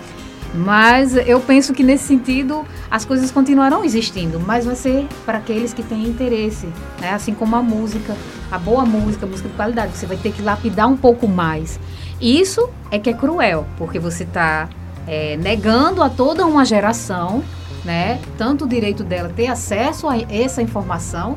Mas 0.55 1.17
eu 1.17 1.41
penso 1.41 1.75
que 1.75 1.83
nesse 1.83 2.05
sentido 2.05 2.65
as 2.89 3.05
coisas 3.05 3.31
continuarão 3.33 3.85
existindo, 3.85 4.39
mas 4.39 4.65
vai 4.65 4.77
ser 4.77 5.07
para 5.27 5.39
aqueles 5.39 5.75
que 5.75 5.83
têm 5.83 6.05
interesse, 6.05 6.69
né? 7.01 7.11
Assim 7.11 7.35
como 7.35 7.57
a 7.57 7.63
música, 7.63 8.17
a 8.51 8.57
boa 8.57 8.87
música, 8.87 9.27
a 9.27 9.29
música 9.29 9.49
de 9.49 9.55
qualidade, 9.57 9.97
você 9.97 10.07
vai 10.07 10.17
ter 10.17 10.33
que 10.33 10.41
lapidar 10.41 10.89
um 10.89 10.97
pouco 10.97 11.27
mais. 11.27 11.81
Isso 12.21 12.71
é 12.91 12.99
que 13.01 13.11
é 13.11 13.13
cruel, 13.13 13.67
porque 13.77 13.99
você 13.99 14.23
está 14.23 14.69
é, 15.09 15.37
negando 15.37 16.03
a 16.03 16.09
toda 16.09 16.47
uma 16.47 16.65
geração, 16.65 17.43
né? 17.85 18.21
Tanto 18.39 18.65
o 18.65 18.69
direito 18.69 19.03
dela 19.03 19.29
ter 19.35 19.49
acesso 19.49 20.09
a 20.09 20.17
essa 20.33 20.63
informação, 20.63 21.37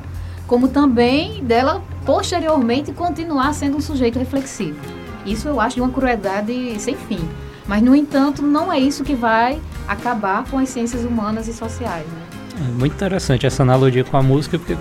como 0.50 0.68
também 0.68 1.44
dela 1.44 1.82
posteriormente 2.04 2.92
continuar 2.92 3.54
sendo 3.54 3.78
um 3.78 3.82
sujeito 3.82 4.18
reflexivo. 4.18 4.80
Isso 5.24 5.48
eu 5.48 5.62
acho 5.62 5.76
de 5.76 5.82
uma 5.82 5.92
crueldade 5.92 6.76
sem 6.80 6.96
fim. 6.96 7.20
Mas, 7.68 7.84
no 7.84 7.96
entanto, 7.96 8.42
não 8.42 8.74
é 8.74 8.80
isso 8.80 9.04
que 9.04 9.14
vai 9.14 9.62
acabar 9.88 10.44
com 10.50 10.58
as 10.58 10.70
ciências 10.70 11.06
humanas 11.06 11.48
e 11.48 11.54
sociais. 11.54 12.04
Né? 12.08 12.68
É 12.68 12.72
muito 12.72 12.94
interessante 12.94 13.46
essa 13.46 13.62
analogia 13.62 14.04
com 14.04 14.18
a 14.18 14.24
música, 14.24 14.58
porque 14.58 14.76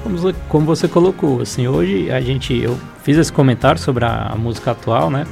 como, 0.49 0.65
você 0.65 0.89
colocou, 0.89 1.43
assim, 1.43 1.69
hoje 1.69 2.11
a 2.11 2.19
gente, 2.19 2.57
eu 2.57 2.79
fiz 3.03 3.19
esse 3.19 3.31
comentário 3.31 3.79
sobre 3.79 4.07
a, 4.07 4.29
a 4.33 4.37
música 4.37 4.71
atual, 4.71 5.11
né? 5.11 5.27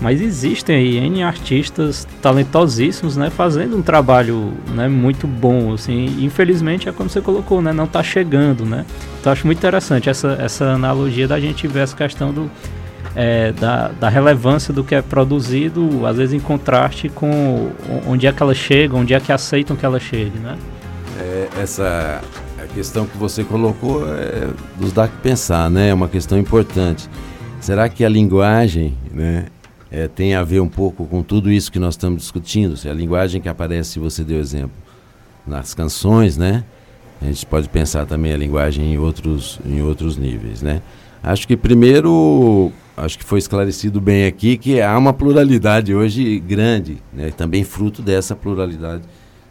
Mas 0.00 0.20
existem 0.20 0.76
aí 0.76 0.96
N 0.96 1.22
artistas 1.22 2.08
talentosíssimos, 2.22 3.16
né, 3.18 3.28
fazendo 3.28 3.76
um 3.76 3.82
trabalho, 3.82 4.54
né, 4.74 4.88
muito 4.88 5.26
bom, 5.26 5.74
assim, 5.74 6.24
infelizmente 6.24 6.88
é 6.88 6.92
como 6.92 7.10
você 7.10 7.20
colocou, 7.20 7.60
né, 7.60 7.70
não 7.72 7.84
está 7.84 8.02
chegando, 8.02 8.64
né. 8.64 8.86
Então 9.20 9.30
acho 9.30 9.46
muito 9.46 9.58
interessante 9.58 10.08
essa, 10.08 10.38
essa 10.40 10.64
analogia 10.70 11.28
da 11.28 11.38
gente 11.38 11.68
ver 11.68 11.80
essa 11.80 11.94
questão 11.94 12.32
do, 12.32 12.50
é, 13.14 13.52
da, 13.52 13.88
da 13.88 14.08
relevância 14.08 14.72
do 14.72 14.82
que 14.82 14.94
é 14.94 15.02
produzido, 15.02 16.06
às 16.06 16.16
vezes 16.16 16.32
em 16.32 16.40
contraste 16.40 17.10
com 17.10 17.70
onde 18.06 18.26
é 18.26 18.32
que 18.32 18.42
ela 18.42 18.54
chega, 18.54 18.96
onde 18.96 19.12
é 19.12 19.20
que 19.20 19.30
aceitam 19.30 19.76
que 19.76 19.84
ela 19.84 20.00
chegue, 20.00 20.38
né. 20.38 20.56
É, 21.18 21.48
essa 21.60 22.22
questão 22.74 23.04
que 23.04 23.18
você 23.18 23.44
colocou 23.44 24.06
é, 24.08 24.48
nos 24.80 24.92
dá 24.92 25.06
que 25.06 25.16
pensar, 25.18 25.68
né, 25.68 25.90
é 25.90 25.94
uma 25.94 26.08
questão 26.08 26.38
importante. 26.38 27.06
Será 27.60 27.86
que 27.90 28.02
a 28.02 28.08
linguagem, 28.08 28.94
né, 29.12 29.44
é, 29.90 30.06
tem 30.06 30.34
a 30.34 30.44
ver 30.44 30.60
um 30.60 30.68
pouco 30.68 31.04
com 31.06 31.22
tudo 31.22 31.50
isso 31.50 31.70
que 31.70 31.78
nós 31.78 31.94
estamos 31.94 32.22
discutindo. 32.22 32.76
A 32.88 32.92
linguagem 32.92 33.40
que 33.40 33.48
aparece, 33.48 33.98
você 33.98 34.22
deu 34.22 34.38
exemplo, 34.38 34.76
nas 35.46 35.74
canções, 35.74 36.36
né? 36.36 36.64
A 37.20 37.26
gente 37.26 37.44
pode 37.44 37.68
pensar 37.68 38.06
também 38.06 38.32
a 38.32 38.36
linguagem 38.36 38.94
em 38.94 38.98
outros, 38.98 39.58
em 39.66 39.82
outros 39.82 40.16
níveis, 40.16 40.62
né? 40.62 40.80
Acho 41.22 41.46
que 41.46 41.56
primeiro, 41.56 42.72
acho 42.96 43.18
que 43.18 43.24
foi 43.24 43.38
esclarecido 43.38 44.00
bem 44.00 44.24
aqui 44.24 44.56
que 44.56 44.80
há 44.80 44.96
uma 44.96 45.12
pluralidade 45.12 45.94
hoje 45.94 46.38
grande, 46.38 46.98
né? 47.12 47.30
Também 47.30 47.62
fruto 47.64 48.00
dessa 48.00 48.34
pluralidade 48.34 49.02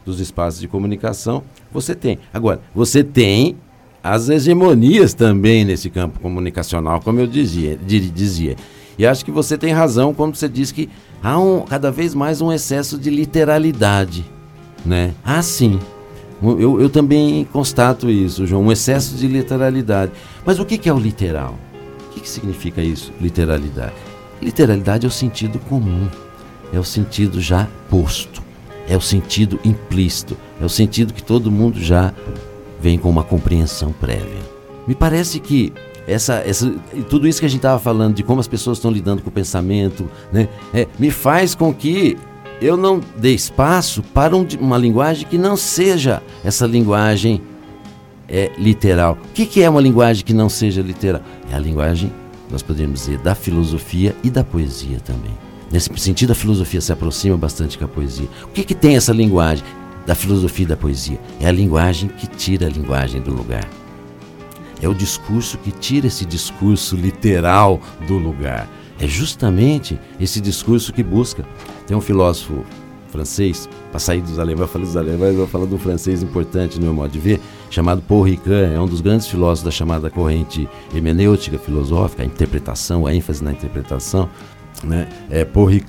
dos 0.05 0.19
espaços 0.19 0.59
de 0.59 0.67
comunicação. 0.67 1.43
Você 1.71 1.93
tem. 1.93 2.17
Agora, 2.33 2.59
você 2.73 3.03
tem 3.03 3.57
as 4.01 4.29
hegemonias 4.29 5.13
também 5.13 5.65
nesse 5.65 5.89
campo 5.89 6.19
comunicacional, 6.19 7.01
como 7.01 7.19
eu 7.19 7.27
dizia. 7.27 7.77
dizia. 7.77 8.55
E 8.99 9.07
acho 9.07 9.23
que 9.23 9.31
você 9.31 9.57
tem 9.57 9.71
razão 9.71 10.13
quando 10.13 10.35
você 10.35 10.49
diz 10.49 10.73
que 10.73 10.89
há 11.23 11.39
um, 11.39 11.61
cada 11.61 11.89
vez 11.89 12.13
mais 12.13 12.41
um 12.41 12.51
excesso 12.51 12.97
de 12.97 13.09
literalidade. 13.09 14.25
Né? 14.85 15.13
Ah, 15.23 15.41
sim. 15.41 15.79
Eu, 16.43 16.81
eu 16.81 16.89
também 16.89 17.45
constato 17.45 18.09
isso, 18.09 18.45
João, 18.45 18.63
um 18.63 18.71
excesso 18.73 19.15
de 19.15 19.25
literalidade. 19.25 20.11
Mas 20.45 20.59
o 20.59 20.65
que, 20.65 20.89
é 20.89 20.93
o 20.93 20.99
literal? 20.99 21.57
O 22.07 22.19
que 22.19 22.29
significa 22.29 22.81
isso, 22.81 23.13
literalidade? 23.21 23.93
Literalidade 24.41 25.05
é 25.05 25.07
o 25.07 25.11
sentido 25.11 25.59
comum, 25.59 26.09
é 26.73 26.79
o 26.79 26.83
sentido 26.83 27.39
já 27.39 27.69
posto, 27.89 28.43
é 28.85 28.97
o 28.97 29.01
sentido 29.01 29.57
implícito, 29.63 30.37
é 30.61 30.65
o 30.65 30.69
sentido 30.69 31.13
que 31.13 31.23
todo 31.23 31.49
mundo 31.49 31.79
já 31.79 32.13
vem 32.81 32.97
com 32.97 33.09
uma 33.09 33.23
compreensão 33.23 33.93
prévia. 33.93 34.41
Me 34.85 34.95
parece 34.95 35.39
que 35.39 35.71
essa, 36.09 36.35
essa, 36.45 36.69
tudo 37.09 37.27
isso 37.27 37.39
que 37.39 37.45
a 37.45 37.49
gente 37.49 37.59
estava 37.59 37.79
falando 37.79 38.15
de 38.15 38.23
como 38.23 38.39
as 38.39 38.47
pessoas 38.47 38.77
estão 38.77 38.91
lidando 38.91 39.21
com 39.21 39.29
o 39.29 39.31
pensamento, 39.31 40.09
né, 40.31 40.49
é, 40.73 40.87
me 40.97 41.11
faz 41.11 41.53
com 41.55 41.73
que 41.73 42.17
eu 42.61 42.75
não 42.75 42.99
dê 43.17 43.33
espaço 43.33 44.01
para 44.01 44.35
um, 44.35 44.45
uma 44.59 44.77
linguagem 44.77 45.25
que 45.27 45.37
não 45.37 45.55
seja 45.55 46.21
essa 46.43 46.65
linguagem 46.65 47.41
é, 48.27 48.51
literal. 48.57 49.17
O 49.29 49.33
que, 49.33 49.45
que 49.45 49.61
é 49.61 49.69
uma 49.69 49.81
linguagem 49.81 50.25
que 50.25 50.33
não 50.33 50.49
seja 50.49 50.81
literal? 50.81 51.21
É 51.51 51.55
a 51.55 51.59
linguagem, 51.59 52.11
nós 52.49 52.61
podemos 52.61 53.01
dizer, 53.01 53.17
da 53.19 53.33
filosofia 53.33 54.15
e 54.23 54.29
da 54.29 54.43
poesia 54.43 54.99
também. 54.99 55.31
Nesse 55.71 55.89
sentido, 55.97 56.31
a 56.31 56.35
filosofia 56.35 56.81
se 56.81 56.91
aproxima 56.91 57.37
bastante 57.37 57.77
com 57.77 57.85
a 57.85 57.87
poesia. 57.87 58.27
O 58.43 58.47
que, 58.47 58.63
que 58.63 58.75
tem 58.75 58.95
essa 58.95 59.13
linguagem 59.13 59.63
da 60.05 60.15
filosofia 60.15 60.65
e 60.65 60.69
da 60.69 60.75
poesia? 60.75 61.19
É 61.39 61.47
a 61.47 61.51
linguagem 61.51 62.09
que 62.09 62.27
tira 62.27 62.65
a 62.65 62.69
linguagem 62.69 63.21
do 63.21 63.31
lugar. 63.31 63.67
É 64.81 64.87
o 64.87 64.93
discurso 64.93 65.57
que 65.57 65.71
tira 65.71 66.07
esse 66.07 66.25
discurso 66.25 66.95
literal 66.95 67.79
do 68.07 68.17
lugar. 68.17 68.67
É 68.99 69.07
justamente 69.07 69.99
esse 70.19 70.41
discurso 70.41 70.91
que 70.91 71.03
busca. 71.03 71.45
Tem 71.87 71.95
um 71.95 72.01
filósofo 72.01 72.65
francês, 73.09 73.67
para 73.89 73.99
sair 73.99 74.21
dos 74.21 74.37
alemães, 74.37 74.61
eu 74.61 74.67
falei 74.67 74.87
dos 74.87 74.97
alemães, 74.97 75.35
eu 75.35 75.47
falar 75.47 75.65
de 75.65 75.73
um 75.73 75.79
francês 75.79 76.21
importante 76.21 76.77
no 76.77 76.85
meu 76.85 76.93
modo 76.93 77.11
de 77.11 77.19
ver, 77.19 77.39
chamado 77.69 78.01
Paul 78.01 78.27
é 78.27 78.79
um 78.79 78.85
dos 78.85 79.01
grandes 79.01 79.27
filósofos 79.27 79.63
da 79.63 79.71
chamada 79.71 80.09
corrente 80.09 80.69
hermenêutica 80.93 81.57
filosófica, 81.57 82.23
a 82.23 82.25
interpretação, 82.25 83.07
a 83.07 83.13
ênfase 83.13 83.43
na 83.43 83.51
interpretação. 83.51 84.29
Né? 84.83 85.09
É, 85.29 85.43
Paul 85.43 85.71
é, 85.71 85.79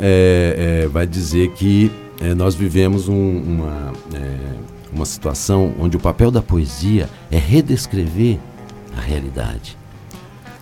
é, 0.00 0.88
vai 0.88 1.06
dizer 1.06 1.52
que 1.52 1.90
é, 2.20 2.34
nós 2.34 2.54
vivemos 2.54 3.08
um, 3.08 3.38
uma 3.38 3.92
é, 4.14 4.36
uma 4.94 5.04
situação 5.04 5.74
onde 5.78 5.96
o 5.96 6.00
papel 6.00 6.30
da 6.30 6.40
poesia 6.40 7.08
é 7.30 7.36
redescrever 7.36 8.38
a 8.96 9.00
realidade. 9.00 9.76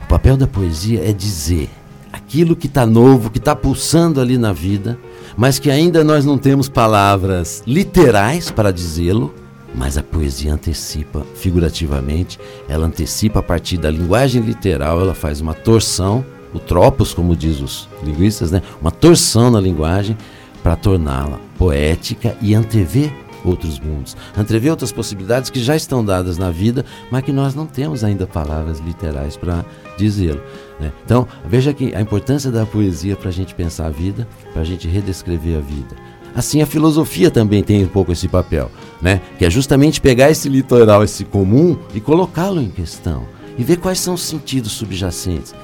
O 0.04 0.08
papel 0.08 0.36
da 0.36 0.46
poesia 0.46 1.08
é 1.08 1.12
dizer 1.12 1.68
aquilo 2.12 2.56
que 2.56 2.66
está 2.66 2.86
novo, 2.86 3.30
que 3.30 3.38
está 3.38 3.54
pulsando 3.54 4.20
ali 4.20 4.36
na 4.38 4.52
vida, 4.52 4.98
mas 5.36 5.58
que 5.58 5.70
ainda 5.70 6.02
nós 6.02 6.24
não 6.24 6.36
temos 6.36 6.68
palavras 6.68 7.62
literais 7.66 8.50
para 8.50 8.72
dizê-lo, 8.72 9.34
mas 9.74 9.96
a 9.96 10.02
poesia 10.02 10.52
antecipa 10.52 11.24
figurativamente, 11.34 12.38
ela 12.68 12.86
antecipa 12.86 13.40
a 13.40 13.42
partir 13.42 13.78
da 13.78 13.90
linguagem 13.90 14.42
literal, 14.42 15.00
ela 15.00 15.14
faz 15.14 15.40
uma 15.40 15.54
torção, 15.54 16.24
o 16.52 16.58
tropos, 16.58 17.14
como 17.14 17.34
diz 17.34 17.60
os 17.60 17.88
linguistas, 18.04 18.50
né? 18.50 18.60
uma 18.80 18.90
torção 18.90 19.50
na 19.50 19.60
linguagem 19.60 20.16
para 20.62 20.76
torná-la 20.76 21.40
poética 21.56 22.36
e 22.42 22.54
antever 22.54 23.10
outros 23.44 23.78
mundos, 23.78 24.16
antrever 24.36 24.70
outras 24.70 24.92
possibilidades 24.92 25.50
que 25.50 25.62
já 25.62 25.76
estão 25.76 26.04
dadas 26.04 26.38
na 26.38 26.50
vida, 26.50 26.84
mas 27.10 27.24
que 27.24 27.32
nós 27.32 27.54
não 27.54 27.66
temos 27.66 28.04
ainda 28.04 28.26
palavras 28.26 28.78
literais 28.80 29.36
para 29.36 29.64
dizê-lo. 29.96 30.42
Né? 30.80 30.92
Então, 31.04 31.26
veja 31.46 31.72
que 31.72 31.94
a 31.94 32.00
importância 32.00 32.50
da 32.50 32.66
poesia 32.66 33.16
para 33.16 33.28
a 33.28 33.32
gente 33.32 33.54
pensar 33.54 33.86
a 33.86 33.90
vida, 33.90 34.26
para 34.52 34.62
a 34.62 34.64
gente 34.64 34.88
redescrever 34.88 35.58
a 35.58 35.60
vida. 35.60 35.96
Assim, 36.34 36.62
a 36.62 36.66
filosofia 36.66 37.30
também 37.30 37.62
tem 37.62 37.84
um 37.84 37.88
pouco 37.88 38.12
esse 38.12 38.26
papel, 38.26 38.70
né? 39.00 39.20
que 39.38 39.44
é 39.44 39.50
justamente 39.50 40.00
pegar 40.00 40.30
esse 40.30 40.48
litoral, 40.48 41.04
esse 41.04 41.24
comum, 41.24 41.76
e 41.94 42.00
colocá-lo 42.00 42.60
em 42.60 42.70
questão, 42.70 43.26
e 43.58 43.62
ver 43.62 43.76
quais 43.78 44.00
são 44.00 44.14
os 44.14 44.22
sentidos 44.22 44.72
subjacentes, 44.72 45.54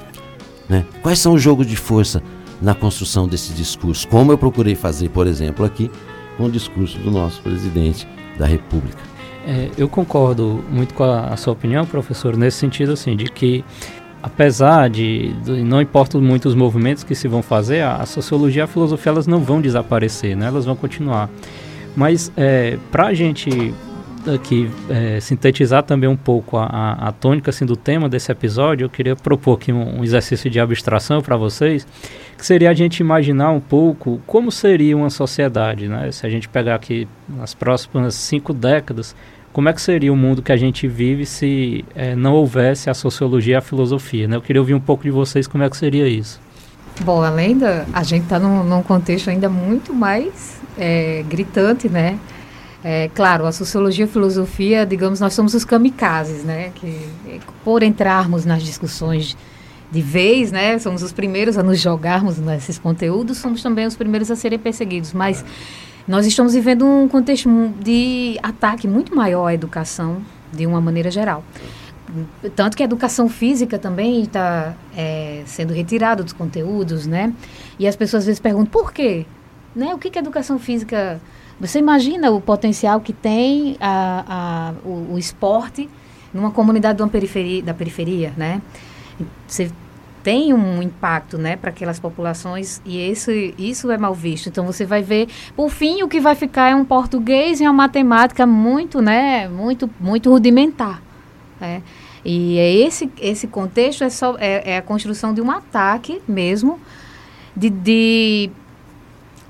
né? 0.69 0.85
quais 1.03 1.19
são 1.19 1.35
os 1.35 1.43
jogos 1.43 1.67
de 1.67 1.77
força 1.77 2.23
na 2.61 2.75
construção 2.75 3.27
desse 3.27 3.53
discurso, 3.53 4.07
como 4.09 4.33
eu 4.33 4.37
procurei 4.37 4.75
fazer, 4.75 5.09
por 5.09 5.27
exemplo, 5.27 5.65
aqui 5.65 5.91
com 6.39 6.45
o 6.45 6.51
discurso 6.51 6.97
do 7.01 7.11
nosso 7.11 7.43
presidente 7.43 8.09
da 8.39 8.47
República. 8.47 9.03
É, 9.47 9.71
eu 9.77 9.89
concordo 9.89 10.65
muito 10.71 10.95
com 10.95 11.05
a, 11.05 11.27
a, 11.27 11.37
sua 11.37 11.53
opinião, 11.53 11.85
professor, 11.85 12.37
nesse 12.37 12.59
sentido 12.59 12.93
assim, 12.93 13.17
de 13.17 13.25
que 13.25 13.65
apesar 14.23 14.89
de, 14.89 15.33
de, 15.43 15.63
não 15.65 15.83
importam 15.83 16.21
muito 16.21 16.49
os 16.49 16.55
movimentos 16.55 17.03
que 17.03 17.15
se 17.15 17.27
vão 17.29 17.43
fazer, 17.43 17.83
a, 17.83 17.97
a, 17.97 18.07
sociologia 18.07 18.63
e 18.63 18.65
a 18.65 18.67
filosofia 18.67 19.11
elas 19.11 19.27
não 19.27 19.41
vão 19.41 19.61
desaparecer, 19.61 20.37
né? 20.37 20.47
elas 20.47 20.65
vão 20.65 20.77
continuar. 20.77 21.29
Mas 21.97 22.31
é, 22.37 22.79
para 22.93 23.07
a 23.07 23.15
gente 23.15 23.75
aqui 24.27 24.71
é, 24.89 25.21
sintetizar 25.21 25.83
também 25.83 26.09
um 26.09 26.17
pouco 26.17 26.57
a, 26.57 26.65
a, 26.65 27.09
a, 27.09 27.13
tônica 27.13 27.51
assim, 27.51 27.65
do 27.65 27.77
tema 27.77 28.09
desse 28.09 28.33
episódio, 28.33 28.85
eu 28.85 28.91
queria 28.91 29.15
propor 29.15 29.57
aqui 29.57 29.73
um, 29.73 30.01
um 30.01 30.05
exercício 30.05 30.51
de 30.51 30.59
abstração 30.59 31.21
para 31.21 31.37
vocês, 31.37 31.87
que 32.37 32.45
seria 32.45 32.71
a 32.71 32.75
gente 32.75 33.01
imaginar 33.01 33.51
um 33.51 33.61
pouco 33.61 34.21
como 34.27 34.51
seria 34.51 34.97
uma 34.97 35.11
sociedade, 35.11 35.89
né? 35.89 36.11
Se 36.13 36.27
a 36.27 36.31
gente 36.31 36.49
pegar 36.49 36.75
aqui 36.75 37.07
nas 37.29 37.55
próximas 37.55 38.15
cinco 38.15 38.53
décadas, 38.53 39.15
como 39.53 39.69
é 39.69 39.73
que 39.73 39.81
seria 39.81 40.13
o 40.13 40.17
mundo 40.17 40.43
que 40.43 40.53
a 40.53 40.57
gente 40.57 40.87
vive 40.87 41.27
se 41.27 41.85
é, 41.95 42.15
não 42.15 42.35
houvesse 42.35 42.89
a 42.89 42.95
sociologia 42.95 43.55
e 43.55 43.57
a 43.57 43.61
filosofia, 43.61 44.29
né? 44.29 44.37
Eu 44.37 44.43
queria 44.43 44.61
ouvir 44.61 44.75
um 44.75 44.81
pouco 44.81 45.03
de 45.03 45.11
vocês 45.11 45.47
como 45.47 45.65
é 45.65 45.71
que 45.71 45.77
seria 45.77 46.07
isso. 46.07 46.41
Bom, 47.01 47.23
além 47.23 47.57
da... 47.57 47.85
A 47.93 48.03
gente 48.03 48.25
está 48.25 48.39
num, 48.39 48.65
num, 48.65 48.83
contexto 48.83 49.31
ainda 49.31 49.49
muito 49.49 49.95
mais 49.95 50.61
é, 50.77 51.25
gritante, 51.29 51.89
né? 51.89 52.19
É, 52.83 53.11
claro, 53.13 53.45
a 53.45 53.53
sociologia 53.53 54.05
e 54.05 54.09
a 54.09 54.11
filosofia, 54.11 54.87
digamos, 54.87 55.19
nós 55.19 55.35
somos 55.35 55.53
os 55.55 55.65
kamikazes, 55.65 56.45
né? 56.45 56.71
Que 56.75 57.09
por 57.65 57.83
entrarmos 57.83 58.45
nas 58.45 58.63
discussões 58.63 59.37
de 59.91 60.01
vez, 60.01 60.53
né? 60.53 60.79
Somos 60.79 61.03
os 61.03 61.13
primeiros 61.13 61.59
a 61.59 61.63
nos 61.63 61.81
jogarmos 61.81 62.39
nesses 62.39 62.79
conteúdos, 62.79 63.39
somos 63.39 63.63
também 63.63 63.87
os 63.87 63.97
primeiros 63.97 64.31
a 64.31 64.37
serem 64.37 64.59
perseguidos. 64.59 65.13
Mas 65.13 65.45
nós 66.07 66.25
estamos 66.25 66.55
vivendo 66.55 66.87
um 66.87 67.09
contexto 67.09 67.49
de 67.81 68.39
ataque 68.43 68.87
muito 68.87 69.15
maior 69.15 69.49
à 69.49 69.55
educação, 69.55 70.23
de 70.53 70.65
uma 70.65 70.81
maneira 70.81 71.11
geral. 71.11 71.43
Tanto 72.55 72.77
que 72.77 72.83
a 72.83 72.87
educação 72.87 73.29
física 73.29 73.79
também 73.79 74.23
está 74.23 74.75
é, 74.97 75.43
sendo 75.47 75.75
retirada 75.75 76.23
dos 76.23 76.33
conteúdos, 76.33 77.07
né? 77.07 77.35
E 77.79 77.87
as 77.87 77.97
pessoas 77.97 78.23
às 78.23 78.27
vezes 78.27 78.41
perguntam 78.41 78.71
por 78.71 78.93
quê? 78.93 79.27
Né? 79.77 79.95
O 79.95 79.99
que, 79.99 80.09
que 80.11 80.19
a 80.19 80.23
educação 80.23 80.59
física 80.59 81.21
você 81.61 81.79
imagina 81.79 82.31
o 82.31 82.41
potencial 82.41 83.01
que 83.01 83.13
tem 83.13 83.77
a, 83.81 84.25
a, 84.85 84.89
o, 84.89 85.15
o 85.15 85.19
esporte 85.19 85.89
numa 86.33 86.51
comunidade 86.51 87.05
periferia, 87.09 87.63
da 87.63 87.75
periferia, 87.75 88.33
né? 88.37 88.61
Você 89.47 89.71
tem 90.23 90.53
um 90.53 90.83
impacto, 90.83 91.39
né, 91.39 91.57
para 91.57 91.71
aquelas 91.71 91.99
populações 91.99 92.83
e 92.85 93.11
isso, 93.11 93.31
isso 93.31 93.91
é 93.91 93.97
mal 93.97 94.15
visto. 94.15 94.49
Então 94.49 94.67
você 94.67 94.85
vai 94.85 95.03
ver, 95.03 95.29
por 95.57 95.71
fim, 95.71 96.03
o 96.03 96.09
que 96.09 96.21
vai 96.21 96.35
ficar 96.35 96.71
é 96.71 96.75
um 96.75 96.85
português 96.85 97.61
e 97.61 97.65
uma 97.65 97.73
matemática 97.73 98.47
muito, 98.47 99.01
né, 99.01 99.49
muito, 99.49 99.89
muito 99.99 100.31
rudimentar, 100.31 101.03
né? 101.61 101.83
E 102.25 102.59
é 102.59 102.71
esse, 102.71 103.11
esse 103.21 103.47
contexto 103.47 104.05
é, 104.05 104.11
só, 104.11 104.37
é, 104.39 104.73
é 104.73 104.77
a 104.77 104.83
construção 104.83 105.33
de 105.33 105.41
um 105.41 105.51
ataque 105.51 106.21
mesmo, 106.29 106.79
de, 107.57 107.71
de 107.71 108.51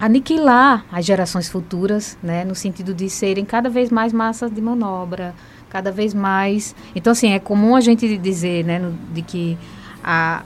aniquilar 0.00 0.84
as 0.92 1.04
gerações 1.04 1.48
futuras, 1.48 2.16
né, 2.22 2.44
no 2.44 2.54
sentido 2.54 2.94
de 2.94 3.10
serem 3.10 3.44
cada 3.44 3.68
vez 3.68 3.90
mais 3.90 4.12
massas 4.12 4.50
de 4.50 4.60
manobra, 4.60 5.34
cada 5.68 5.90
vez 5.90 6.14
mais. 6.14 6.74
Então, 6.94 7.12
assim, 7.12 7.32
é 7.32 7.38
comum 7.38 7.74
a 7.74 7.80
gente 7.80 8.16
dizer, 8.16 8.64
né, 8.64 8.78
no, 8.78 8.92
de 9.12 9.22
que 9.22 9.58
a, 10.02 10.42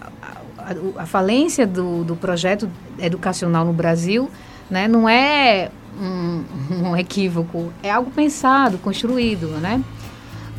a, 0.58 1.02
a 1.02 1.06
falência 1.06 1.66
do, 1.66 2.02
do 2.04 2.16
projeto 2.16 2.68
educacional 2.98 3.64
no 3.64 3.72
Brasil, 3.72 4.30
né, 4.70 4.88
não 4.88 5.08
é 5.08 5.70
um, 6.00 6.44
um 6.88 6.96
equívoco, 6.96 7.72
é 7.82 7.90
algo 7.90 8.10
pensado, 8.10 8.78
construído, 8.78 9.48
né? 9.60 9.82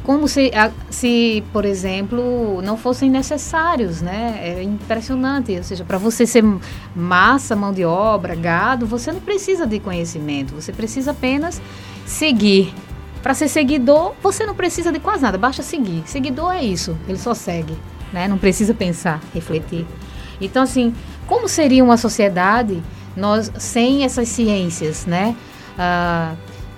Como 0.03 0.27
se, 0.27 0.51
se, 0.89 1.43
por 1.53 1.63
exemplo, 1.63 2.61
não 2.61 2.75
fossem 2.75 3.09
necessários, 3.09 4.01
né? 4.01 4.39
É 4.41 4.61
impressionante. 4.61 5.55
Ou 5.55 5.63
seja, 5.63 5.83
para 5.85 5.97
você 5.97 6.25
ser 6.27 6.43
massa, 6.95 7.55
mão 7.55 7.71
de 7.71 7.85
obra, 7.85 8.35
gado, 8.35 8.85
você 8.85 9.11
não 9.11 9.21
precisa 9.21 9.65
de 9.65 9.79
conhecimento, 9.79 10.53
você 10.53 10.73
precisa 10.73 11.11
apenas 11.11 11.61
seguir. 12.05 12.73
Para 13.21 13.33
ser 13.33 13.47
seguidor, 13.47 14.13
você 14.21 14.45
não 14.45 14.53
precisa 14.53 14.91
de 14.91 14.99
quase 14.99 15.23
nada, 15.23 15.37
basta 15.37 15.63
seguir. 15.63 16.03
Seguidor 16.05 16.51
é 16.51 16.63
isso, 16.63 16.97
ele 17.07 17.17
só 17.17 17.33
segue, 17.33 17.77
né? 18.11 18.27
Não 18.27 18.37
precisa 18.37 18.73
pensar, 18.73 19.21
refletir. 19.33 19.87
Então, 20.41 20.63
assim, 20.63 20.93
como 21.25 21.47
seria 21.47 21.81
uma 21.81 21.95
sociedade 21.95 22.83
nós 23.15 23.49
sem 23.57 24.03
essas 24.03 24.27
ciências, 24.27 25.05
né? 25.05 25.35
Ah, 25.79 26.33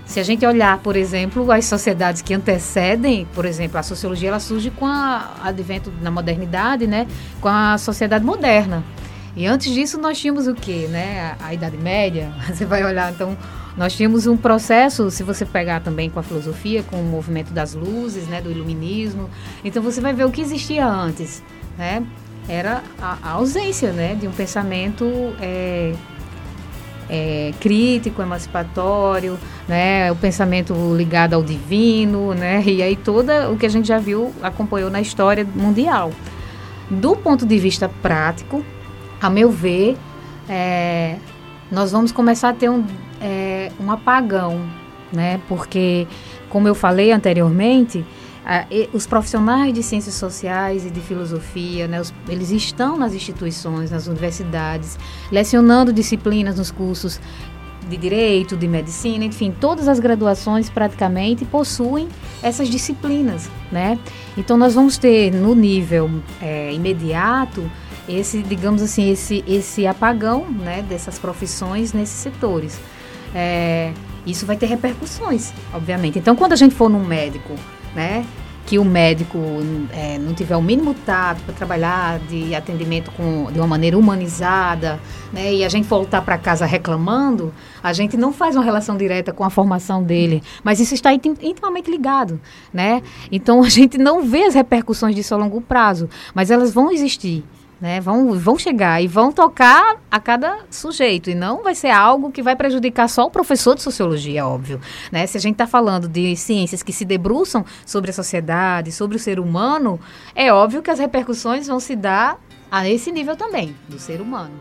se 0.06 0.20
a 0.20 0.24
gente 0.24 0.46
olhar, 0.46 0.78
por 0.80 0.96
exemplo, 0.96 1.52
as 1.52 1.66
sociedades 1.66 2.22
que 2.22 2.34
antecedem, 2.34 3.28
por 3.34 3.46
exemplo, 3.46 3.78
a 3.78 3.84
sociologia 3.84 4.30
ela 4.30 4.40
surge 4.40 4.70
com 4.70 4.86
o 4.86 4.90
advento 5.44 5.92
na 6.02 6.12
modernidade, 6.12 6.86
né, 6.86 7.08
com 7.42 7.48
a 7.48 7.78
sociedade 7.78 8.24
moderna. 8.24 8.84
E 9.36 9.46
antes 9.46 9.74
disso 9.74 10.00
nós 10.00 10.18
tínhamos 10.18 10.48
o 10.48 10.54
quê, 10.54 10.88
né? 10.90 11.36
A, 11.40 11.48
a 11.48 11.54
Idade 11.54 11.78
Média. 11.78 12.32
Você 12.48 12.66
vai 12.66 12.86
olhar, 12.86 13.12
então, 13.12 13.38
nós 13.76 13.94
tínhamos 13.94 14.26
um 14.28 14.38
processo, 14.38 15.12
se 15.12 15.22
você 15.22 15.46
pegar 15.46 15.82
também 15.82 16.10
com 16.10 16.18
a 16.18 16.24
filosofia, 16.24 16.82
com 16.84 17.02
o 17.02 17.04
movimento 17.04 17.52
das 17.52 17.74
luzes, 17.74 18.26
né, 18.28 18.42
do 18.42 18.50
iluminismo. 18.50 19.30
Então 19.66 19.84
você 19.84 20.00
vai 20.00 20.14
ver 20.14 20.24
o 20.24 20.32
que 20.32 20.40
existia 20.40 20.88
antes, 20.88 21.44
né? 21.78 22.02
Era 22.48 22.82
a, 23.02 23.18
a 23.22 23.32
ausência, 23.32 23.92
né, 23.92 24.16
de 24.16 24.28
um 24.28 24.32
pensamento 24.32 25.06
é, 25.42 25.94
é, 27.10 27.54
crítico, 27.60 28.22
emancipatório, 28.22 29.38
né, 29.68 30.12
o 30.12 30.16
pensamento 30.16 30.74
ligado 30.96 31.34
ao 31.34 31.44
divino, 31.44 32.34
né, 32.34 32.64
e 32.66 32.82
aí 32.82 32.96
toda 32.96 33.50
o 33.52 33.58
que 33.58 33.66
a 33.66 33.70
gente 33.70 33.88
já 33.88 33.98
viu, 33.98 34.34
acompanhou 34.42 34.90
na 34.90 35.02
história 35.02 35.46
mundial. 35.56 36.12
Do 36.90 37.16
ponto 37.16 37.46
de 37.46 37.58
vista 37.58 37.90
prático, 38.02 38.64
a 39.22 39.30
meu 39.30 39.50
ver, 39.50 39.98
é, 40.48 41.16
nós 41.72 41.92
vamos 41.92 42.12
começar 42.12 42.50
a 42.50 42.54
ter 42.54 42.70
um, 42.70 42.86
é, 43.22 43.72
um 43.80 43.92
apagão, 43.92 44.62
né, 45.12 45.40
porque, 45.48 46.08
como 46.50 46.68
eu 46.68 46.76
falei 46.76 47.12
anteriormente, 47.12 48.06
os 48.94 49.08
profissionais 49.08 49.74
de 49.74 49.82
ciências 49.82 50.16
sociais 50.16 50.86
e 50.86 50.92
de 50.92 51.02
filosofia, 51.02 51.88
né, 51.88 52.00
os, 52.00 52.14
eles 52.30 52.52
estão 52.52 52.98
nas 52.98 53.14
instituições, 53.14 53.90
nas 53.90 54.08
universidades, 54.08 54.98
lecionando 55.32 55.92
disciplinas 55.92 56.58
nos 56.58 56.70
cursos 56.70 57.20
de 57.90 57.98
direito, 57.98 58.56
de 58.56 58.68
medicina, 58.68 59.26
enfim, 59.26 59.52
todas 59.52 59.88
as 59.88 60.00
graduações 60.00 60.70
praticamente 60.70 61.46
possuem 61.46 62.08
essas 62.42 62.68
disciplinas, 62.68 63.50
né? 63.72 64.00
Então 64.36 64.58
nós 64.58 64.74
vamos 64.74 64.98
ter 64.98 65.32
no 65.32 65.54
nível 65.54 66.10
é, 66.42 66.74
imediato 66.74 67.70
esse, 68.10 68.42
digamos 68.42 68.82
assim, 68.82 69.10
esse 69.12 69.44
esse 69.48 69.86
apagão, 69.86 70.50
né, 70.50 70.84
dessas 70.88 71.20
profissões 71.20 71.94
nesses 71.94 72.16
setores. 72.16 72.80
É, 73.36 73.92
isso 74.26 74.46
vai 74.46 74.58
ter 74.58 74.66
repercussões, 74.66 75.54
obviamente. 75.74 76.18
Então, 76.18 76.36
quando 76.36 76.54
a 76.54 76.56
gente 76.56 76.74
for 76.74 76.90
num 76.90 77.06
médico 77.06 77.54
né? 77.96 78.26
Que 78.66 78.80
o 78.80 78.84
médico 78.84 79.38
é, 79.92 80.18
não 80.18 80.34
tiver 80.34 80.56
o 80.56 80.62
mínimo 80.62 80.96
tato 81.06 81.42
para 81.44 81.54
trabalhar 81.54 82.18
de 82.20 82.56
atendimento 82.56 83.12
com, 83.12 83.52
de 83.52 83.60
uma 83.60 83.68
maneira 83.68 83.98
humanizada, 83.98 85.00
né? 85.32 85.54
E 85.54 85.64
a 85.64 85.70
gente 85.70 85.88
voltar 85.88 86.22
para 86.24 86.38
casa 86.38 86.66
reclamando, 86.66 87.54
a 87.84 87.94
gente 87.94 88.18
não 88.18 88.34
faz 88.34 88.56
uma 88.56 88.64
relação 88.64 88.98
direta 88.98 89.32
com 89.32 89.44
a 89.44 89.50
formação 89.52 90.04
dele, 90.04 90.42
mas 90.64 90.80
isso 90.80 90.96
está 90.96 91.14
intimamente 91.14 91.92
ligado, 91.92 92.42
né? 92.74 93.04
Então 93.32 93.64
a 93.64 93.70
gente 93.70 93.98
não 93.98 94.24
vê 94.24 94.44
as 94.44 94.56
repercussões 94.56 95.16
disso 95.16 95.36
a 95.36 95.38
longo 95.38 95.62
prazo, 95.62 96.10
mas 96.34 96.50
elas 96.50 96.74
vão 96.74 96.92
existir 96.92 97.44
né? 97.80 98.00
Vão, 98.00 98.38
vão 98.40 98.58
chegar 98.58 99.02
e 99.02 99.08
vão 99.08 99.32
tocar 99.32 99.98
a 100.10 100.20
cada 100.20 100.60
sujeito. 100.70 101.30
E 101.30 101.36
não 101.36 101.64
vai 101.64 101.76
ser 101.76 101.90
algo 101.90 102.32
que 102.32 102.42
vai 102.42 102.56
prejudicar 102.56 103.08
só 103.08 103.26
o 103.26 103.32
professor 103.32 103.76
de 103.76 103.82
sociologia, 103.82 104.46
óbvio. 104.46 104.80
Né? 105.12 105.28
Se 105.28 105.38
a 105.38 105.42
gente 105.42 105.54
está 105.54 105.68
falando 105.68 106.08
de 106.08 106.36
ciências 106.36 106.82
que 106.82 106.94
se 106.94 107.06
debruçam 107.06 107.66
sobre 107.86 108.12
a 108.12 108.14
sociedade, 108.14 108.92
sobre 108.92 109.18
o 109.18 109.20
ser 109.20 109.40
humano, 109.40 110.00
é 110.36 110.52
óbvio 110.52 110.82
que 110.82 110.92
as 110.92 111.00
repercussões 111.00 111.68
vão 111.68 111.80
se 111.80 111.96
dar 111.96 112.40
a 112.72 112.90
esse 112.90 113.12
nível 113.12 113.36
também, 113.36 113.76
do 113.88 114.00
ser 114.00 114.22
humano. 114.22 114.54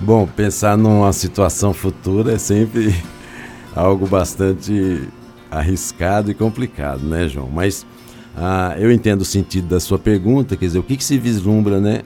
Bom, 0.00 0.26
pensar 0.26 0.76
numa 0.76 1.12
situação 1.12 1.72
futura 1.72 2.32
é 2.32 2.38
sempre 2.38 2.94
algo 3.74 4.06
bastante 4.06 5.08
arriscado 5.50 6.30
e 6.30 6.34
complicado, 6.34 7.02
né, 7.02 7.28
João? 7.28 7.48
Mas 7.48 7.86
ah, 8.36 8.74
eu 8.78 8.90
entendo 8.90 9.20
o 9.20 9.24
sentido 9.24 9.68
da 9.68 9.78
sua 9.78 9.98
pergunta, 9.98 10.56
quer 10.56 10.66
dizer, 10.66 10.78
o 10.78 10.82
que, 10.82 10.96
que 10.96 11.04
se 11.04 11.18
vislumbra, 11.18 11.80
né? 11.80 12.02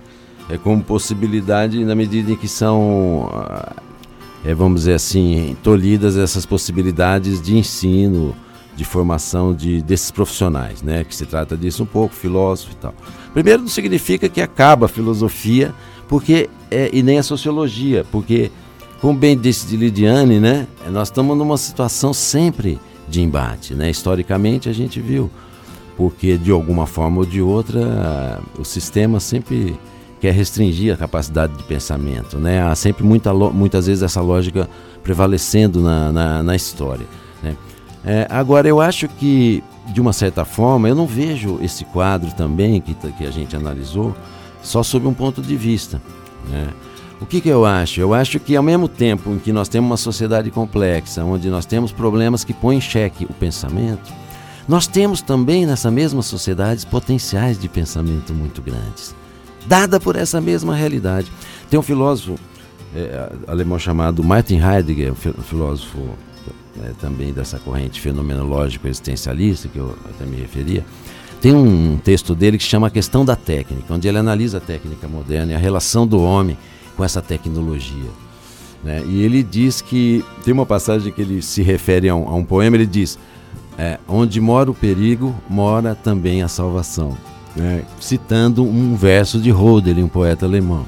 É, 0.49 0.57
como 0.57 0.83
possibilidade 0.83 1.85
na 1.85 1.95
medida 1.95 2.33
em 2.33 2.37
que 2.37 2.49
são, 2.49 3.31
é, 4.45 4.55
vamos 4.55 4.83
dizer 4.83 4.95
assim, 4.95 5.57
tolhidas 5.63 6.17
essas 6.17 6.47
possibilidades 6.47 7.41
de 7.41 7.57
ensino, 7.57 8.35
de 8.77 8.85
formação 8.85 9.55
de, 9.55 9.83
desses 9.83 10.11
profissionais, 10.11 10.83
né? 10.83 11.03
Que 11.03 11.15
se 11.15 11.25
trata 11.25 11.57
disso 11.57 11.83
um 11.83 11.87
pouco, 11.87 12.15
filósofo 12.15 12.73
e 12.73 12.77
tal. 12.77 12.95
Primeiro, 13.33 13.63
não 13.63 13.69
significa 13.69 14.29
que 14.29 14.41
acaba 14.41 14.87
a 14.87 14.89
filosofia, 14.89 15.75
porque 16.07 16.49
é, 16.71 16.91
e 16.93 17.03
nem 17.03 17.19
a 17.19 17.23
sociologia, 17.23 18.05
porque, 18.13 18.51
como 19.01 19.19
bem 19.19 19.37
disse 19.37 19.67
de 19.67 19.77
Lidiane, 19.77 20.39
né? 20.39 20.67
Nós 20.91 21.09
estamos 21.09 21.37
numa 21.37 21.57
situação 21.57 22.13
sempre 22.13 22.79
de 23.09 23.23
embate, 23.23 23.75
né? 23.75 23.91
Historicamente 23.91 24.69
a 24.69 24.73
gente 24.73 25.01
viu, 25.01 25.31
porque 25.97 26.37
de 26.37 26.51
alguma 26.51 26.87
forma 26.87 27.19
ou 27.19 27.27
de 27.27 27.41
outra 27.41 28.41
o 28.59 28.65
sistema 28.65 29.19
sempre 29.21 29.75
quer 30.21 30.33
restringir 30.33 30.93
a 30.95 30.97
capacidade 30.97 31.55
de 31.55 31.63
pensamento. 31.65 32.39
Né? 32.39 32.63
Há 32.63 32.75
sempre 32.75 33.05
muita, 33.05 33.33
muitas 33.33 33.87
vezes 33.87 34.03
essa 34.03 34.21
lógica 34.21 34.69
prevalecendo 35.03 35.81
na, 35.81 36.13
na, 36.13 36.43
na 36.43 36.57
história. 36.57 37.07
Né? 37.43 37.57
É, 38.05 38.27
agora, 38.31 38.67
eu 38.67 38.81
acho 38.81 39.09
que, 39.09 39.63
de 39.89 40.01
uma 40.01 40.13
certa 40.13 40.45
forma, 40.45 40.89
eu 40.89 40.95
não 40.95 41.07
vejo 41.07 41.59
esse 41.63 41.85
quadro 41.85 42.33
também 42.33 42.81
que, 42.81 42.95
que 42.95 43.27
a 43.27 43.31
gente 43.31 43.55
analisou 43.55 44.17
só 44.63 44.83
sob 44.83 45.07
um 45.07 45.15
ponto 45.15 45.43
de 45.43 45.57
vista. 45.57 46.01
Né? 46.49 46.69
O 47.21 47.27
que, 47.27 47.41
que 47.41 47.49
eu 47.49 47.65
acho? 47.65 48.01
Eu 48.01 48.13
acho 48.13 48.39
que, 48.39 48.57
ao 48.57 48.63
mesmo 48.63 48.89
tempo 48.89 49.31
em 49.31 49.39
que 49.39 49.53
nós 49.53 49.69
temos 49.69 49.91
uma 49.91 49.97
sociedade 49.97 50.51
complexa, 50.51 51.25
onde 51.25 51.49
nós 51.49 51.65
temos 51.65 51.93
problemas 51.93 52.45
que 52.45 52.53
põem 52.53 52.79
em 52.79 52.81
xeque 52.81 53.25
o 53.25 53.33
pensamento, 53.33 54.13
nós 54.69 54.87
temos 54.87 55.23
também 55.23 55.65
nessa 55.65 55.91
mesma 55.91 56.23
sociedade 56.23 56.85
potenciais 56.87 57.59
de 57.59 57.69
pensamento 57.69 58.35
muito 58.35 58.61
grandes 58.61 59.15
dada 59.67 59.99
por 60.01 60.17
essa 60.17 60.41
mesma 60.41 60.75
realidade. 60.75 61.31
Tem 61.71 61.79
um 61.79 61.83
filósofo 61.83 62.39
é, 62.95 63.33
alemão 63.47 63.79
chamado 63.79 64.23
Martin 64.23 64.59
Heidegger, 64.59 65.13
um 65.13 65.43
filósofo 65.43 65.99
é, 66.83 66.93
também 67.01 67.33
dessa 67.33 67.59
corrente 67.59 68.01
fenomenológico 68.01 68.87
existencialista 68.87 69.69
que 69.69 69.79
eu 69.79 69.97
até 70.09 70.25
me 70.25 70.37
referia. 70.37 70.85
Tem 71.41 71.55
um 71.55 71.99
texto 71.99 72.35
dele 72.35 72.57
que 72.57 72.65
chama 72.65 72.87
A 72.87 72.91
Questão 72.91 73.25
da 73.25 73.37
Técnica, 73.37 73.93
onde 73.93 74.09
ele 74.09 74.19
analisa 74.19 74.59
a 74.59 74.61
técnica 74.61 75.07
moderna 75.07 75.53
e 75.53 75.55
a 75.55 75.59
relação 75.59 76.07
do 76.07 76.21
homem 76.21 76.57
com 76.97 77.05
essa 77.05 77.21
tecnologia. 77.21 78.11
Né? 78.83 79.03
E 79.07 79.23
ele 79.23 79.43
diz 79.43 79.83
que 79.83 80.25
tem 80.45 80.55
uma 80.55 80.65
passagem 80.65 81.13
que 81.13 81.21
ele 81.21 81.43
se 81.43 81.63
refere 81.63 82.09
a 82.09 82.15
um, 82.15 82.29
a 82.29 82.35
um 82.35 82.45
poema. 82.45 82.77
Ele 82.77 82.87
diz: 82.87 83.19
é, 83.77 83.99
onde 84.09 84.41
mora 84.41 84.71
o 84.71 84.75
perigo, 84.75 85.35
mora 85.49 85.95
também 85.95 86.43
a 86.43 86.49
salvação 86.49 87.17
né, 87.57 87.83
citando 87.99 88.63
um 88.63 88.95
verso 88.95 89.41
de 89.41 89.51
Hölderlin, 89.51 90.05
um 90.05 90.09
poeta 90.09 90.45
alemão. 90.45 90.87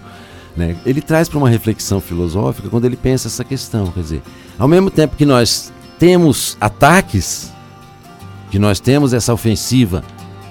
Né? 0.57 0.77
Ele 0.85 1.01
traz 1.01 1.29
para 1.29 1.39
uma 1.39 1.49
reflexão 1.49 2.01
filosófica 2.01 2.69
quando 2.69 2.85
ele 2.85 2.97
pensa 2.97 3.29
essa 3.29 3.43
questão, 3.43 3.87
quer 3.89 4.01
dizer, 4.01 4.23
ao 4.59 4.69
mesmo 4.69 4.91
tempo 4.91 5.17
que 5.17 5.25
nós 5.25 5.73
temos 5.99 6.57
ataques, 6.61 7.53
que 8.51 8.59
nós 8.59 8.81
temos 8.81 9.13
essa 9.13 9.33
ofensiva 9.33 10.05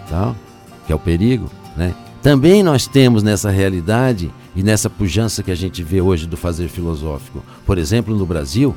tal, 0.10 0.36
que 0.86 0.92
é 0.92 0.96
o 0.96 1.00
perigo, 1.00 1.50
né? 1.76 1.94
Também 2.22 2.64
nós 2.64 2.88
temos 2.88 3.24
nessa 3.24 3.50
realidade 3.50 4.34
e 4.56 4.64
nessa 4.64 4.90
pujança 4.90 5.44
que 5.44 5.52
a 5.52 5.56
gente 5.56 5.84
vê 5.84 6.02
hoje 6.02 6.26
do 6.26 6.36
fazer 6.36 6.68
filosófico, 6.68 7.44
por 7.66 7.78
exemplo, 7.78 8.16
no 8.16 8.26
Brasil, 8.26 8.76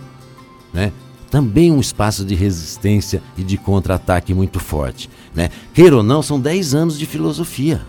né? 0.72 0.92
Também 1.30 1.70
um 1.70 1.80
espaço 1.80 2.24
de 2.24 2.34
resistência 2.34 3.22
e 3.38 3.44
de 3.44 3.56
contra-ataque 3.56 4.34
muito 4.34 4.58
forte, 4.58 5.08
né? 5.34 5.48
Queira 5.72 5.96
ou 5.96 6.02
não, 6.02 6.22
são 6.22 6.40
10 6.40 6.74
anos 6.74 6.98
de 6.98 7.06
filosofia. 7.06 7.80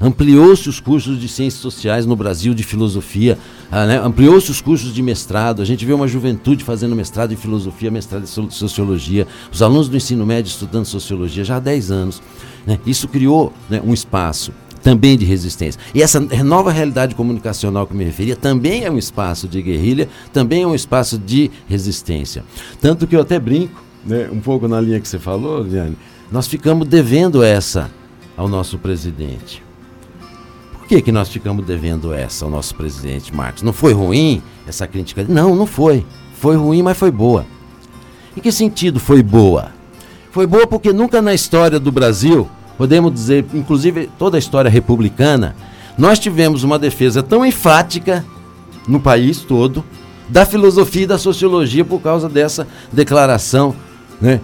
Ampliou-se 0.00 0.68
os 0.68 0.80
cursos 0.80 1.20
de 1.20 1.28
ciências 1.28 1.62
sociais 1.62 2.04
no 2.04 2.16
Brasil 2.16 2.52
de 2.54 2.64
filosofia, 2.64 3.38
ah, 3.70 3.86
né? 3.86 4.00
ampliou-se 4.00 4.50
os 4.50 4.60
cursos 4.60 4.92
de 4.92 5.00
mestrado. 5.00 5.62
A 5.62 5.64
gente 5.64 5.86
vê 5.86 5.92
uma 5.92 6.08
juventude 6.08 6.64
fazendo 6.64 6.96
mestrado 6.96 7.32
em 7.32 7.36
filosofia, 7.36 7.88
mestrado 7.88 8.24
em 8.24 8.50
sociologia, 8.50 9.28
os 9.52 9.62
alunos 9.62 9.88
do 9.88 9.96
ensino 9.96 10.26
médio 10.26 10.50
estudando 10.50 10.86
sociologia 10.86 11.44
já 11.44 11.58
há 11.58 11.60
10 11.60 11.92
anos. 11.92 12.20
Né? 12.66 12.80
Isso 12.84 13.06
criou 13.06 13.52
né, 13.70 13.80
um 13.84 13.94
espaço 13.94 14.52
também 14.82 15.16
de 15.16 15.24
resistência. 15.24 15.80
E 15.94 16.02
essa 16.02 16.20
nova 16.20 16.70
realidade 16.72 17.14
comunicacional 17.14 17.86
que 17.86 17.94
me 17.94 18.04
referia 18.04 18.36
também 18.36 18.84
é 18.84 18.90
um 18.90 18.98
espaço 18.98 19.48
de 19.48 19.62
guerrilha, 19.62 20.08
também 20.32 20.62
é 20.62 20.66
um 20.66 20.74
espaço 20.74 21.18
de 21.18 21.50
resistência. 21.68 22.44
Tanto 22.80 23.06
que 23.06 23.16
eu 23.16 23.20
até 23.20 23.38
brinco, 23.38 23.82
né, 24.04 24.28
um 24.32 24.40
pouco 24.40 24.66
na 24.66 24.80
linha 24.80 25.00
que 25.00 25.08
você 25.08 25.18
falou, 25.18 25.62
Liane, 25.62 25.96
nós 26.30 26.46
ficamos 26.46 26.88
devendo 26.88 27.42
essa 27.42 27.90
ao 28.36 28.48
nosso 28.48 28.78
presidente 28.78 29.62
que, 30.92 31.00
que 31.00 31.12
nós 31.12 31.30
ficamos 31.30 31.64
devendo 31.64 32.12
essa 32.12 32.44
ao 32.44 32.50
nosso 32.50 32.74
presidente 32.74 33.34
Marcos? 33.34 33.62
Não 33.62 33.72
foi 33.72 33.94
ruim 33.94 34.42
essa 34.66 34.86
crítica? 34.86 35.24
Não, 35.26 35.56
não 35.56 35.64
foi. 35.64 36.04
Foi 36.34 36.54
ruim, 36.54 36.82
mas 36.82 36.98
foi 36.98 37.10
boa. 37.10 37.46
Em 38.36 38.40
que 38.40 38.52
sentido 38.52 39.00
foi 39.00 39.22
boa? 39.22 39.72
Foi 40.30 40.46
boa 40.46 40.66
porque 40.66 40.92
nunca 40.92 41.22
na 41.22 41.32
história 41.32 41.80
do 41.80 41.90
Brasil, 41.90 42.46
podemos 42.76 43.12
dizer, 43.12 43.44
inclusive 43.54 44.10
toda 44.18 44.36
a 44.36 44.38
história 44.38 44.70
republicana, 44.70 45.54
nós 45.96 46.18
tivemos 46.18 46.64
uma 46.64 46.78
defesa 46.78 47.22
tão 47.22 47.44
enfática 47.44 48.24
no 48.88 48.98
país 49.00 49.40
todo 49.40 49.84
da 50.28 50.46
filosofia 50.46 51.02
e 51.02 51.06
da 51.06 51.18
sociologia 51.18 51.84
por 51.84 52.00
causa 52.00 52.28
dessa 52.28 52.66
declaração, 52.92 53.74
né? 54.20 54.40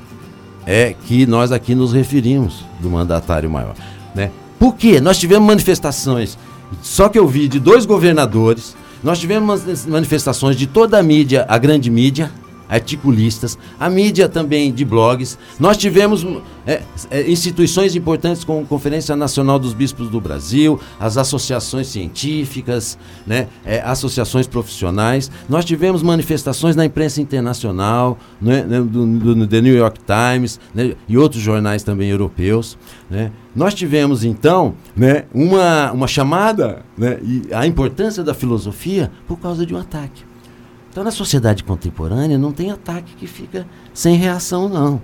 É 0.67 0.95
que 1.07 1.27
nós 1.27 1.51
aqui 1.51 1.75
nos 1.75 1.95
referimos 1.95 2.63
do 2.79 2.91
mandatário 2.91 3.49
maior, 3.49 3.75
né? 4.15 4.31
Por 4.59 4.75
quê? 4.75 5.01
Nós 5.01 5.19
tivemos 5.19 5.47
manifestações, 5.47 6.39
só 6.83 7.09
que 7.09 7.19
eu 7.19 7.27
vi 7.27 7.49
de 7.49 7.59
dois 7.59 7.87
governadores, 7.87 8.77
nós 9.03 9.19
tivemos 9.19 9.87
manifestações 9.87 10.57
de 10.57 10.67
toda 10.67 10.99
a 10.99 11.03
mídia, 11.03 11.47
a 11.49 11.57
grande 11.57 11.91
mídia, 11.91 12.31
articulistas, 12.69 13.59
a 13.79 13.89
mídia 13.89 14.29
também 14.29 14.73
de 14.73 14.85
blogs. 14.85 15.39
Nós 15.59 15.77
tivemos 15.77 16.27
é, 16.67 16.83
é, 17.11 17.31
instituições 17.31 17.97
importantes 17.97 18.45
como 18.45 18.61
a 18.61 18.67
Conferência 18.67 19.17
Nacional 19.17 19.59
dos 19.59 19.73
Bispos 19.73 20.11
do 20.11 20.21
Brasil, 20.21 20.79
as 21.01 21.17
associações 21.17 21.87
científicas, 21.87 22.99
né, 23.27 23.49
é, 23.65 23.81
associações 23.81 24.47
profissionais. 24.47 25.31
Nós 25.49 25.65
tivemos 25.65 26.03
manifestações 26.03 26.77
na 26.77 26.85
imprensa 26.85 27.23
internacional, 27.23 28.19
né, 28.41 28.63
né 28.65 28.81
do, 28.81 29.07
do, 29.07 29.47
The 29.47 29.63
New 29.63 29.75
York 29.75 30.01
Times 30.01 30.61
né, 30.75 30.95
e 31.09 31.17
outros 31.17 31.43
jornais 31.43 31.83
também 31.83 32.11
europeus. 32.11 32.77
Né. 33.09 33.33
Nós 33.57 33.73
tivemos 33.73 34.25
então 34.25 34.75
né, 34.95 35.25
uma, 35.33 35.91
uma 35.93 36.07
chamada 36.07 36.85
né, 36.97 37.19
e 37.23 37.49
a 37.53 37.67
importância 37.67 38.23
da 38.23 38.35
filosofia 38.35 39.11
por 39.27 39.39
causa 39.39 39.65
de 39.65 39.75
um 39.75 39.79
ataque. 39.79 40.28
Então, 40.91 41.05
na 41.05 41.11
sociedade 41.11 41.63
contemporânea, 41.65 42.39
não 42.39 42.53
tem 42.53 42.71
ataque 42.71 43.15
que 43.15 43.27
fica 43.27 43.67
sem 43.93 44.17
reação, 44.17 44.69
não. 44.69 45.01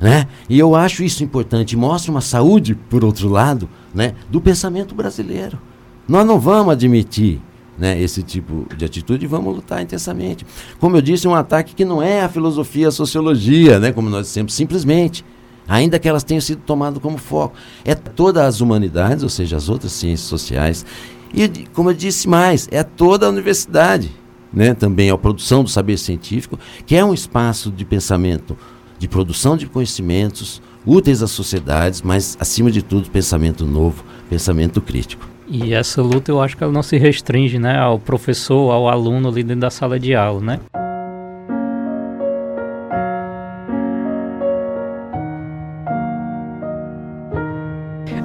Né? 0.00 0.26
E 0.48 0.58
eu 0.58 0.74
acho 0.74 1.02
isso 1.02 1.24
importante. 1.24 1.76
Mostra 1.76 2.10
uma 2.10 2.20
saúde, 2.20 2.74
por 2.74 3.04
outro 3.04 3.28
lado, 3.28 3.68
né, 3.94 4.14
do 4.30 4.40
pensamento 4.40 4.94
brasileiro. 4.94 5.58
Nós 6.06 6.26
não 6.26 6.38
vamos 6.38 6.72
admitir 6.72 7.40
né, 7.78 8.00
esse 8.00 8.22
tipo 8.22 8.66
de 8.76 8.84
atitude 8.84 9.24
e 9.24 9.28
vamos 9.28 9.54
lutar 9.54 9.82
intensamente. 9.82 10.46
Como 10.78 10.96
eu 10.96 11.02
disse, 11.02 11.26
um 11.26 11.34
ataque 11.34 11.74
que 11.74 11.84
não 11.84 12.02
é 12.02 12.22
a 12.22 12.28
filosofia, 12.28 12.88
a 12.88 12.92
sociologia, 12.92 13.78
né, 13.78 13.92
como 13.92 14.08
nós 14.08 14.26
dissemos, 14.26 14.54
simplesmente. 14.54 15.24
Ainda 15.68 15.98
que 15.98 16.08
elas 16.08 16.22
tenham 16.22 16.40
sido 16.40 16.62
tomadas 16.62 17.02
como 17.02 17.18
foco. 17.18 17.56
É 17.84 17.94
todas 17.94 18.42
as 18.44 18.60
humanidades, 18.60 19.24
ou 19.24 19.28
seja, 19.28 19.56
as 19.56 19.68
outras 19.68 19.92
ciências 19.92 20.28
sociais. 20.28 20.86
E, 21.34 21.48
como 21.74 21.90
eu 21.90 21.94
disse 21.94 22.28
mais, 22.28 22.68
é 22.70 22.84
toda 22.84 23.26
a 23.26 23.28
universidade 23.28 24.10
né, 24.56 24.72
também 24.72 25.10
a 25.10 25.18
produção 25.18 25.62
do 25.62 25.68
saber 25.68 25.98
científico, 25.98 26.58
que 26.86 26.96
é 26.96 27.04
um 27.04 27.12
espaço 27.12 27.70
de 27.70 27.84
pensamento, 27.84 28.56
de 28.98 29.06
produção 29.06 29.54
de 29.54 29.66
conhecimentos 29.66 30.62
úteis 30.86 31.22
às 31.22 31.30
sociedades, 31.30 32.00
mas, 32.00 32.38
acima 32.40 32.70
de 32.70 32.80
tudo, 32.80 33.10
pensamento 33.10 33.66
novo, 33.66 34.02
pensamento 34.30 34.80
crítico. 34.80 35.28
E 35.46 35.74
essa 35.74 36.00
luta 36.00 36.30
eu 36.30 36.40
acho 36.40 36.56
que 36.56 36.64
ela 36.64 36.72
não 36.72 36.82
se 36.82 36.96
restringe 36.96 37.58
né, 37.58 37.78
ao 37.78 37.98
professor, 37.98 38.72
ao 38.72 38.88
aluno 38.88 39.28
ali 39.28 39.42
dentro 39.42 39.60
da 39.60 39.70
sala 39.70 40.00
de 40.00 40.14
aula, 40.14 40.40
né? 40.40 40.60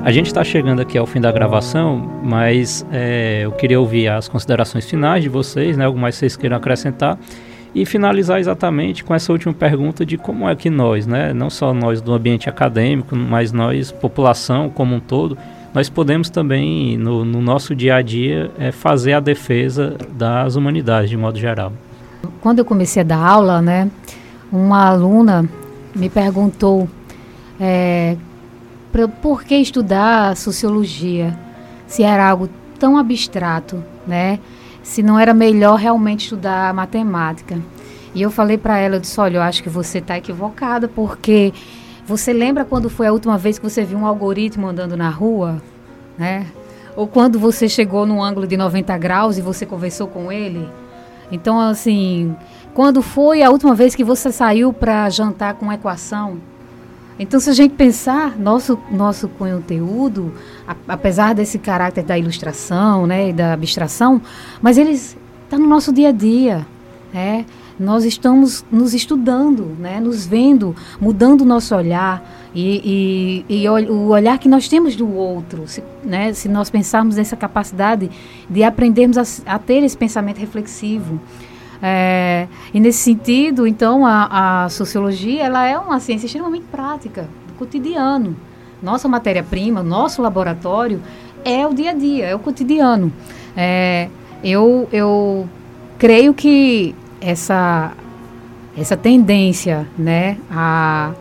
A 0.04 0.12
gente 0.12 0.28
está 0.28 0.44
chegando 0.44 0.82
aqui 0.82 0.98
ao 0.98 1.06
fim 1.06 1.22
da 1.22 1.32
gravação, 1.32 2.20
mas 2.24 2.84
é, 2.92 3.42
eu 3.44 3.52
queria 3.52 3.80
ouvir 3.80 4.08
as 4.08 4.28
considerações 4.28 4.90
finais 4.90 5.22
de 5.22 5.30
vocês, 5.30 5.78
né, 5.78 5.86
algo 5.86 6.00
mais 6.00 6.16
vocês 6.16 6.36
queiram 6.36 6.58
acrescentar, 6.58 7.20
e 7.74 7.86
finalizar 7.86 8.40
exatamente 8.40 9.04
com 9.04 9.14
essa 9.14 9.32
última 9.32 9.54
pergunta 9.54 10.04
de 10.04 10.18
como 10.18 10.50
é 10.50 10.56
que 10.56 10.72
nós, 10.72 11.06
né, 11.06 11.34
não 11.34 11.52
só 11.52 11.72
nós 11.72 12.02
do 12.02 12.14
ambiente 12.14 12.50
acadêmico, 12.50 13.16
mas 13.16 13.52
nós, 13.52 13.92
população 13.92 14.72
como 14.72 14.96
um 14.96 15.00
todo, 15.00 15.38
nós 15.72 15.88
podemos 15.88 16.32
também, 16.32 16.98
no, 16.98 17.24
no 17.24 17.40
nosso 17.40 17.76
dia 17.76 17.96
a 17.96 18.02
dia, 18.02 18.50
é, 18.58 18.72
fazer 18.72 19.14
a 19.14 19.20
defesa 19.20 19.96
das 20.14 20.56
humanidades 20.56 21.12
de 21.12 21.16
modo 21.16 21.38
geral. 21.38 21.72
Quando 22.42 22.58
eu 22.58 22.66
comecei 22.66 23.02
a 23.02 23.06
dar 23.06 23.24
aula, 23.24 23.62
né, 23.62 23.88
uma 24.52 24.88
aluna 24.88 25.48
me 25.96 26.10
perguntou 26.10 26.90
é, 27.60 28.18
por 29.22 29.44
que 29.44 29.56
estudar 29.56 30.36
sociologia 30.36 31.38
se 31.88 32.04
era 32.04 32.30
algo 32.30 32.50
tão 32.80 32.98
abstrato, 32.98 33.84
né? 34.08 34.40
Se 34.84 35.04
não 35.04 35.20
era 35.20 35.34
melhor 35.34 35.78
realmente 35.78 36.22
estudar 36.24 36.74
matemática. 36.74 37.60
E 38.14 38.22
eu 38.22 38.30
falei 38.30 38.58
para 38.58 38.78
ela, 38.78 38.96
eu 38.96 39.00
disse, 39.00 39.20
olha, 39.20 39.38
eu 39.38 39.42
acho 39.42 39.64
que 39.64 39.70
você 39.70 40.00
está 40.00 40.18
equivocada, 40.18 40.88
porque 40.88 41.54
você 42.06 42.34
lembra 42.34 42.66
quando 42.66 42.90
foi 42.90 43.08
a 43.08 43.14
última 43.14 43.38
vez 43.38 43.58
que 43.58 43.70
você 43.70 43.84
viu 43.84 43.98
um 43.98 44.06
algoritmo 44.06 44.68
andando 44.68 44.98
na 44.98 45.10
rua, 45.10 45.62
né? 46.18 46.48
Ou 46.96 47.08
quando 47.08 47.40
você 47.40 47.70
chegou 47.70 48.06
num 48.06 48.22
ângulo 48.22 48.46
de 48.46 48.58
90 48.58 48.98
graus 48.98 49.38
e 49.38 49.42
você 49.42 49.66
conversou 49.66 50.08
com 50.08 50.32
ele? 50.32 50.68
Então, 51.32 51.60
assim, 51.60 52.36
quando 52.74 53.02
foi 53.02 53.42
a 53.42 53.50
última 53.50 53.74
vez 53.74 53.96
que 53.96 54.04
você 54.04 54.32
saiu 54.32 54.74
para 54.74 55.10
jantar 55.10 55.54
com 55.54 55.72
equação? 55.72 56.40
Então, 57.22 57.40
se 57.40 57.52
a 57.52 57.54
gente 57.54 57.76
pensar 57.76 58.36
nosso 58.36 58.80
nosso 58.90 59.28
conteúdo, 59.28 60.34
a, 60.68 60.76
apesar 60.88 61.36
desse 61.36 61.60
caráter 61.60 62.04
da 62.04 62.18
ilustração, 62.18 63.06
né, 63.06 63.32
da 63.32 63.54
abstração, 63.54 64.20
mas 64.60 64.76
ele 64.76 64.90
está 64.90 65.56
no 65.56 65.68
nosso 65.68 65.94
dia 65.94 66.10
a 66.10 66.12
dia, 66.12 66.66
né? 67.14 67.46
Nós 67.80 68.06
estamos 68.06 68.66
nos 68.72 68.96
estudando, 68.96 69.66
né, 69.80 70.00
nos 70.00 70.26
vendo, 70.26 70.76
mudando 71.00 71.42
o 71.42 71.46
nosso 71.46 71.76
olhar 71.76 72.28
e, 72.56 73.46
e, 73.48 73.64
e 73.64 73.70
o 73.70 74.08
olhar 74.08 74.40
que 74.40 74.50
nós 74.50 74.68
temos 74.68 74.96
do 74.96 75.08
outro, 75.14 75.68
se, 75.68 75.84
né, 76.04 76.34
se 76.34 76.50
nós 76.50 76.72
pensarmos 76.72 77.18
nessa 77.18 77.36
capacidade 77.36 78.10
de 78.50 78.64
aprendermos 78.64 79.18
a, 79.20 79.54
a 79.54 79.60
ter 79.60 79.84
esse 79.84 79.96
pensamento 79.96 80.40
reflexivo. 80.40 81.22
É, 81.82 82.48
e 82.74 82.80
nesse 82.80 83.00
sentido, 83.00 83.66
então, 83.66 84.06
a, 84.06 84.66
a, 84.66 84.70
sociologia 84.70 85.44
ela 85.44 85.66
é 85.66 85.78
uma 85.78 86.00
ciência 86.00 86.28
extremamente 86.28 86.66
prática, 86.72 87.28
do 87.48 87.54
cotidiano. 87.54 88.36
Nossa 88.82 89.08
matéria-prima, 89.08 89.82
nosso 89.82 90.22
laboratório 90.22 91.02
é 91.44 91.66
o 91.66 91.74
dia 91.74 91.92
a 91.92 91.94
dia, 91.94 92.26
é 92.28 92.36
o 92.36 92.40
cotidiano. 92.40 93.12
É, 93.58 94.10
eu, 94.44 94.88
eu 94.92 95.50
creio 95.98 96.34
que 96.34 96.96
essa, 97.20 97.94
essa 98.78 98.96
tendência 98.96 99.88
né, 99.98 100.38
a, 100.50 101.14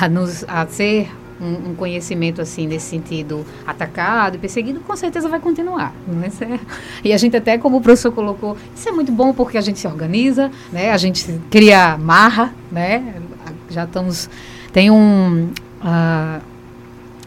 a, 0.00 0.08
nos, 0.08 0.44
a 0.48 0.66
ser 0.66 1.08
um, 1.40 1.70
um, 1.70 1.74
conhecimento 1.74 2.40
assim 2.40 2.66
nesse 2.66 2.86
sentido 2.86 3.44
atacado 3.66 4.36
e 4.36 4.38
perseguido, 4.38 4.80
com 4.80 4.96
certeza 4.96 5.28
vai 5.28 5.40
continuar. 5.40 5.94
Né? 6.06 6.30
É, 6.40 6.58
e 7.08 7.12
a 7.12 7.16
gente 7.16 7.36
até, 7.36 7.58
como 7.58 7.78
o 7.78 7.80
professor 7.80 8.12
colocou, 8.12 8.56
isso 8.74 8.88
é 8.88 8.92
muito 8.92 9.12
bom 9.12 9.32
porque 9.32 9.58
a 9.58 9.60
gente 9.60 9.78
se 9.78 9.86
organiza, 9.86 10.50
né? 10.72 10.92
a 10.92 10.96
gente 10.96 11.40
cria 11.50 11.96
marra, 11.98 12.54
né? 12.70 13.14
já 13.70 13.84
estamos... 13.84 14.28
Tem 14.72 14.90
um, 14.90 15.50
uh, 15.82 16.42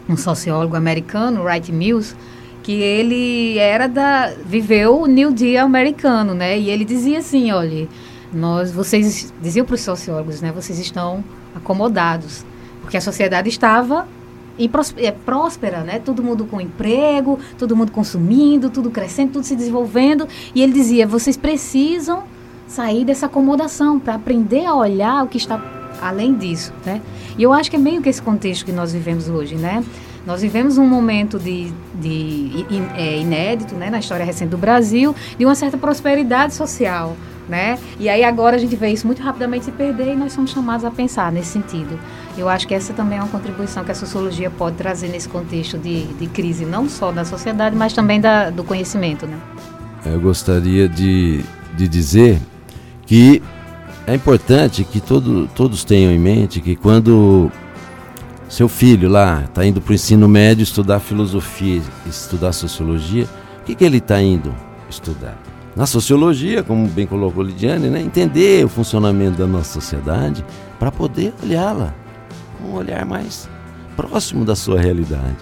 um 0.08 0.16
sociólogo 0.16 0.76
americano, 0.76 1.42
Wright 1.42 1.72
Mills, 1.72 2.14
que 2.62 2.72
ele 2.72 3.58
era 3.58 3.88
da 3.88 4.30
viveu 4.44 5.00
o 5.00 5.06
New 5.06 5.32
Deal 5.32 5.64
americano, 5.64 6.34
né? 6.34 6.58
E 6.58 6.68
ele 6.68 6.84
dizia 6.84 7.20
assim, 7.20 7.50
olha, 7.50 7.88
nós 8.30 8.70
vocês 8.70 9.32
diziam 9.40 9.64
para 9.64 9.74
os 9.74 9.80
sociólogos, 9.80 10.42
né? 10.42 10.52
Vocês 10.52 10.78
estão 10.78 11.24
acomodados 11.54 12.44
porque 12.88 12.96
a 12.96 13.02
sociedade 13.02 13.50
estava 13.50 14.08
e 14.58 14.68
é 14.96 15.12
próspera, 15.12 15.80
né? 15.80 15.98
Todo 16.02 16.22
mundo 16.22 16.46
com 16.46 16.58
emprego, 16.58 17.38
todo 17.58 17.76
mundo 17.76 17.92
consumindo, 17.92 18.70
tudo 18.70 18.90
crescendo, 18.90 19.34
tudo 19.34 19.44
se 19.44 19.54
desenvolvendo. 19.54 20.26
E 20.54 20.62
ele 20.62 20.72
dizia: 20.72 21.06
vocês 21.06 21.36
precisam 21.36 22.22
sair 22.66 23.04
dessa 23.04 23.26
acomodação 23.26 24.00
para 24.00 24.14
aprender 24.14 24.64
a 24.64 24.74
olhar 24.74 25.22
o 25.22 25.28
que 25.28 25.36
está 25.36 25.62
além 26.00 26.34
disso, 26.34 26.72
né? 26.86 27.02
E 27.36 27.42
eu 27.42 27.52
acho 27.52 27.68
que 27.68 27.76
é 27.76 27.78
meio 27.78 28.00
que 28.00 28.08
esse 28.08 28.22
contexto 28.22 28.64
que 28.64 28.72
nós 28.72 28.90
vivemos 28.90 29.28
hoje, 29.28 29.54
né? 29.54 29.84
Nós 30.26 30.40
vivemos 30.40 30.78
um 30.78 30.86
momento 30.86 31.38
de, 31.38 31.70
de 31.94 32.66
é, 32.96 33.18
inédito, 33.18 33.74
né, 33.74 33.88
na 33.90 33.98
história 33.98 34.24
recente 34.24 34.50
do 34.50 34.58
Brasil, 34.58 35.14
de 35.38 35.44
uma 35.44 35.54
certa 35.54 35.76
prosperidade 35.78 36.54
social, 36.54 37.16
né? 37.48 37.78
E 37.98 38.08
aí 38.08 38.24
agora 38.24 38.56
a 38.56 38.58
gente 38.58 38.76
vê 38.76 38.88
isso 38.90 39.06
muito 39.06 39.22
rapidamente 39.22 39.66
se 39.66 39.72
perder 39.72 40.14
e 40.14 40.16
nós 40.16 40.32
somos 40.32 40.50
chamados 40.50 40.84
a 40.84 40.90
pensar 40.90 41.30
nesse 41.30 41.48
sentido. 41.48 41.98
Eu 42.38 42.48
acho 42.48 42.68
que 42.68 42.74
essa 42.74 42.92
também 42.94 43.18
é 43.18 43.20
uma 43.20 43.28
contribuição 43.28 43.82
que 43.82 43.90
a 43.90 43.94
sociologia 43.96 44.48
pode 44.48 44.76
trazer 44.76 45.08
nesse 45.08 45.28
contexto 45.28 45.76
de, 45.76 46.04
de 46.04 46.28
crise, 46.28 46.64
não 46.64 46.88
só 46.88 47.10
da 47.10 47.24
sociedade, 47.24 47.74
mas 47.74 47.92
também 47.92 48.20
da, 48.20 48.48
do 48.48 48.62
conhecimento, 48.62 49.26
né? 49.26 49.36
Eu 50.06 50.20
gostaria 50.20 50.88
de, 50.88 51.44
de 51.76 51.88
dizer 51.88 52.38
que 53.04 53.42
é 54.06 54.14
importante 54.14 54.84
que 54.84 55.00
todo, 55.00 55.48
todos 55.48 55.82
tenham 55.82 56.12
em 56.12 56.18
mente 56.18 56.60
que 56.60 56.76
quando 56.76 57.50
seu 58.48 58.68
filho 58.68 59.08
lá 59.08 59.42
está 59.44 59.66
indo 59.66 59.80
para 59.80 59.90
o 59.90 59.94
ensino 59.96 60.28
médio 60.28 60.62
estudar 60.62 61.00
filosofia, 61.00 61.82
estudar 62.06 62.52
sociologia, 62.52 63.26
o 63.60 63.64
que, 63.64 63.74
que 63.74 63.84
ele 63.84 63.98
está 63.98 64.22
indo 64.22 64.54
estudar? 64.88 65.36
Na 65.74 65.86
sociologia, 65.86 66.62
como 66.62 66.86
bem 66.86 67.04
colocou 67.06 67.42
Lidiane, 67.42 67.90
né, 67.90 68.00
entender 68.00 68.64
o 68.64 68.68
funcionamento 68.68 69.36
da 69.38 69.46
nossa 69.46 69.72
sociedade 69.72 70.44
para 70.78 70.92
poder 70.92 71.34
olhá-la 71.42 71.92
um 72.64 72.74
olhar 72.74 73.04
mais 73.04 73.48
próximo 73.96 74.44
da 74.44 74.54
sua 74.54 74.80
realidade. 74.80 75.36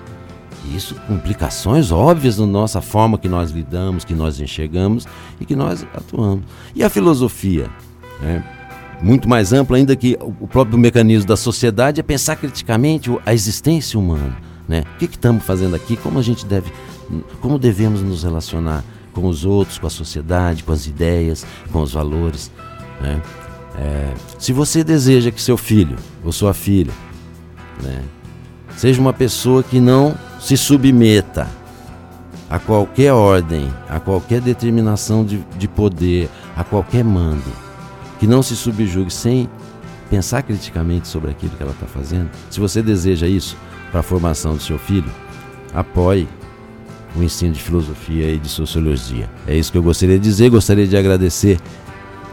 Isso 0.75 0.95
com 1.07 1.15
implicações 1.15 1.93
óbvias 1.93 2.39
na 2.39 2.47
nossa 2.47 2.81
forma 2.81 3.19
que 3.19 3.29
nós 3.29 3.51
lidamos, 3.51 4.05
que 4.05 4.15
nós 4.15 4.41
enxergamos 4.41 5.07
e 5.41 5.45
que 5.45 5.55
nós 5.55 5.87
atuamos. 5.95 6.45
E 6.75 6.83
a 6.83 6.91
filosofia? 6.91 7.71
Né? 8.21 8.43
Muito 9.01 9.29
mais 9.29 9.53
ampla 9.53 9.77
ainda 9.77 9.95
que 9.95 10.19
o 10.21 10.49
próprio 10.49 10.79
mecanismo 10.79 11.29
da 11.29 11.37
sociedade 11.37 12.01
é 12.01 12.03
pensar 12.03 12.37
criticamente 12.37 13.11
a 13.25 13.33
existência 13.33 13.99
humana. 13.99 14.37
Né? 14.67 14.85
O 14.95 14.99
que 14.99 15.05
estamos 15.05 15.45
fazendo 15.45 15.77
aqui? 15.77 15.97
Como 15.97 16.19
a 16.19 16.23
gente 16.23 16.45
deve, 16.47 16.73
como 17.41 17.59
devemos 17.59 18.03
nos 18.03 18.25
relacionar 18.25 18.83
com 19.13 19.27
os 19.27 19.45
outros, 19.45 19.79
com 19.79 19.87
a 19.87 19.91
sociedade, 19.91 20.65
com 20.65 20.73
as 20.73 20.87
ideias, 20.87 21.47
com 21.71 21.83
os 21.83 21.93
valores. 21.93 22.51
Né? 23.01 23.23
É, 23.79 24.15
se 24.39 24.53
você 24.53 24.83
deseja 24.83 25.31
que 25.31 25.41
seu 25.41 25.57
filho 25.57 25.97
ou 26.25 26.33
sua 26.33 26.55
filha 26.55 26.93
né, 27.83 28.03
seja 28.77 29.01
uma 29.01 29.13
pessoa 29.13 29.63
que 29.63 29.81
não 29.81 30.15
se 30.41 30.57
submeta 30.57 31.49
a 32.49 32.59
qualquer 32.59 33.13
ordem, 33.13 33.73
a 33.89 33.99
qualquer 33.99 34.41
determinação 34.41 35.25
de, 35.25 35.45
de 35.59 35.67
poder, 35.67 36.29
a 36.57 36.63
qualquer 36.63 37.05
mando, 37.05 37.51
que 38.21 38.27
não 38.27 38.43
se 38.43 38.55
subjugue 38.55 39.13
sem 39.13 39.49
pensar 40.09 40.43
criticamente 40.43 41.09
sobre 41.09 41.31
aquilo 41.31 41.53
que 41.57 41.63
ela 41.63 41.73
está 41.73 41.87
fazendo. 41.87 42.31
Se 42.51 42.61
você 42.61 42.83
deseja 42.83 43.27
isso 43.27 43.57
para 43.91 44.01
a 44.01 44.03
formação 44.03 44.55
do 44.55 44.63
seu 44.63 44.79
filho, 44.79 45.11
apoie 45.75 46.29
o 47.17 47.23
ensino 47.23 47.53
de 47.53 47.63
filosofia 47.63 48.31
e 48.31 48.39
de 48.39 48.49
sociologia. 48.49 49.29
É 49.47 49.57
isso 49.57 49.73
que 49.73 49.79
eu 49.79 49.83
gostaria 49.83 50.19
de 50.19 50.25
dizer. 50.25 50.51
Gostaria 50.51 50.87
de 50.87 50.97
agradecer 50.97 51.59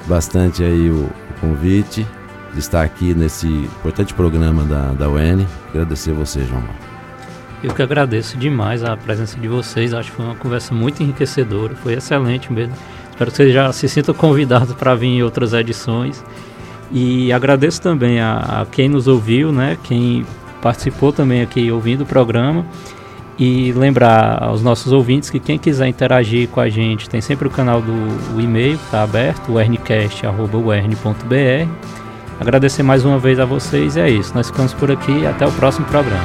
bastante 0.08 0.64
aí 0.64 0.90
o, 0.90 1.06
o 1.06 1.40
convite 1.42 2.06
de 2.54 2.60
estar 2.60 2.84
aqui 2.84 3.14
nesse 3.14 3.48
importante 3.48 4.14
programa 4.14 4.64
da, 4.64 4.94
da 4.94 5.10
UN. 5.10 5.46
Agradecer 5.70 6.14
você, 6.14 6.46
João. 6.46 6.64
Eu 7.64 7.74
que 7.74 7.82
agradeço 7.82 8.38
demais 8.38 8.84
a 8.84 8.98
presença 8.98 9.40
de 9.40 9.48
vocês. 9.48 9.94
Acho 9.94 10.12
que 10.12 10.18
foi 10.18 10.26
uma 10.26 10.36
conversa 10.36 10.74
muito 10.74 11.02
enriquecedora. 11.02 11.74
Foi 11.76 11.94
excelente 11.94 12.52
mesmo. 12.52 12.74
Espero 13.10 13.32
que 13.32 13.38
vocês 13.38 13.54
já 13.54 13.72
se 13.72 13.88
sintam 13.88 14.14
convidados 14.14 14.74
para 14.74 14.94
vir 14.96 15.08
em 15.08 15.24
outras 15.24 15.54
edições. 15.54 16.22
E 16.92 17.32
agradeço 17.32 17.82
também 17.82 18.20
a, 18.20 18.62
a 18.62 18.66
quem 18.66 18.90
nos 18.90 19.08
ouviu, 19.08 19.52
né? 19.52 19.78
Quem 19.84 20.26
participou 20.62 21.14
também 21.14 21.42
aqui 21.42 21.72
ouvindo 21.72 22.02
o 22.02 22.06
programa. 22.06 22.66
E 23.40 23.72
lembrar 23.72 24.44
aos 24.44 24.62
nossos 24.62 24.92
ouvintes 24.92 25.30
que 25.30 25.40
quem 25.40 25.58
quiser 25.58 25.88
interagir 25.88 26.50
com 26.50 26.60
a 26.60 26.70
gente 26.70 27.10
tem 27.10 27.20
sempre 27.20 27.48
o 27.48 27.52
canal 27.52 27.82
do 27.82 28.40
e-mail 28.40 28.76
está 28.76 29.04
aberto, 29.04 29.54
urncast.urn.br. 29.54 32.03
Agradecer 32.40 32.84
mais 32.84 33.06
uma 33.06 33.20
vez 33.20 33.40
a 33.40 33.46
vocês 33.46 33.96
e 33.96 34.00
é 34.02 34.10
isso. 34.10 34.34
Nós 34.36 34.48
ficamos 34.48 34.74
por 34.74 34.92
aqui 34.92 35.12
e 35.12 35.28
até 35.28 35.46
o 35.46 35.52
próximo 35.52 35.86
programa. 35.86 36.24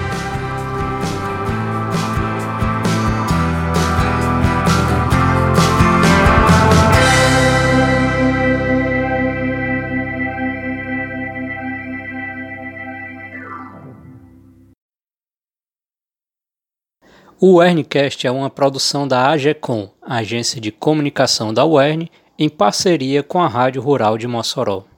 O 17.40 17.59
Werncast 17.59 18.26
é 18.26 18.30
uma 18.32 18.50
produção 18.50 19.06
da 19.06 19.28
AGECOM, 19.28 19.88
agência 20.02 20.61
de 20.61 20.72
comunicação 20.72 21.54
da 21.54 21.64
UERN, 21.64 22.09
em 22.36 22.48
parceria 22.48 23.22
com 23.22 23.40
a 23.40 23.46
Rádio 23.46 23.80
Rural 23.80 24.18
de 24.18 24.26
Mossoró. 24.26 24.88